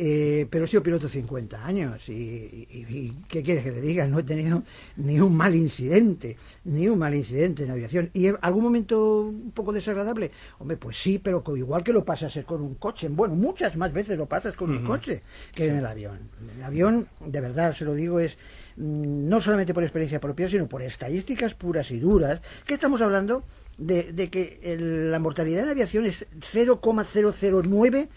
Eh, 0.00 0.46
pero 0.48 0.64
he 0.64 0.68
sido 0.68 0.80
piloto 0.84 1.08
50 1.08 1.66
años 1.66 2.08
y, 2.08 2.12
y- 2.12 2.86
y 2.88 3.12
¿qué 3.28 3.42
quieres 3.42 3.64
que 3.64 3.72
le 3.72 3.80
diga? 3.80 4.06
No 4.06 4.20
he 4.20 4.22
tenido 4.22 4.62
ni 4.96 5.18
un 5.18 5.36
mal 5.36 5.56
incidente, 5.56 6.36
ni 6.64 6.86
un 6.86 7.00
mal 7.00 7.16
incidente 7.16 7.64
en 7.64 7.72
aviación. 7.72 8.08
¿Y 8.14 8.28
algún 8.40 8.62
momento 8.62 9.22
un 9.22 9.50
poco 9.50 9.72
desagradable? 9.72 10.30
Hombre, 10.60 10.76
pues 10.76 10.96
sí, 11.02 11.18
pero 11.18 11.42
igual 11.56 11.82
que 11.82 11.92
lo 11.92 12.04
pasas 12.04 12.32
con 12.46 12.62
un 12.62 12.76
coche. 12.76 13.08
Bueno, 13.08 13.34
muchas 13.34 13.74
más 13.76 13.92
veces 13.92 14.16
lo 14.16 14.26
pasas 14.26 14.54
con 14.54 14.70
un 14.70 14.76
Ujú. 14.76 14.86
coche 14.86 15.22
que 15.52 15.64
en 15.66 15.78
el 15.78 15.86
avión. 15.86 16.30
El 16.56 16.62
avión, 16.62 17.08
de 17.26 17.40
verdad, 17.40 17.72
se 17.74 17.84
lo 17.84 17.94
digo, 17.94 18.20
es 18.20 18.38
mm, 18.76 19.28
no 19.28 19.40
solamente 19.40 19.74
por 19.74 19.82
experiencia 19.82 20.20
propia, 20.20 20.48
sino 20.48 20.68
por 20.68 20.80
estadísticas 20.82 21.54
puras 21.54 21.90
y 21.90 21.98
duras, 21.98 22.40
que 22.64 22.74
estamos 22.74 23.00
hablando 23.00 23.42
de, 23.78 24.12
de 24.12 24.30
que 24.30 24.60
el- 24.62 25.10
la 25.10 25.18
mortalidad 25.18 25.64
en 25.64 25.70
aviación 25.70 26.04
es 26.06 26.24
0,009 26.52 28.08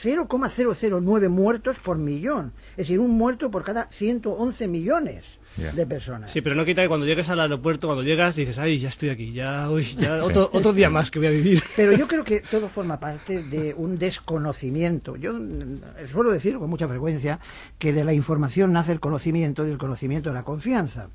0,009 0.00 1.28
muertos 1.28 1.78
por 1.78 1.98
millón. 1.98 2.52
Es 2.72 2.88
decir, 2.88 3.00
un 3.00 3.16
muerto 3.16 3.50
por 3.50 3.64
cada 3.64 3.90
111 3.90 4.68
millones 4.68 5.24
de 5.56 5.86
personas. 5.86 6.30
Sí, 6.30 6.40
pero 6.40 6.54
no 6.54 6.64
quita 6.64 6.82
que 6.82 6.88
cuando 6.88 7.04
llegues 7.04 7.28
al 7.30 7.40
aeropuerto, 7.40 7.88
cuando 7.88 8.04
llegas, 8.04 8.36
dices, 8.36 8.58
ay, 8.58 8.78
ya 8.78 8.88
estoy 8.88 9.10
aquí, 9.10 9.32
ya, 9.32 9.68
uy, 9.70 9.82
ya 9.82 10.22
otro, 10.22 10.48
otro 10.52 10.72
día 10.72 10.88
más 10.88 11.10
que 11.10 11.18
voy 11.18 11.28
a 11.28 11.32
vivir. 11.32 11.62
Pero 11.74 11.92
yo 11.92 12.06
creo 12.08 12.22
que 12.22 12.40
todo 12.40 12.68
forma 12.68 13.00
parte 13.00 13.42
de 13.42 13.74
un 13.74 13.98
desconocimiento. 13.98 15.16
Yo 15.16 15.32
mm, 15.32 15.80
suelo 16.12 16.30
decir 16.32 16.58
con 16.58 16.70
mucha 16.70 16.86
frecuencia 16.86 17.40
que 17.78 17.92
de 17.92 18.04
la 18.04 18.12
información 18.12 18.72
nace 18.72 18.92
el 18.92 19.00
conocimiento 19.00 19.64
y 19.64 19.68
del 19.68 19.78
conocimiento 19.78 20.32
la 20.32 20.44
confianza. 20.44 21.10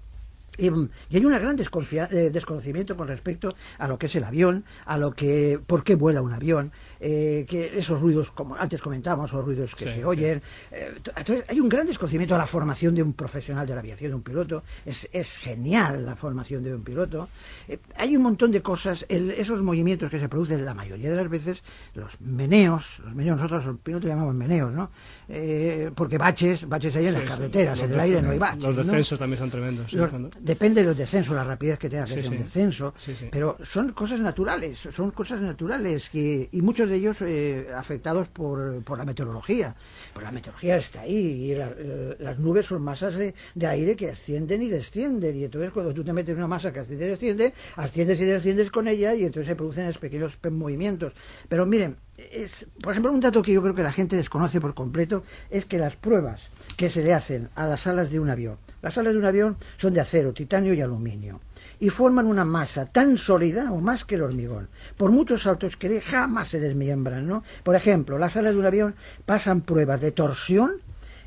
Y, 0.58 0.70
mm, 0.70 0.90
y 1.10 1.18
hay 1.18 1.26
un 1.26 1.32
gran 1.34 1.56
eh, 1.60 2.30
desconocimiento 2.32 2.96
con 2.96 3.08
respecto 3.08 3.56
a 3.78 3.88
lo 3.88 3.98
que 3.98 4.06
es 4.06 4.16
el 4.16 4.24
avión, 4.24 4.64
a 4.86 4.98
lo 4.98 5.12
que, 5.12 5.60
por 5.66 5.84
qué 5.84 5.96
vuela 5.96 6.22
un 6.22 6.34
avión, 6.34 6.72
eh, 7.00 7.46
que 7.48 7.78
esos 7.78 8.00
ruidos, 8.02 8.32
como 8.32 8.56
antes 8.56 8.82
comentábamos, 8.82 9.32
esos 9.32 9.44
ruidos 9.44 9.74
que 9.76 9.86
Sí, 9.86 9.92
se 9.92 9.98
sí. 9.98 10.04
oyen. 10.04 10.42
eh, 10.72 10.94
entonces, 11.16 11.46
hay 11.48 11.60
un 11.60 11.70
gran 11.70 11.88
desconocimiento 11.88 12.36
a 12.36 12.38
la 12.38 12.46
formación 12.48 12.96
de 12.96 13.04
un 13.04 13.14
profesional 13.14 13.66
de 13.68 13.74
la 13.74 13.80
aviación, 13.80 14.12
de 14.12 14.16
un 14.16 14.22
piloto. 14.24 14.64
Es, 14.86 15.08
es 15.12 15.36
genial 15.38 16.06
la 16.06 16.16
formación 16.16 16.64
de 16.64 16.74
un 16.74 16.84
piloto. 16.84 17.30
Eh, 17.68 17.80
hay 17.96 18.16
un 18.16 18.24
montón 18.24 18.52
de 18.52 18.62
cosas, 18.62 19.06
el- 19.10 19.32
esos 19.32 19.62
movimientos 19.62 20.10
que 20.12 20.20
se 20.20 20.30
producen 20.30 20.64
la 20.66 20.74
mayoría 20.74 21.10
de 21.10 21.16
las 21.16 21.30
veces, 21.30 21.62
los 21.96 22.12
meneos, 22.22 22.86
los 23.04 23.14
meneos, 23.16 23.38
nosotros 23.38 23.66
los 23.66 23.80
pilotos 23.80 24.10
llamamos 24.10 24.36
meneos, 24.36 24.72
¿no? 24.72 24.90
Eh, 25.30 25.92
porque 25.96 26.18
baches, 26.18 26.68
baches 26.68 26.96
hay 26.96 27.08
en 27.08 27.14
Sí, 27.14 27.20
las 27.22 27.30
carreteras, 27.30 27.78
Los 27.78 27.88
en 27.88 27.94
el 27.94 28.00
aire 28.00 28.22
no 28.22 28.32
hay 28.32 28.38
baches. 28.40 28.64
Los 28.64 28.76
¿no? 28.76 28.84
descensos 28.84 29.20
también 29.20 29.40
son 29.40 29.50
tremendos. 29.50 29.90
sí, 29.90 29.98
Los- 29.98 30.12
depende 30.44 30.82
de 30.82 30.88
los 30.88 30.98
descensos, 30.98 31.34
la 31.36 31.44
rapidez 31.44 31.80
que 31.80 31.90
tenga 31.90 32.06
que 32.06 32.22
Sí, 32.22 32.28
un 32.28 32.38
sí. 32.38 32.44
descenso, 32.44 32.94
Sí, 32.98 33.14
pero 33.32 33.58
son 33.64 33.94
cosas 33.94 34.20
naturales, 34.20 34.78
son 34.94 35.12
cosas 35.12 35.42
naturales 35.42 36.10
que, 36.10 36.50
y 36.52 36.62
muchos 36.62 36.90
de 36.90 36.96
ellos 36.98 37.18
eh, 37.22 37.68
afectados 37.76 38.28
por, 38.28 38.84
por 38.84 38.98
la 38.98 39.06
meteorología. 39.06 39.76
Pues 40.14 40.24
la 40.24 40.32
meteorología 40.32 40.78
está 40.78 41.02
ahí 41.02 41.52
y 41.52 41.56
la- 41.56 41.74
eh, 41.78 42.16
las 42.20 42.38
nubes 42.40 42.66
son 42.66 42.82
masas 42.84 43.16
de, 43.18 43.34
de 43.56 43.68
aire 43.68 43.96
que 43.96 44.10
ascienden 44.10 44.62
y 44.62 44.70
descienden 44.70 45.36
y 45.38 45.46
entonces 45.46 45.72
cuando 45.72 45.94
tú 45.94 46.04
te 46.04 46.12
metes 46.14 46.32
en 46.32 46.38
una 46.38 46.48
masa 46.48 46.72
que 46.74 46.80
asciende 46.82 47.06
y 47.06 47.10
desciende, 47.10 47.54
asciendes 47.78 48.20
y 48.20 48.26
desciendes 48.26 48.70
con 48.70 48.88
ella 48.88 49.16
y 49.16 49.24
entonces 49.24 49.48
se 49.48 49.56
producen 49.56 49.86
esos 49.88 50.00
pequeños 50.02 50.36
pe- 50.36 50.50
movimientos. 50.50 51.14
Pero 51.48 51.66
miren, 51.66 51.96
es, 52.32 52.68
por 52.82 52.94
ejemplo, 52.94 53.12
un 53.12 53.20
dato 53.20 53.42
que 53.42 53.54
yo 53.54 53.62
creo 53.62 53.76
que 53.76 53.84
la 53.84 53.92
gente 53.92 54.16
desconoce 54.16 54.62
por 54.62 54.74
completo 54.74 55.24
es 55.50 55.66
que 55.66 55.78
las 55.78 55.96
pruebas 55.96 56.42
que 56.78 56.90
se 56.90 57.04
le 57.04 57.14
hacen 57.14 57.50
a 57.56 57.66
las 57.66 57.88
alas 57.88 58.12
de 58.12 58.20
un 58.20 58.30
avión, 58.30 58.58
las 58.82 58.98
alas 58.98 59.14
de 59.14 59.20
un 59.20 59.26
avión 59.26 59.58
son 59.78 59.94
de 59.94 60.02
acero, 60.02 60.34
titanio 60.34 60.74
y 60.74 60.82
aluminio 60.82 61.40
y 61.80 61.90
forman 61.90 62.28
una 62.28 62.46
masa 62.46 62.86
tan 62.86 63.18
sólida 63.18 63.72
o 63.72 63.80
más 63.80 64.06
que 64.06 64.16
el 64.16 64.22
hormigón, 64.22 64.70
por 64.98 65.12
muchos 65.12 65.44
saltos 65.44 65.76
que 65.76 65.90
dé 65.90 66.02
jamás 66.02 66.50
se 66.50 66.60
desmiembran, 66.60 67.28
¿no? 67.28 67.44
Por 67.64 67.76
ejemplo, 67.76 68.18
las 68.18 68.38
alas 68.38 68.54
de 68.54 68.60
un 68.60 68.66
avión 68.66 68.96
pasan 69.26 69.62
pruebas 69.62 70.00
de 70.00 70.12
torsión 70.12 70.82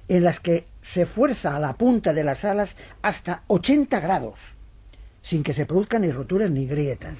en 0.09 0.24
las 0.24 0.40
que 0.40 0.66
se 0.82 1.05
fuerza 1.05 1.57
a 1.57 1.61
la 1.61 1.74
punta 1.74 2.12
de 2.12 2.24
las 2.24 2.44
alas 2.44 2.76
hasta 3.03 3.42
80 3.49 4.01
grados, 4.01 4.38
sin 5.27 5.43
que 5.43 5.53
se 5.53 5.66
produzcan 5.66 6.03
ni 6.03 6.11
roturas 6.12 6.51
ni 6.51 6.66
grietas. 6.66 7.18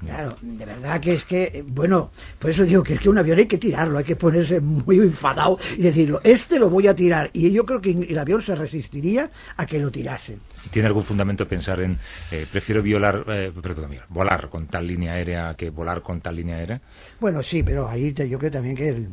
Claro, 0.00 0.36
de 0.40 0.64
verdad 0.64 1.00
que 1.00 1.12
es 1.14 1.24
que, 1.24 1.64
bueno, 1.66 2.10
por 2.38 2.50
eso 2.50 2.64
digo 2.64 2.82
que 2.82 2.94
es 2.94 3.00
que 3.00 3.08
un 3.08 3.18
avión 3.18 3.38
hay 3.38 3.46
que 3.46 3.58
tirarlo, 3.58 3.98
hay 3.98 4.04
que 4.04 4.16
ponerse 4.16 4.60
muy 4.60 4.96
enfadado 4.98 5.58
y 5.76 5.82
decirlo, 5.82 6.20
este 6.24 6.58
lo 6.58 6.70
voy 6.70 6.86
a 6.88 6.94
tirar. 6.94 7.30
Y 7.32 7.52
yo 7.52 7.64
creo 7.64 7.80
que 7.80 7.90
el 7.90 8.18
avión 8.18 8.42
se 8.42 8.54
resistiría 8.54 9.30
a 9.56 9.66
que 9.66 9.78
lo 9.78 9.90
tirasen. 9.90 10.38
¿Tiene 10.70 10.86
algún 10.88 11.04
fundamento 11.04 11.46
pensar 11.46 11.80
en 11.80 11.98
eh, 12.30 12.46
prefiero 12.50 12.82
violar, 12.82 13.24
eh, 13.28 13.52
perdón, 13.60 13.96
volar 14.08 14.48
con 14.48 14.66
tal 14.66 14.86
línea 14.86 15.12
aérea 15.14 15.54
que 15.56 15.70
volar 15.70 16.02
con 16.02 16.20
tal 16.20 16.36
línea 16.36 16.56
aérea? 16.56 16.80
Bueno, 17.20 17.42
sí, 17.42 17.62
pero 17.62 17.88
ahí 17.88 18.12
te- 18.12 18.28
yo 18.28 18.38
creo 18.38 18.50
también 18.52 18.76
que, 18.76 18.88
el- 18.88 19.08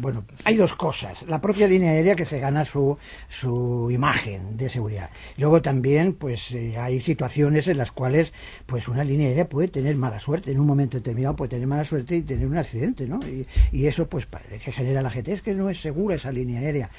bueno, 0.00 0.24
hay 0.44 0.56
dos 0.56 0.74
cosas. 0.74 1.22
La 1.28 1.40
propia 1.40 1.68
línea 1.68 1.90
aérea 1.92 2.16
que 2.16 2.24
se 2.24 2.38
gana 2.38 2.64
su, 2.64 2.96
su 3.28 3.88
imagen 3.90 4.56
de 4.56 4.68
seguridad. 4.68 5.10
Luego 5.36 5.62
también, 5.62 6.14
pues 6.14 6.50
eh, 6.52 6.76
hay 6.78 7.00
situaciones 7.00 7.68
en 7.68 7.78
las 7.78 7.92
cuales, 7.92 8.32
pues 8.66 8.88
una 8.88 9.04
línea 9.04 9.28
aérea 9.28 9.48
puede 9.48 9.68
tener 9.68 9.96
mala 9.96 10.20
suerte. 10.20 10.52
En 10.52 10.60
un 10.60 10.66
momento 10.66 10.96
determinado 10.96 11.36
puede 11.36 11.50
tener 11.50 11.66
mala 11.66 11.84
suerte 11.84 12.16
y 12.16 12.22
tener 12.22 12.46
un 12.46 12.56
accidente, 12.56 13.06
¿no? 13.06 13.20
Y, 13.72 13.86
eso, 13.86 14.06
pues, 14.06 14.26
que 14.64 14.72
genera 14.72 15.02
la 15.02 15.10
gente. 15.10 15.32
Es 15.32 15.42
que 15.42 15.54
no 15.54 15.68
es 15.68 15.80
segura 15.80 16.16
esa 16.16 16.32
línea 16.32 16.60
aérea. 16.60 16.90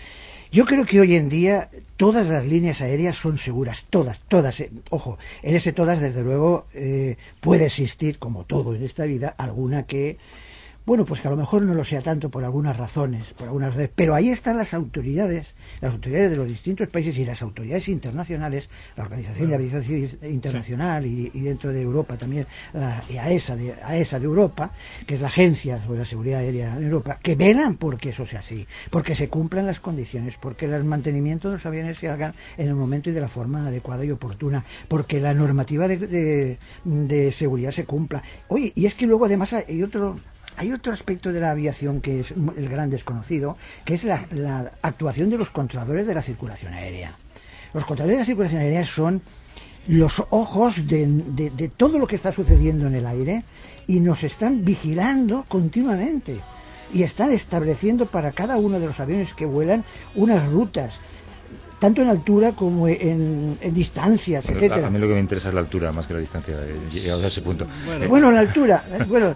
Yo 0.51 0.65
creo 0.65 0.85
que 0.85 0.99
hoy 0.99 1.15
en 1.15 1.29
día 1.29 1.69
todas 1.97 2.27
las 2.27 2.45
líneas 2.45 2.79
aéreas 2.81 3.15
son 3.15 3.39
seguras, 3.39 3.85
todas, 3.89 4.19
todas. 4.27 4.59
eh, 4.59 4.69
Ojo, 4.91 5.17
en 5.41 5.55
ese 5.55 5.73
todas, 5.73 5.99
desde 5.99 6.21
luego, 6.21 6.67
eh, 6.75 7.17
puede 7.41 7.65
existir, 7.65 8.19
como 8.19 8.43
todo 8.45 8.75
en 8.75 8.83
esta 8.83 9.05
vida, 9.05 9.33
alguna 9.35 9.83
que, 9.83 10.17
bueno, 10.85 11.05
pues 11.05 11.21
que 11.21 11.27
a 11.27 11.31
lo 11.31 11.37
mejor 11.37 11.61
no 11.61 11.73
lo 11.73 11.83
sea 11.83 12.01
tanto 12.01 12.29
por 12.29 12.43
algunas 12.43 12.75
razones, 12.77 13.31
por 13.33 13.47
algunas 13.47 13.69
razones, 13.69 13.91
pero 13.95 14.15
ahí 14.15 14.29
están 14.29 14.57
las 14.57 14.73
autoridades, 14.73 15.55
las 15.81 15.93
autoridades 15.93 16.31
de 16.31 16.37
los 16.37 16.47
distintos 16.47 16.87
países 16.89 17.17
y 17.17 17.25
las 17.25 17.41
autoridades 17.41 17.87
internacionales, 17.87 18.67
la 18.97 19.03
Organización 19.03 19.49
de 19.49 19.55
Aviación 19.55 19.83
Civil 19.83 20.19
Internacional 20.23 21.05
y, 21.05 21.31
y 21.33 21.41
dentro 21.41 21.71
de 21.71 21.81
Europa 21.81 22.17
también 22.17 22.45
la 22.73 23.03
AESA 23.21 23.55
de, 23.55 23.73
AESA 23.81 24.19
de 24.19 24.25
Europa, 24.25 24.71
que 25.07 25.15
es 25.15 25.21
la 25.21 25.27
Agencia 25.27 25.81
sobre 25.83 25.99
la 25.99 26.05
Seguridad 26.05 26.39
Aérea 26.39 26.75
en 26.75 26.83
Europa, 26.83 27.19
que 27.21 27.35
velan 27.35 27.75
porque 27.77 28.09
eso 28.09 28.25
sea 28.25 28.39
así, 28.39 28.67
porque 28.89 29.15
se 29.15 29.29
cumplan 29.29 29.65
las 29.65 29.79
condiciones, 29.79 30.35
porque 30.39 30.65
el 30.65 30.83
mantenimiento 30.83 31.47
de 31.49 31.55
los 31.55 31.65
aviones 31.65 31.97
se 31.97 32.09
hagan 32.09 32.33
en 32.57 32.67
el 32.67 32.75
momento 32.75 33.09
y 33.09 33.13
de 33.13 33.21
la 33.21 33.29
forma 33.29 33.67
adecuada 33.67 34.03
y 34.05 34.11
oportuna, 34.11 34.63
porque 34.87 35.19
la 35.19 35.33
normativa 35.33 35.87
de, 35.87 35.97
de- 35.97 36.57
de 36.83 37.31
seguridad 37.31 37.71
se 37.71 37.85
cumpla. 37.85 38.21
Oye, 38.49 38.71
y 38.75 38.85
es 38.85 38.95
que 38.95 39.05
luego 39.05 39.25
además 39.25 39.53
hay 39.53 39.81
otro 39.81 40.17
hay 40.57 40.71
otro 40.71 40.93
aspecto 40.93 41.31
de 41.31 41.39
la 41.39 41.51
aviación 41.51 42.01
que 42.01 42.21
es 42.21 42.31
el 42.31 42.69
gran 42.69 42.89
desconocido, 42.89 43.57
que 43.85 43.95
es 43.95 44.03
la, 44.03 44.25
la 44.31 44.71
actuación 44.81 45.29
de 45.29 45.37
los 45.37 45.49
controladores 45.49 46.07
de 46.07 46.15
la 46.15 46.21
circulación 46.21 46.73
aérea. 46.73 47.13
Los 47.73 47.85
controladores 47.85 48.17
de 48.17 48.21
la 48.21 48.25
circulación 48.25 48.61
aérea 48.61 48.85
son 48.85 49.21
los 49.87 50.23
ojos 50.29 50.87
de- 50.87 51.51
de 51.55 51.67
todo 51.69 51.99
lo 51.99 52.07
que 52.07 52.15
está 52.15 52.31
sucediendo 52.31 52.87
en 52.87 52.95
el 52.95 53.05
aire 53.05 53.43
y 53.87 53.99
nos 53.99 54.23
están 54.23 54.63
vigilando 54.63 55.43
continuamente 55.47 56.39
y 56.93 57.03
están 57.03 57.31
estableciendo 57.31 58.05
para 58.05 58.31
cada 58.31 58.55
uno 58.57 58.79
de 58.79 58.85
los 58.85 58.99
aviones 58.99 59.33
que 59.33 59.45
vuelan 59.45 59.83
unas 60.15 60.47
rutas 60.49 60.93
tanto 61.83 62.01
en 62.01 62.07
altura 62.07 62.53
como 62.53 62.87
en, 62.87 63.57
en 63.59 63.73
distancias, 63.73 64.41
Pero 64.47 64.57
etcétera. 64.57 64.87
a, 64.87 64.89
mí 64.89 64.97
lo 64.99 65.05
que 65.09 65.15
me 65.15 65.19
interesa 65.19 65.49
es 65.49 65.53
la 65.53 65.59
altura 65.59 65.91
más 65.91 66.07
que 66.07 66.13
la 66.13 66.21
distancia, 66.21 66.55
eh, 66.61 66.77
llegado 66.93 67.21
a 67.21 67.27
ese 67.27 67.41
punto. 67.41 67.65
Eh, 67.89 68.07
Bueno, 68.07 68.31
la 68.31 68.39
altura. 68.47 68.85
eh, 68.89 69.03
Bueno, 69.05 69.31
eh, 69.31 69.35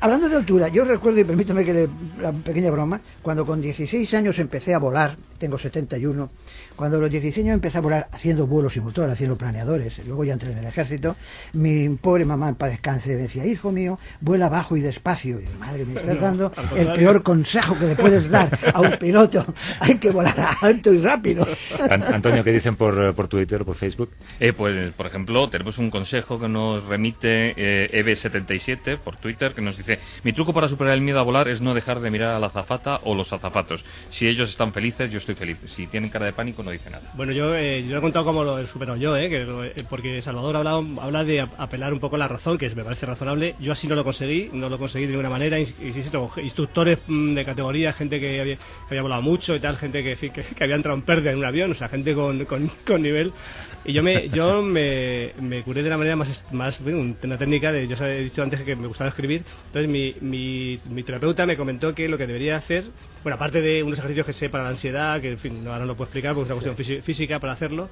hablando 0.00 0.28
de 0.28 0.34
altura, 0.34 0.66
yo 0.66 0.84
recuerdo, 0.84 1.20
y 1.20 1.24
permítame 1.24 1.64
que 1.64 1.72
le, 1.72 1.88
la 2.20 2.32
pequeña 2.32 2.72
broma, 2.72 3.00
cuando 3.22 3.46
con 3.46 3.60
16 3.60 4.12
años 4.14 4.36
empecé 4.40 4.74
a 4.74 4.78
volar, 4.78 5.16
tengo 5.38 5.56
71, 5.56 6.30
cuando 6.74 6.96
a 6.96 7.00
los 7.00 7.10
16 7.12 7.44
años 7.44 7.54
empecé 7.54 7.78
a 7.78 7.80
volar 7.80 8.08
haciendo 8.10 8.48
vuelos 8.48 8.72
sin 8.72 8.82
motor, 8.82 9.08
haciendo 9.08 9.36
planeadores, 9.36 10.04
luego 10.04 10.24
ya 10.24 10.32
entré 10.32 10.50
en 10.50 10.58
el 10.58 10.64
ejército, 10.66 11.14
mi 11.52 11.88
pobre 11.90 12.24
mamá, 12.24 12.54
para 12.54 12.72
descanse, 12.72 13.10
me 13.14 13.22
decía, 13.22 13.46
hijo 13.46 13.70
mío, 13.70 14.00
vuela 14.20 14.48
bajo 14.48 14.76
y 14.76 14.80
despacio. 14.80 15.40
Y 15.40 15.44
madre, 15.60 15.84
me 15.84 15.94
estás 16.00 16.16
No, 16.16 16.20
dando 16.20 16.52
el 16.74 16.92
peor 16.94 17.22
consejo 17.22 17.78
que 17.78 17.86
le 17.86 17.94
puedes 17.94 18.28
dar 18.28 18.50
a 18.74 18.80
un 18.80 18.98
piloto. 18.98 19.46
Hay 19.78 19.94
que 19.96 20.10
volar 20.10 20.34
alto 20.60 20.92
y 20.92 20.98
rápido. 20.98 21.46
An- 21.90 22.02
Antonio, 22.14 22.42
¿qué 22.44 22.52
dicen 22.52 22.76
por, 22.76 23.02
eh, 23.02 23.12
por 23.12 23.28
Twitter 23.28 23.62
o 23.62 23.64
por 23.64 23.76
Facebook? 23.76 24.10
Eh, 24.40 24.52
pues, 24.52 24.92
por 24.94 25.06
ejemplo, 25.06 25.48
tenemos 25.48 25.78
un 25.78 25.90
consejo 25.90 26.38
que 26.40 26.48
nos 26.48 26.84
remite 26.84 27.54
eh, 27.56 27.88
EB77 27.92 28.98
por 28.98 29.16
Twitter 29.16 29.52
que 29.54 29.60
nos 29.62 29.76
dice: 29.76 29.98
Mi 30.22 30.32
truco 30.32 30.52
para 30.52 30.68
superar 30.68 30.94
el 30.94 31.00
miedo 31.00 31.18
a 31.18 31.22
volar 31.22 31.48
es 31.48 31.60
no 31.60 31.74
dejar 31.74 32.00
de 32.00 32.10
mirar 32.10 32.30
a 32.34 32.38
la 32.38 32.46
azafata 32.48 33.00
o 33.04 33.14
los 33.14 33.32
azafatos. 33.32 33.84
Si 34.10 34.26
ellos 34.26 34.50
están 34.50 34.72
felices, 34.72 35.10
yo 35.10 35.18
estoy 35.18 35.34
feliz. 35.34 35.58
Si 35.66 35.86
tienen 35.86 36.10
cara 36.10 36.26
de 36.26 36.32
pánico, 36.32 36.62
no 36.62 36.70
dice 36.70 36.90
nada. 36.90 37.10
Bueno, 37.14 37.32
yo, 37.32 37.54
eh, 37.54 37.84
yo 37.86 37.98
he 37.98 38.00
contado 38.00 38.24
como 38.24 38.44
lo 38.44 38.58
he 38.58 38.66
superado 38.66 38.96
yo, 38.98 39.16
eh, 39.16 39.28
que 39.28 39.40
lo- 39.44 39.64
eh, 39.64 39.72
porque 39.88 40.20
Salvador 40.22 40.56
habla, 40.56 40.82
habla 41.00 41.24
de 41.24 41.40
ap- 41.40 41.54
apelar 41.58 41.92
un 41.92 42.00
poco 42.00 42.16
a 42.16 42.18
la 42.18 42.28
razón, 42.28 42.58
que 42.58 42.66
es- 42.66 42.76
me 42.76 42.84
parece 42.84 43.06
razonable. 43.06 43.54
Yo 43.60 43.72
así 43.72 43.86
no 43.88 43.94
lo 43.94 44.04
conseguí, 44.04 44.50
no 44.52 44.68
lo 44.68 44.78
conseguí 44.78 45.06
de 45.06 45.12
ninguna 45.12 45.30
manera. 45.30 45.58
Ins- 45.58 45.74
Insisto, 45.82 46.30
instructores 46.42 46.98
mm, 47.06 47.34
de 47.34 47.44
categoría, 47.44 47.92
gente 47.92 48.20
que 48.20 48.40
había, 48.40 48.56
que 48.56 48.60
había 48.90 49.02
volado 49.02 49.22
mucho 49.22 49.54
y 49.54 49.60
tal, 49.60 49.76
gente 49.76 50.02
que, 50.02 50.16
que, 50.16 50.42
que 50.42 50.64
había 50.64 50.76
entrado 50.76 50.96
en 50.96 51.02
pérdida 51.02 51.32
en 51.32 51.38
un 51.38 51.44
avión, 51.44 51.63
o 51.70 51.74
sea, 51.74 51.88
gente 51.88 52.14
con, 52.14 52.44
con, 52.44 52.70
con 52.86 53.02
nivel. 53.02 53.32
Y 53.84 53.92
yo 53.92 54.02
me, 54.02 54.28
yo 54.30 54.62
me, 54.62 55.32
me 55.40 55.62
curé 55.62 55.82
de 55.82 55.90
la 55.90 55.98
manera 55.98 56.16
más, 56.16 56.46
más 56.52 56.80
bueno, 56.82 57.14
una 57.22 57.38
técnica 57.38 57.70
de, 57.72 57.86
yo 57.86 57.94
os 57.94 58.00
he 58.00 58.20
dicho 58.24 58.42
antes 58.42 58.62
que 58.62 58.76
me 58.76 58.86
gustaba 58.86 59.10
escribir, 59.10 59.44
entonces 59.66 59.90
mi, 59.90 60.14
mi, 60.20 60.78
mi 60.90 61.02
terapeuta 61.02 61.44
me 61.46 61.56
comentó 61.56 61.94
que 61.94 62.08
lo 62.08 62.16
que 62.16 62.26
debería 62.26 62.56
hacer, 62.56 62.84
bueno, 63.22 63.36
aparte 63.36 63.60
de 63.60 63.82
unos 63.82 63.98
ejercicios 63.98 64.26
que 64.26 64.32
sé 64.32 64.48
para 64.48 64.64
la 64.64 64.70
ansiedad, 64.70 65.20
que 65.20 65.32
en 65.32 65.38
fin, 65.38 65.62
no, 65.62 65.70
ahora 65.72 65.80
no 65.80 65.86
lo 65.86 65.96
puedo 65.96 66.06
explicar 66.06 66.34
porque 66.34 66.50
es 66.50 66.56
una 66.58 66.62
cuestión 66.74 66.98
físi- 66.98 67.02
física 67.02 67.38
para 67.40 67.52
hacerlo, 67.52 67.90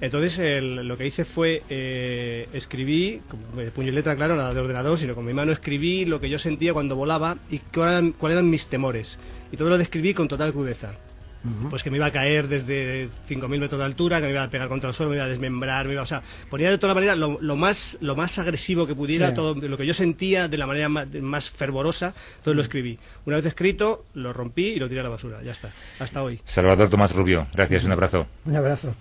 entonces 0.00 0.38
el- 0.38 0.86
lo 0.86 0.96
que 0.96 1.06
hice 1.06 1.24
fue 1.24 1.62
eh, 1.68 2.48
escribí, 2.52 3.20
con 3.28 3.40
eh, 3.60 3.70
puño 3.74 3.88
y 3.88 3.92
letra, 3.92 4.14
claro, 4.16 4.36
nada 4.36 4.52
de 4.54 4.60
ordenador, 4.60 4.98
sino 4.98 5.14
con 5.14 5.24
mi 5.24 5.32
mano 5.34 5.52
escribí 5.52 6.04
lo 6.04 6.20
que 6.20 6.28
yo 6.28 6.38
sentía 6.38 6.72
cuando 6.72 6.94
volaba 6.96 7.36
y 7.50 7.58
cuáles 7.58 7.92
eran, 7.94 8.12
cuáles 8.12 8.36
eran 8.36 8.50
mis 8.50 8.66
temores. 8.68 9.18
Y 9.52 9.56
todo 9.56 9.68
lo 9.68 9.78
describí 9.78 10.12
con 10.14 10.28
total 10.28 10.52
crudeza. 10.52 10.94
Pues 11.68 11.82
que 11.82 11.90
me 11.90 11.98
iba 11.98 12.06
a 12.06 12.10
caer 12.10 12.48
desde 12.48 13.08
5.000 13.28 13.48
metros 13.60 13.78
de 13.78 13.84
altura, 13.84 14.18
que 14.20 14.26
me 14.26 14.32
iba 14.32 14.42
a 14.42 14.48
pegar 14.48 14.68
contra 14.68 14.88
el 14.88 14.94
suelo, 14.94 15.10
me 15.10 15.16
iba 15.16 15.26
a 15.26 15.28
desmembrar, 15.28 15.86
me 15.86 15.92
iba, 15.92 16.02
o 16.02 16.06
sea, 16.06 16.22
ponía 16.48 16.70
de 16.70 16.78
todas 16.78 16.94
maneras 16.96 17.18
lo, 17.18 17.38
lo 17.40 17.54
más 17.56 17.98
lo 18.00 18.16
más 18.16 18.38
agresivo 18.38 18.86
que 18.86 18.94
pudiera, 18.94 19.28
Sí. 19.28 19.34
todo 19.34 19.54
lo 19.54 19.76
que 19.76 19.86
yo 19.86 19.92
sentía 19.92 20.48
de 20.48 20.56
la 20.56 20.66
manera 20.66 20.88
más, 20.88 21.06
más 21.20 21.50
fervorosa, 21.50 22.14
todo 22.42 22.54
lo 22.54 22.62
escribí. 22.62 22.98
Una 23.26 23.36
vez 23.36 23.46
escrito, 23.46 24.04
lo 24.14 24.32
rompí 24.32 24.68
y 24.68 24.76
lo 24.76 24.88
tiré 24.88 25.00
a 25.00 25.04
la 25.04 25.10
basura, 25.10 25.42
ya 25.42 25.52
está, 25.52 25.70
hasta 25.98 26.22
hoy. 26.22 26.40
Salvador 26.44 26.88
Tomás 26.88 27.14
Rubio, 27.14 27.46
gracias, 27.52 27.84
un 27.84 27.92
abrazo. 27.92 28.26
Un 28.46 28.56
abrazo. 28.56 28.94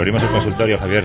Abrimos 0.00 0.22
el 0.22 0.30
consultorio, 0.30 0.78
Javier. 0.78 1.04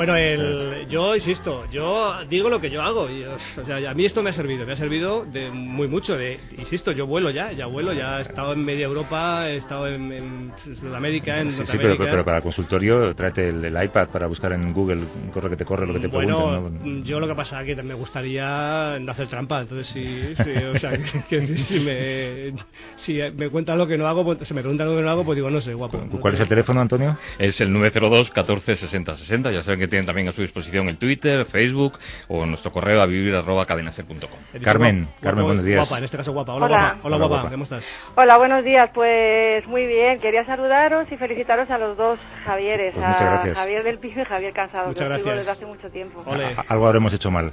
Bueno, 0.00 0.16
el, 0.16 0.86
yo 0.88 1.14
insisto, 1.14 1.66
yo 1.70 2.24
digo 2.26 2.48
lo 2.48 2.58
que 2.58 2.70
yo 2.70 2.80
hago. 2.80 3.10
y, 3.10 3.22
o 3.22 3.66
sea, 3.66 3.90
a 3.90 3.92
mí 3.92 4.06
esto 4.06 4.22
me 4.22 4.30
ha 4.30 4.32
servido, 4.32 4.64
me 4.64 4.72
ha 4.72 4.76
servido 4.76 5.26
de 5.26 5.50
muy 5.50 5.88
mucho. 5.88 6.16
De, 6.16 6.40
insisto, 6.56 6.92
yo 6.92 7.06
vuelo 7.06 7.28
ya, 7.28 7.52
ya 7.52 7.66
vuelo, 7.66 7.92
ya 7.92 8.18
he 8.18 8.22
estado 8.22 8.54
en 8.54 8.64
media 8.64 8.86
Europa, 8.86 9.50
he 9.50 9.56
estado 9.56 9.88
en, 9.88 10.10
en 10.10 10.52
Sudamérica, 10.56 11.42
en 11.42 11.50
Sí, 11.50 11.66
sí, 11.66 11.76
pero, 11.76 11.98
pero 11.98 12.24
para 12.24 12.38
el 12.38 12.42
consultorio 12.42 13.14
tráete 13.14 13.50
el, 13.50 13.62
el 13.62 13.84
iPad 13.84 14.08
para 14.08 14.26
buscar 14.26 14.54
en 14.54 14.72
Google, 14.72 15.02
corre 15.34 15.50
que 15.50 15.56
te 15.56 15.66
corre 15.66 15.86
lo 15.86 15.92
que 15.92 16.00
te 16.00 16.06
Bueno, 16.06 16.50
preguntan. 16.50 17.00
¿no? 17.00 17.04
yo 17.04 17.20
lo 17.20 17.28
que 17.28 17.34
pasa 17.34 17.60
es 17.60 17.66
que 17.66 17.82
me 17.82 17.92
gustaría 17.92 18.98
no 18.98 19.12
hacer 19.12 19.28
trampa, 19.28 19.60
entonces 19.60 19.86
sí, 19.86 20.34
sí, 20.34 20.50
o 20.64 20.78
sea, 20.78 20.92
que, 21.28 21.46
que 21.46 21.58
si, 21.58 21.78
me, 21.78 22.54
si 22.96 23.18
me 23.36 23.50
cuentan 23.50 23.76
lo 23.76 23.86
que 23.86 23.98
no 23.98 24.06
hago, 24.06 24.24
pues, 24.24 24.48
se 24.48 24.54
me 24.54 24.62
preguntan 24.62 24.88
lo 24.88 24.96
que 24.96 25.02
no 25.02 25.10
hago, 25.10 25.26
pues 25.26 25.36
digo, 25.36 25.50
no 25.50 25.60
sé, 25.60 25.74
guapo. 25.74 26.02
¿Cuál 26.22 26.32
es 26.32 26.40
el 26.40 26.48
teléfono, 26.48 26.80
Antonio? 26.80 27.18
Es 27.38 27.60
el 27.60 27.70
902 27.70 28.30
14 28.30 28.76
60 28.76 29.14
60. 29.14 29.52
Ya 29.52 29.62
saben 29.62 29.78
que 29.78 29.89
tienen 29.90 30.06
también 30.06 30.28
a 30.28 30.32
su 30.32 30.40
disposición 30.42 30.88
el 30.88 30.96
Twitter, 30.96 31.44
Facebook 31.44 31.98
o 32.28 32.46
nuestro 32.46 32.72
correo 32.72 33.02
a 33.02 33.06
vivir 33.06 33.34
arroba 33.34 33.66
cadenaser.com. 33.66 34.18
Carmen, 34.62 35.02
guapo, 35.04 35.20
Carmen, 35.20 35.44
buenos 35.44 35.64
días. 35.64 35.86
Guapa, 35.86 35.98
en 35.98 36.04
este 36.04 36.16
caso 36.16 36.32
guapa. 36.32 36.54
Hola, 36.54 36.66
Hola. 36.66 36.76
guapa. 36.78 36.90
Hola, 36.92 37.00
Hola, 37.02 37.16
guapa. 37.16 37.34
guapa. 37.42 37.50
¿Cómo 37.50 37.64
estás? 37.64 38.12
Hola, 38.16 38.38
buenos 38.38 38.64
días. 38.64 38.90
Pues 38.94 39.66
muy 39.66 39.86
bien. 39.86 40.18
Quería 40.20 40.44
saludaros 40.46 41.10
y 41.12 41.16
felicitaros 41.16 41.68
a 41.70 41.78
los 41.78 41.96
dos 41.98 42.18
Javieres, 42.46 42.94
Pues 42.94 43.04
muchas 43.06 43.20
a 43.22 43.24
gracias. 43.30 43.58
Javier 43.58 43.82
del 43.84 43.98
Piso 43.98 44.20
y 44.20 44.24
Javier 44.24 44.52
Cansado, 44.54 44.86
Muchas 44.88 45.02
que 45.02 45.08
gracias. 45.08 45.36
desde 45.36 45.50
hace 45.50 45.66
mucho 45.66 45.90
tiempo. 45.90 46.24
A- 46.26 46.64
Algo 46.72 46.86
habremos 46.86 47.12
hecho 47.12 47.30
mal. 47.30 47.52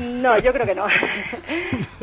No, 0.00 0.38
yo 0.38 0.52
creo 0.52 0.66
que 0.66 0.74
no. 0.74 0.86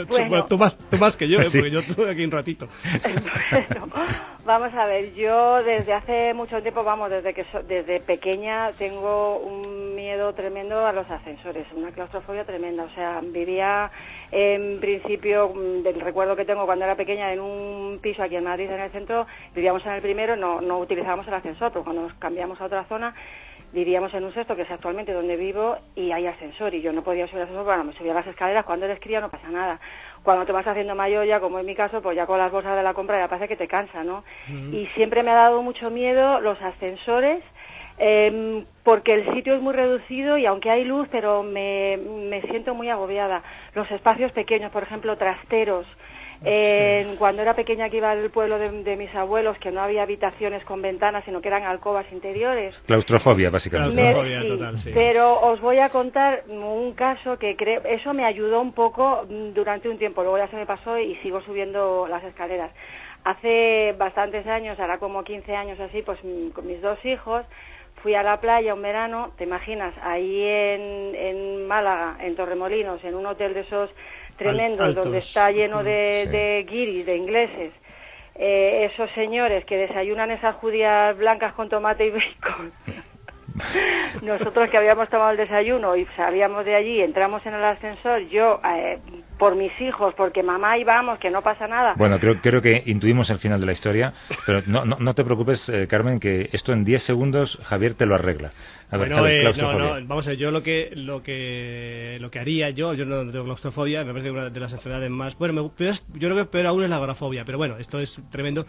Bueno, 0.09 0.29
bueno, 0.29 0.45
tú, 0.45 0.57
más, 0.57 0.77
tú 0.89 0.97
más 0.97 1.15
que 1.15 1.27
yo, 1.29 1.39
¿eh? 1.39 1.49
Sí. 1.49 1.59
porque 1.59 1.71
yo 1.71 1.79
estuve 1.79 2.09
aquí 2.11 2.23
un 2.25 2.31
ratito. 2.31 2.67
vamos 4.45 4.73
a 4.73 4.85
ver. 4.85 5.13
Yo 5.13 5.63
desde 5.63 5.93
hace 5.93 6.33
mucho 6.33 6.61
tiempo, 6.61 6.83
vamos, 6.83 7.09
desde 7.09 7.33
que 7.33 7.43
so- 7.45 7.63
desde 7.63 7.99
pequeña 7.99 8.73
tengo 8.77 9.37
un 9.37 9.95
miedo 9.95 10.33
tremendo 10.33 10.85
a 10.85 10.93
los 10.93 11.09
ascensores, 11.09 11.65
una 11.73 11.91
claustrofobia 11.91 12.45
tremenda. 12.45 12.83
O 12.83 12.89
sea, 12.89 13.19
vivía 13.21 13.91
en 14.31 14.79
principio 14.79 15.49
mm, 15.53 15.83
del 15.83 15.99
recuerdo 16.01 16.35
que 16.35 16.45
tengo 16.45 16.65
cuando 16.65 16.85
era 16.85 16.95
pequeña 16.95 17.31
en 17.33 17.39
un 17.39 17.99
piso 18.01 18.23
aquí 18.23 18.35
en 18.35 18.43
Madrid, 18.43 18.69
en 18.69 18.79
el 18.79 18.91
centro, 18.91 19.27
vivíamos 19.53 19.85
en 19.85 19.93
el 19.93 20.01
primero, 20.01 20.35
no, 20.35 20.61
no 20.61 20.79
utilizábamos 20.79 21.27
el 21.27 21.33
ascensor, 21.33 21.71
pero 21.71 21.83
cuando 21.83 22.03
nos 22.03 22.13
cambiamos 22.15 22.59
a 22.61 22.65
otra 22.65 22.83
zona 22.85 23.13
vivíamos 23.73 24.13
en 24.13 24.25
un 24.25 24.33
sexto, 24.33 24.53
que 24.53 24.63
es 24.63 24.71
actualmente 24.71 25.13
donde 25.13 25.37
vivo, 25.37 25.77
y 25.95 26.11
hay 26.11 26.27
ascensor, 26.27 26.73
y 26.73 26.81
yo 26.81 26.91
no 26.91 27.03
podía 27.03 27.25
subir 27.27 27.37
al 27.37 27.43
ascensor, 27.43 27.63
bueno, 27.63 27.85
me 27.85 27.93
subía 27.93 28.11
a 28.11 28.15
las 28.15 28.27
escaleras, 28.27 28.65
cuando 28.65 28.85
eres 28.85 28.99
cría 28.99 29.21
no 29.21 29.29
pasa 29.29 29.47
nada. 29.49 29.79
Cuando 30.23 30.45
te 30.45 30.51
vas 30.51 30.67
haciendo 30.67 30.95
mayor 30.95 31.25
ya, 31.25 31.39
como 31.39 31.59
en 31.59 31.65
mi 31.65 31.75
caso, 31.75 32.01
pues 32.01 32.15
ya 32.15 32.25
con 32.27 32.37
las 32.37 32.51
bolsas 32.51 32.75
de 32.75 32.83
la 32.83 32.93
compra 32.93 33.19
ya 33.19 33.27
parece 33.27 33.47
que 33.47 33.55
te 33.55 33.67
cansa, 33.67 34.03
¿no? 34.03 34.23
Y 34.71 34.87
siempre 34.95 35.23
me 35.23 35.31
ha 35.31 35.35
dado 35.35 35.61
mucho 35.63 35.89
miedo 35.89 36.39
los 36.41 36.61
ascensores, 36.61 37.43
em, 37.97 38.65
porque 38.83 39.13
el 39.13 39.33
sitio 39.33 39.55
es 39.55 39.61
muy 39.61 39.73
reducido 39.73 40.37
y 40.37 40.45
aunque 40.45 40.69
hay 40.69 40.83
luz, 40.83 41.07
pero 41.11 41.43
me, 41.43 41.97
me 41.97 42.41
siento 42.43 42.75
muy 42.75 42.89
agobiada. 42.89 43.41
Los 43.73 43.89
espacios 43.91 44.31
pequeños, 44.31 44.71
por 44.71 44.83
ejemplo, 44.83 45.17
trasteros. 45.17 45.85
En- 46.43 47.15
Cuando 47.17 47.41
era 47.41 47.55
pequeña 47.55 47.89
que 47.89 47.97
iba 47.97 48.11
al 48.11 48.29
pueblo 48.31 48.57
de, 48.57 48.69
de 48.83 48.95
mis 48.95 49.13
abuelos, 49.13 49.57
que 49.59 49.71
no 49.71 49.81
había 49.81 50.03
habitaciones 50.03 50.63
con 50.65 50.81
ventanas, 50.81 51.23
sino 51.25 51.41
que 51.41 51.47
eran 51.49 51.63
alcobas 51.63 52.05
interiores. 52.11 52.77
Claustrofobia, 52.87 53.49
básicamente. 53.49 54.01
Me- 54.01 54.13
sí, 54.77 54.91
Pero 54.93 55.39
os 55.39 55.61
voy 55.61 55.79
a 55.79 55.89
contar 55.89 56.43
un 56.47 56.93
caso 56.93 57.37
que 57.37 57.55
creo, 57.55 57.81
eso 57.83 58.13
me 58.13 58.25
ayudó 58.25 58.59
un 58.61 58.73
poco 58.73 59.25
mm, 59.29 59.53
durante 59.53 59.87
un 59.89 59.97
tiempo, 59.97 60.23
luego 60.23 60.37
ya 60.37 60.47
se 60.47 60.55
me 60.55 60.65
pasó 60.65 60.97
y 60.97 61.15
sigo 61.17 61.41
subiendo 61.41 62.07
las 62.07 62.23
escaleras. 62.23 62.71
Hace 63.23 63.93
bastantes 63.99 64.47
años, 64.47 64.79
ahora 64.79 64.97
como 64.97 65.23
15 65.23 65.55
años 65.55 65.79
así, 65.79 66.01
pues 66.01 66.17
mm, 66.23 66.49
con 66.49 66.65
mis 66.65 66.81
dos 66.81 66.97
hijos, 67.05 67.45
fui 68.01 68.15
a 68.15 68.23
la 68.23 68.41
playa 68.41 68.73
un 68.73 68.81
verano, 68.81 69.31
te 69.37 69.43
imaginas, 69.43 69.93
ahí 70.01 70.41
en, 70.43 71.13
en 71.15 71.67
Málaga, 71.67 72.17
en 72.21 72.35
Torremolinos, 72.35 73.03
en 73.03 73.13
un 73.13 73.27
hotel 73.27 73.53
de 73.53 73.59
esos 73.59 73.91
tremendos, 74.43 74.87
altos. 74.87 75.03
donde 75.05 75.17
está 75.19 75.51
lleno 75.51 75.83
de, 75.83 76.23
Sí. 76.25 76.31
de 76.31 76.63
guiris, 76.69 77.05
de 77.05 77.15
ingleses. 77.15 77.73
Eh, 78.35 78.89
esos 78.91 79.09
señores 79.11 79.65
que 79.65 79.77
desayunan 79.77 80.31
esas 80.31 80.55
judías 80.55 81.15
blancas 81.17 81.53
con 81.53 81.69
tomate 81.69 82.05
y 82.07 82.11
bacon. 82.11 82.71
Nosotros 84.21 84.69
que 84.69 84.77
habíamos 84.77 85.09
tomado 85.09 85.31
el 85.31 85.37
desayuno 85.37 85.95
y 85.97 86.05
salíamos 86.15 86.63
de 86.65 86.73
allí, 86.75 87.01
entramos 87.01 87.45
en 87.45 87.53
el 87.53 87.63
ascensor, 87.63 88.21
yo 88.29 88.61
eh, 88.65 88.97
por 89.37 89.55
mis 89.55 89.71
hijos, 89.81 90.13
porque 90.15 90.41
mamá 90.41 90.77
y 90.77 90.83
vamos, 90.83 91.19
que 91.19 91.29
no 91.29 91.41
pasa 91.41 91.67
nada. 91.67 91.93
Bueno, 91.97 92.17
creo, 92.19 92.35
creo 92.41 92.61
que 92.61 92.81
intuimos 92.85 93.29
el 93.29 93.39
final 93.39 93.59
de 93.59 93.65
la 93.65 93.71
historia, 93.73 94.13
pero 94.45 94.61
no, 94.67 94.85
no, 94.85 94.97
no 94.99 95.13
te 95.13 95.23
preocupes, 95.23 95.67
eh, 95.69 95.87
Carmen, 95.87 96.19
que 96.19 96.49
esto 96.53 96.71
en 96.71 96.85
10 96.85 97.03
segundos 97.03 97.59
Javier 97.63 97.93
te 97.93 98.05
lo 98.05 98.15
arregla. 98.15 98.51
A 98.91 98.97
Bueno, 98.97 99.25
eh, 99.25 99.53
no, 99.57 99.73
no, 100.01 100.07
vamos 100.07 100.27
a 100.27 100.31
ver, 100.31 100.37
yo 100.39 100.51
lo 100.51 100.61
que, 100.63 100.91
lo 100.95 101.23
que, 101.23 102.17
lo 102.19 102.29
que 102.29 102.39
haría 102.39 102.71
yo, 102.71 102.93
yo 102.93 103.05
no 103.05 103.25
tengo 103.31 103.45
claustrofobia, 103.45 104.03
me 104.03 104.11
parece 104.11 104.31
una 104.31 104.49
de 104.49 104.59
las 104.59 104.73
enfermedades 104.73 105.09
más, 105.09 105.37
bueno, 105.37 105.53
me- 105.63 105.69
pero 105.77 105.91
es- 105.91 106.03
yo 106.09 106.27
creo 106.27 106.35
que 106.35 106.43
peor 106.45 106.67
aún 106.67 106.83
es 106.83 106.89
la 106.89 106.97
agorafobia, 106.97 107.45
pero 107.45 107.57
bueno, 107.57 107.77
esto 107.77 107.99
es 108.01 108.19
tremendo. 108.29 108.65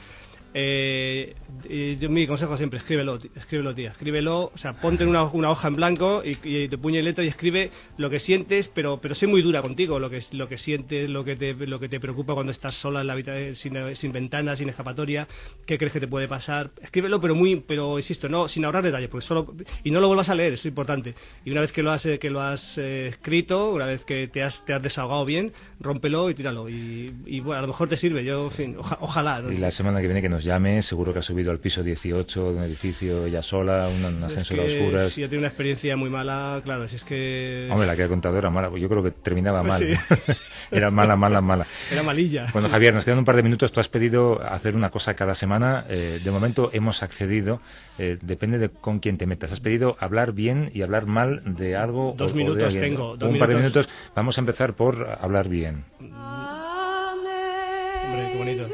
Eh, 0.54 1.34
y 1.68 1.96
yo- 1.96 2.10
mi 2.10 2.26
consejo 2.26 2.56
siempre, 2.56 2.78
escríbelo, 2.78 3.18
escríbelo, 3.34 3.74
tía, 3.74 3.90
escríbelo, 3.90 4.50
o 4.54 4.58
sea, 4.58 4.74
ponte 4.74 5.02
en 5.04 5.08
una, 5.10 5.24
una 5.24 5.50
hoja 5.50 5.68
en 5.68 5.76
blanco 5.76 6.22
y, 6.24 6.36
y 6.46 6.68
de 6.68 6.78
puño 6.78 6.98
y 6.98 7.02
letra 7.02 7.24
y 7.24 7.28
escribe 7.28 7.70
lo 7.96 8.10
que 8.10 8.18
sientes, 8.18 8.68
pero, 8.68 9.00
pero 9.00 9.14
sé 9.14 9.26
muy 9.26 9.40
dura 9.42 9.62
contigo, 9.62 9.98
lo 9.98 10.10
que, 10.10 10.20
lo 10.32 10.48
que 10.48 10.58
sientes, 10.58 11.08
lo 11.08 11.24
que 11.24 11.36
te, 11.36 11.54
lo 11.54 11.80
que 11.80 11.88
te 11.88 12.00
preocupa 12.00 12.34
cuando 12.34 12.52
estás 12.52 12.74
sola 12.74 13.00
en 13.00 13.06
la 13.06 13.14
habitación, 13.14 13.54
sin, 13.54 13.94
sin 13.96 14.12
ventana, 14.12 14.54
sin 14.56 14.68
escapatoria, 14.68 15.26
qué 15.66 15.78
crees 15.78 15.92
que 15.92 16.00
te 16.00 16.08
puede 16.08 16.28
pasar, 16.28 16.70
escríbelo, 16.82 17.20
pero 17.20 17.34
muy, 17.34 17.56
pero 17.56 17.98
insisto, 17.98 18.28
no, 18.28 18.46
sin 18.48 18.64
ahorrar 18.64 18.84
detalles, 18.84 19.08
porque 19.08 19.26
solo, 19.26 19.54
y 19.84 19.90
no 19.90 20.00
lo 20.00 20.08
vuelvas 20.08 20.28
a 20.28 20.34
leer, 20.34 20.52
eso 20.54 20.62
es 20.62 20.66
importante. 20.66 21.14
Y 21.44 21.50
una 21.50 21.60
vez 21.62 21.72
que 21.72 21.82
lo 21.82 21.90
has, 21.92 22.04
eh, 22.06 22.18
que 22.18 22.30
lo 22.30 22.40
has 22.42 22.76
eh, 22.78 23.06
escrito, 23.06 23.72
una 23.72 23.86
vez 23.86 24.04
que 24.04 24.28
te 24.28 24.42
has, 24.42 24.64
te 24.64 24.74
has 24.74 24.82
desahogado 24.82 25.24
bien, 25.24 25.52
rómpelo 25.80 26.28
y 26.30 26.34
tíralo. 26.34 26.68
Y, 26.68 27.14
y, 27.26 27.40
bueno, 27.40 27.58
a 27.58 27.62
lo 27.62 27.68
mejor 27.68 27.88
te 27.88 27.96
sirve, 27.96 28.24
yo, 28.24 28.44
en 28.44 28.50
fin, 28.50 28.76
oja- 28.78 28.98
ojalá. 29.00 29.40
¿no? 29.40 29.50
Y 29.52 29.56
la 29.56 29.70
semana 29.70 30.00
que 30.00 30.06
viene 30.06 30.20
que 30.22 30.28
nos 30.28 30.41
llame, 30.44 30.82
seguro 30.82 31.12
que 31.12 31.20
ha 31.20 31.22
subido 31.22 31.50
al 31.50 31.58
piso 31.58 31.82
18 31.82 32.52
de 32.52 32.56
un 32.58 32.62
edificio 32.64 33.26
ella 33.26 33.42
sola, 33.42 33.88
un, 33.88 34.04
un 34.04 34.18
Es 34.24 34.32
ascensor 34.32 34.60
a 34.60 34.66
que 34.66 34.80
oscuras. 34.80 35.12
si 35.12 35.20
ya 35.22 35.28
tiene 35.28 35.40
una 35.40 35.48
experiencia 35.48 35.96
muy 35.96 36.10
mala, 36.10 36.60
claro, 36.64 36.86
si 36.88 36.96
es 36.96 37.04
que... 37.04 37.68
Hombre, 37.70 37.86
la 37.86 37.96
que 37.96 38.04
ha 38.04 38.08
contado 38.08 38.36
era 38.38 38.50
mala, 38.50 38.70
yo 38.76 38.88
creo 38.88 39.02
que 39.02 39.10
terminaba 39.10 39.62
mal. 39.62 39.80
Sí. 39.80 39.92
era 40.70 40.90
mala, 40.90 41.16
mala, 41.16 41.40
mala. 41.40 41.66
Era 41.90 42.02
malilla. 42.02 42.46
Bueno, 42.52 42.68
Javier, 42.68 42.94
nos 42.94 43.04
quedan 43.04 43.18
un 43.18 43.24
par 43.24 43.36
de 43.36 43.42
minutos. 43.42 43.72
Tú 43.72 43.80
has 43.80 43.88
pedido 43.88 44.40
hacer 44.42 44.76
una 44.76 44.90
cosa 44.90 45.14
cada 45.14 45.34
semana. 45.34 45.84
Eh, 45.88 46.20
de 46.22 46.30
momento 46.30 46.70
hemos 46.72 47.02
accedido. 47.02 47.60
Eh, 47.98 48.18
depende 48.22 48.58
de 48.58 48.68
con 48.70 48.98
quién 49.00 49.18
te 49.18 49.26
metas. 49.26 49.52
Has 49.52 49.60
pedido 49.60 49.96
hablar 50.00 50.32
bien 50.32 50.70
y 50.74 50.82
hablar 50.82 51.06
mal 51.06 51.42
de 51.56 51.76
algo. 51.76 52.14
Dos 52.16 52.32
o- 52.32 52.34
o 52.34 52.38
de 52.38 52.44
minutos 52.44 52.74
tengo, 52.74 53.16
dos 53.16 53.30
un 53.30 53.38
par 53.38 53.48
de 53.48 53.56
minutos. 53.56 53.86
minutos. 53.86 54.12
Vamos 54.16 54.38
a 54.38 54.40
empezar 54.40 54.74
por 54.74 55.06
hablar 55.20 55.48
bien. 55.48 55.84
Hombre, 56.00 56.12
qué 58.32 58.38
bonito. 58.38 58.64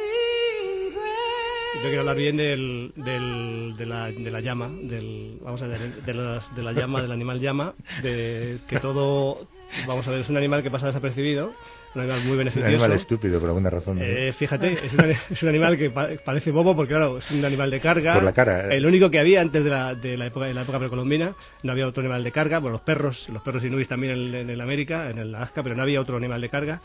Yo 1.75 1.83
quiero 1.83 2.01
hablar 2.01 2.17
bien 2.17 2.37
del, 2.37 2.93
del, 2.97 3.75
de, 3.77 3.87
la, 3.87 4.11
de 4.11 4.31
la 4.31 4.41
llama, 4.41 4.69
del, 4.83 5.39
vamos 5.43 5.61
a 5.63 5.67
ver, 5.67 5.79
de, 6.05 6.15
las- 6.15 6.55
de 6.57 6.63
la 6.63 6.73
llama, 6.73 7.03
del 7.03 7.13
animal 7.13 7.41
llama, 7.41 7.75
de 8.03 8.59
que 8.67 8.81
todo, 8.81 9.47
vamos 9.87 10.07
a 10.09 10.11
ver, 10.11 10.21
es 10.21 10.29
un 10.31 10.37
animal 10.39 10.63
que 10.63 10.71
pasa 10.71 10.87
desapercibido, 10.87 11.53
un 11.95 12.01
animal 12.01 12.21
muy 12.23 12.33
Un 12.33 12.39
beneficioso. 12.39 12.69
animal 12.69 12.93
estúpido, 12.93 13.39
por 13.39 13.51
alguna 13.51 13.71
razón. 13.71 13.99
¿no? 13.99 14.05
Eh, 14.05 14.33
fíjate, 14.33 14.73
es 14.87 14.95
un, 14.95 15.05
es 15.31 15.43
un 15.43 15.49
animal 15.51 15.77
que 15.79 15.91
pa- 15.91 16.09
parece 16.25 16.51
bobo 16.51 16.75
porque, 16.75 16.95
claro, 16.95 17.19
es 17.19 17.31
un 17.31 17.45
animal 17.45 17.71
de 17.71 17.81
carga. 17.81 18.15
Por 18.15 18.23
la 18.25 18.33
cara, 18.33 18.69
eh. 18.69 18.77
El 18.79 18.87
único 18.87 19.11
que 19.11 19.19
había 19.19 19.41
antes 19.43 19.63
de 19.63 19.71
la, 19.71 19.95
de 19.95 20.17
la 20.17 20.27
época 20.27 20.47
de 20.47 20.55
la 20.55 20.63
época 20.63 20.79
precolombina, 20.79 21.35
no 21.63 21.73
había 21.73 21.87
otro 21.87 22.01
animal 22.03 22.25
de 22.25 22.33
carga. 22.33 22.59
Bueno, 22.61 22.73
los 22.73 22.83
perros, 22.83 23.29
los 23.29 23.43
perros 23.43 23.63
inuits 23.65 23.89
también 23.89 24.15
en, 24.15 24.35
en 24.35 24.51
el 24.51 24.61
América, 24.61 25.11
en 25.11 25.19
el 25.19 25.35
Alaska, 25.35 25.63
pero 25.63 25.75
no 25.77 25.83
había 25.83 26.01
otro 26.01 26.17
animal 26.17 26.41
de 26.41 26.49
carga. 26.49 26.81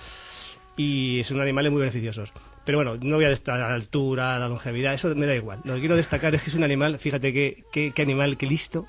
Y 0.76 1.22
son 1.26 1.40
animales 1.42 1.72
muy 1.72 1.82
beneficiosos. 1.82 2.34
Pero 2.66 2.78
bueno, 2.78 2.98
no 2.98 3.18
voy 3.18 3.26
a 3.26 3.30
destacar 3.30 3.70
la 3.70 3.76
altura, 3.76 4.40
la 4.40 4.48
longevidad, 4.48 4.94
eso 4.94 5.14
me 5.16 5.28
da 5.28 5.36
igual. 5.36 5.60
Lo 5.64 5.76
que 5.76 5.82
quiero 5.82 5.96
destacar 5.96 6.34
es 6.34 6.44
que 6.44 6.50
es 6.50 6.56
un 6.56 6.64
animal, 6.64 6.98
fíjate 6.98 7.34
qué, 7.34 7.64
qué, 7.72 7.92
qué 7.94 8.02
animal, 8.02 8.38
qué 8.38 8.46
listo, 8.46 8.88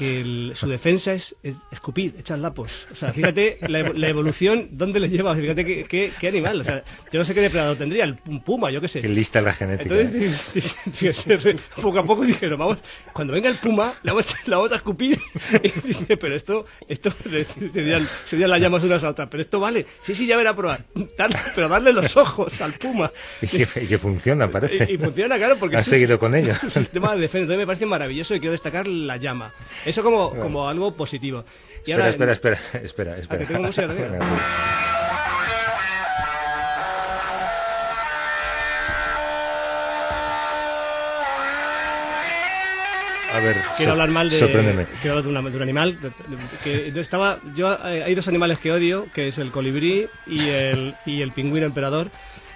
que 0.00 0.20
el- 0.22 0.52
su 0.54 0.66
defensa 0.66 1.12
es, 1.12 1.36
es 1.42 1.58
escupir, 1.70 2.14
echar 2.18 2.38
lapos. 2.38 2.88
O 2.90 2.94
sea, 2.94 3.12
fíjate 3.12 3.58
la, 3.68 3.80
evo- 3.80 3.92
la 3.94 4.08
evolución, 4.08 4.68
¿dónde 4.72 4.98
le 4.98 5.10
lleva? 5.10 5.36
Fíjate 5.36 5.62
qué, 5.66 5.84
qué, 5.84 6.10
qué 6.18 6.28
animal. 6.28 6.58
O 6.62 6.64
sea, 6.64 6.82
yo 7.12 7.18
no 7.18 7.24
sé 7.26 7.34
qué 7.34 7.42
depredador 7.42 7.76
tendría, 7.76 8.04
el- 8.04 8.16
puma, 8.16 8.70
yo 8.70 8.80
qué 8.80 8.88
sé. 8.88 9.02
Qué 9.02 9.08
lista 9.10 9.42
la 9.42 9.52
genética. 9.52 9.94
¿eh? 9.94 10.00
Entonces, 10.00 10.74
fíjese, 10.94 11.56
poco 11.82 11.98
a 11.98 12.04
poco 12.06 12.22
dijeron, 12.24 12.58
vamos, 12.58 12.78
cuando 13.12 13.34
venga 13.34 13.50
el 13.50 13.56
puma, 13.58 13.92
la 14.02 14.14
vamos, 14.14 14.34
a- 14.34 14.38
la 14.48 14.56
vamos 14.56 14.72
a 14.72 14.76
escupir. 14.76 15.20
Y 15.62 15.88
dice, 15.88 16.16
pero 16.16 16.34
esto, 16.34 16.64
esto, 16.88 17.10
se 17.72 17.82
dieron, 17.82 18.08
se 18.24 18.36
dieron 18.36 18.50
las 18.52 18.60
llamas 18.60 18.82
unas 18.82 19.04
a 19.04 19.10
otras, 19.10 19.28
pero 19.30 19.42
esto 19.42 19.60
vale. 19.60 19.84
Sí, 20.00 20.14
sí, 20.14 20.26
ya 20.26 20.36
verá 20.38 20.50
a 20.50 20.56
probar. 20.56 20.80
Pero 21.54 21.68
darle 21.68 21.92
los 21.92 22.16
ojos 22.16 22.58
al 22.62 22.72
puma. 22.74 23.12
Y 23.42 23.46
que, 23.48 23.82
y 23.82 23.86
que 23.86 23.98
funciona, 23.98 24.48
parece. 24.48 24.86
Y, 24.90 24.94
y 24.94 24.98
funciona, 24.98 25.36
claro, 25.36 25.56
porque 25.60 25.76
un- 25.76 25.82
seguido 25.82 26.18
con 26.18 26.34
ella. 26.34 26.52
es 26.54 26.62
un 26.64 26.70
sistema 26.70 27.14
de 27.14 27.20
defensa. 27.22 27.42
Entonces 27.42 27.58
me 27.58 27.66
parece 27.66 27.86
maravilloso 27.86 28.34
y 28.34 28.40
quiero 28.40 28.52
destacar 28.52 28.86
la 28.86 29.16
llama. 29.18 29.52
Eso 29.90 30.02
como, 30.04 30.30
como 30.40 30.68
algo 30.68 30.94
positivo. 30.94 31.44
Y 31.84 31.90
Espera, 31.92 31.96
ahora, 31.96 32.10
espera, 32.10 32.32
espera, 32.32 32.58
espera, 32.84 33.18
espera. 33.18 33.46
tengo 33.46 33.62
música? 33.64 33.88
A 43.32 43.38
ver, 43.38 43.56
quiero 43.76 43.92
hablar 43.92 44.08
mal 44.10 44.28
de 44.28 44.36
quiero 45.00 45.16
hablar 45.18 45.22
de, 45.22 45.28
una- 45.30 45.50
de 45.50 45.56
un 45.56 45.62
animal 45.62 46.00
de- 46.00 46.08
de- 46.08 46.92
que 46.92 47.00
estaba 47.00 47.38
yo 47.54 47.72
eh, 47.86 48.02
hay 48.02 48.14
dos 48.16 48.26
animales 48.26 48.58
que 48.58 48.72
odio 48.72 49.06
que 49.14 49.28
es 49.28 49.38
el 49.38 49.52
colibrí 49.52 50.08
y 50.26 50.48
el 50.48 50.96
y 51.06 51.22
el 51.22 51.30
pingüino 51.30 51.64
emperador 51.64 52.10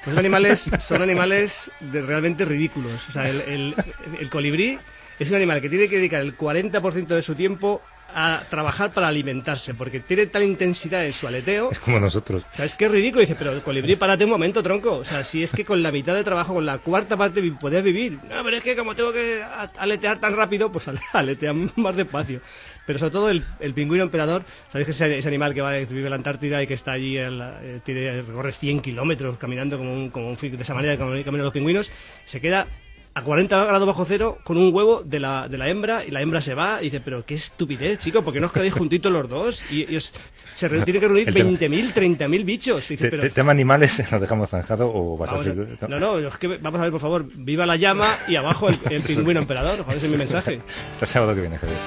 los 0.05 0.19
animales 0.19 0.69
son 0.81 1.01
animales 1.01 1.71
de- 1.79 2.03
realmente 2.03 2.45
ridículos 2.45 3.09
o 3.09 3.13
sea 3.13 3.29
el, 3.29 3.41
el- 3.43 3.75
el 4.19 4.31
colibrí 4.31 4.81
es 5.19 5.29
un 5.29 5.35
animal 5.37 5.61
que 5.61 5.69
tiene 5.69 5.89
que 5.89 5.97
dedicar 5.97 6.23
el 6.23 6.37
40% 6.37 7.07
de 7.07 7.23
su 7.23 7.35
tiempo 7.35 7.83
a 8.17 8.43
trabajar 8.49 8.93
para 8.93 9.09
alimentarse 9.09 9.75
porque 9.75 9.99
tiene 9.99 10.27
tal 10.27 10.43
intensidad 10.45 11.05
en 11.05 11.13
su 11.13 11.27
aleteo 11.27 11.71
Es 11.73 11.79
como 11.81 11.99
nosotros. 11.99 12.45
o 12.53 12.55
sea, 12.55 12.65
es 12.65 12.75
que 12.77 12.85
es 12.85 12.91
ridículo. 12.91 13.23
Dice, 13.23 13.35
pero 13.37 13.61
colibrí, 13.65 13.97
párate 13.97 14.25
un 14.25 14.31
momento, 14.31 14.63
tronco. 14.63 14.99
O 14.99 15.05
sea, 15.05 15.25
si 15.25 15.43
es 15.43 15.53
que 15.53 15.65
con 15.65 15.83
la 15.83 15.91
mitad 15.91 16.15
de 16.15 16.23
trabajo, 16.23 16.55
con 16.55 16.65
la 16.65 16.79
cuarta 16.79 17.17
parte, 17.17 17.43
podés 17.59 17.83
vivir. 17.83 18.19
No, 18.29 18.45
pero 18.45 18.57
es 18.59 18.63
que 18.63 18.77
como 18.77 18.95
tengo 18.95 19.13
que 19.13 19.43
aletear 19.79 20.19
tan 20.21 20.37
rápido, 20.37 20.71
pues 20.71 20.87
ale- 20.87 21.01
aletea 21.13 21.53
más 21.77 21.97
despacio. 21.97 22.41
Pero 22.87 22.99
sobre 22.99 23.13
todo 23.13 23.31
el, 23.31 23.45
el 23.59 23.75
pingüino 23.75 24.05
emperador, 24.05 24.45
¿sabéis 24.69 24.87
que 24.87 24.91
ese, 24.93 25.19
ese 25.19 25.29
animal 25.29 25.55
que 25.55 25.63
va, 25.63 25.73
vive 25.73 26.05
en 26.05 26.11
la 26.11 26.17
Antártida 26.17 26.63
y 26.63 26.67
que 26.69 26.75
está 26.75 26.93
allí, 26.93 27.17
en 27.19 27.39
la- 27.39 27.59
eh, 27.63 27.81
tiene, 27.83 28.21
recorre 28.21 28.53
100 28.53 28.81
kilómetros 28.81 29.39
caminando 29.39 29.77
como 29.79 29.93
un, 29.93 30.11
como 30.11 30.29
un 30.29 30.37
de 30.37 30.57
esa 30.63 30.75
manera 30.75 30.97
como 30.97 31.11
caminan 31.25 31.45
los 31.47 31.53
pingüinos, 31.53 31.91
se 32.27 32.41
queda 32.41 32.69
a 33.17 33.23
40 33.23 33.65
grados 33.67 33.87
bajo 33.87 34.05
cero 34.05 34.39
con 34.43 34.57
un 34.57 34.75
huevo 34.75 35.03
de 35.05 35.21
la, 35.21 35.47
de 35.49 35.57
la 35.57 35.69
hembra 35.69 36.05
y 36.05 36.11
la 36.11 36.21
hembra 36.21 36.41
se 36.41 36.55
va 36.55 36.81
y 36.81 36.87
dice, 36.87 37.01
pero 37.01 37.25
qué 37.25 37.35
estupidez, 37.35 37.99
chico, 38.01 38.23
¿por 38.25 38.33
qué 38.35 38.41
no 38.41 38.47
os 38.47 38.53
quedáis 38.53 38.75
juntitos 38.75 39.13
los 39.13 39.29
dos? 39.29 39.65
Y, 39.71 39.91
y 39.93 39.97
os- 39.97 40.13
se 40.53 40.67
re- 40.69 40.83
tienen 40.83 41.01
que 41.01 41.07
reunir 41.09 41.29
El 41.29 41.35
tema- 41.35 41.51
20.000, 41.51 41.93
30.000 42.19 42.45
bichos. 42.45 42.91
Y 42.91 42.95
dice, 42.95 43.05
Te- 43.05 43.11
pero, 43.11 43.23
te- 43.23 43.31
tema 43.31 43.53
animales, 43.53 44.03
¿lo 44.11 44.19
dejamos 44.19 44.51
zanjado 44.51 44.91
o 44.93 45.17
vas 45.17 45.31
vamos 45.31 45.47
a 45.47 45.51
a- 45.51 45.55
seguir? 45.55 45.79
no, 45.89 45.99
no, 46.01 46.19
es 46.19 46.37
que 46.39 46.49
vamos 46.59 46.81
a 46.81 46.83
ver, 46.83 46.91
por 46.93 47.01
favor, 47.01 47.25
viva 47.35 47.65
la 47.67 47.77
llama 47.77 48.19
y 48.27 48.35
abajo 48.37 48.69
el, 48.69 48.79
el 48.91 49.03
pingüino 49.07 49.41
emperador, 49.41 49.83
joder, 49.85 49.97
ese 49.99 50.07
es 50.07 50.13
mi 50.13 50.19
mensaje. 50.19 50.61
Hasta 50.93 51.05
el 51.05 51.11
sábado 51.11 51.35
que 51.37 51.41
viene, 51.41 51.57
Javier. 51.59 51.79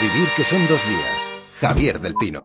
Vivir 0.00 0.28
que 0.36 0.44
son 0.44 0.64
dos 0.68 0.86
días. 0.86 1.30
Javier 1.60 2.00
del 2.00 2.14
Pino. 2.14 2.44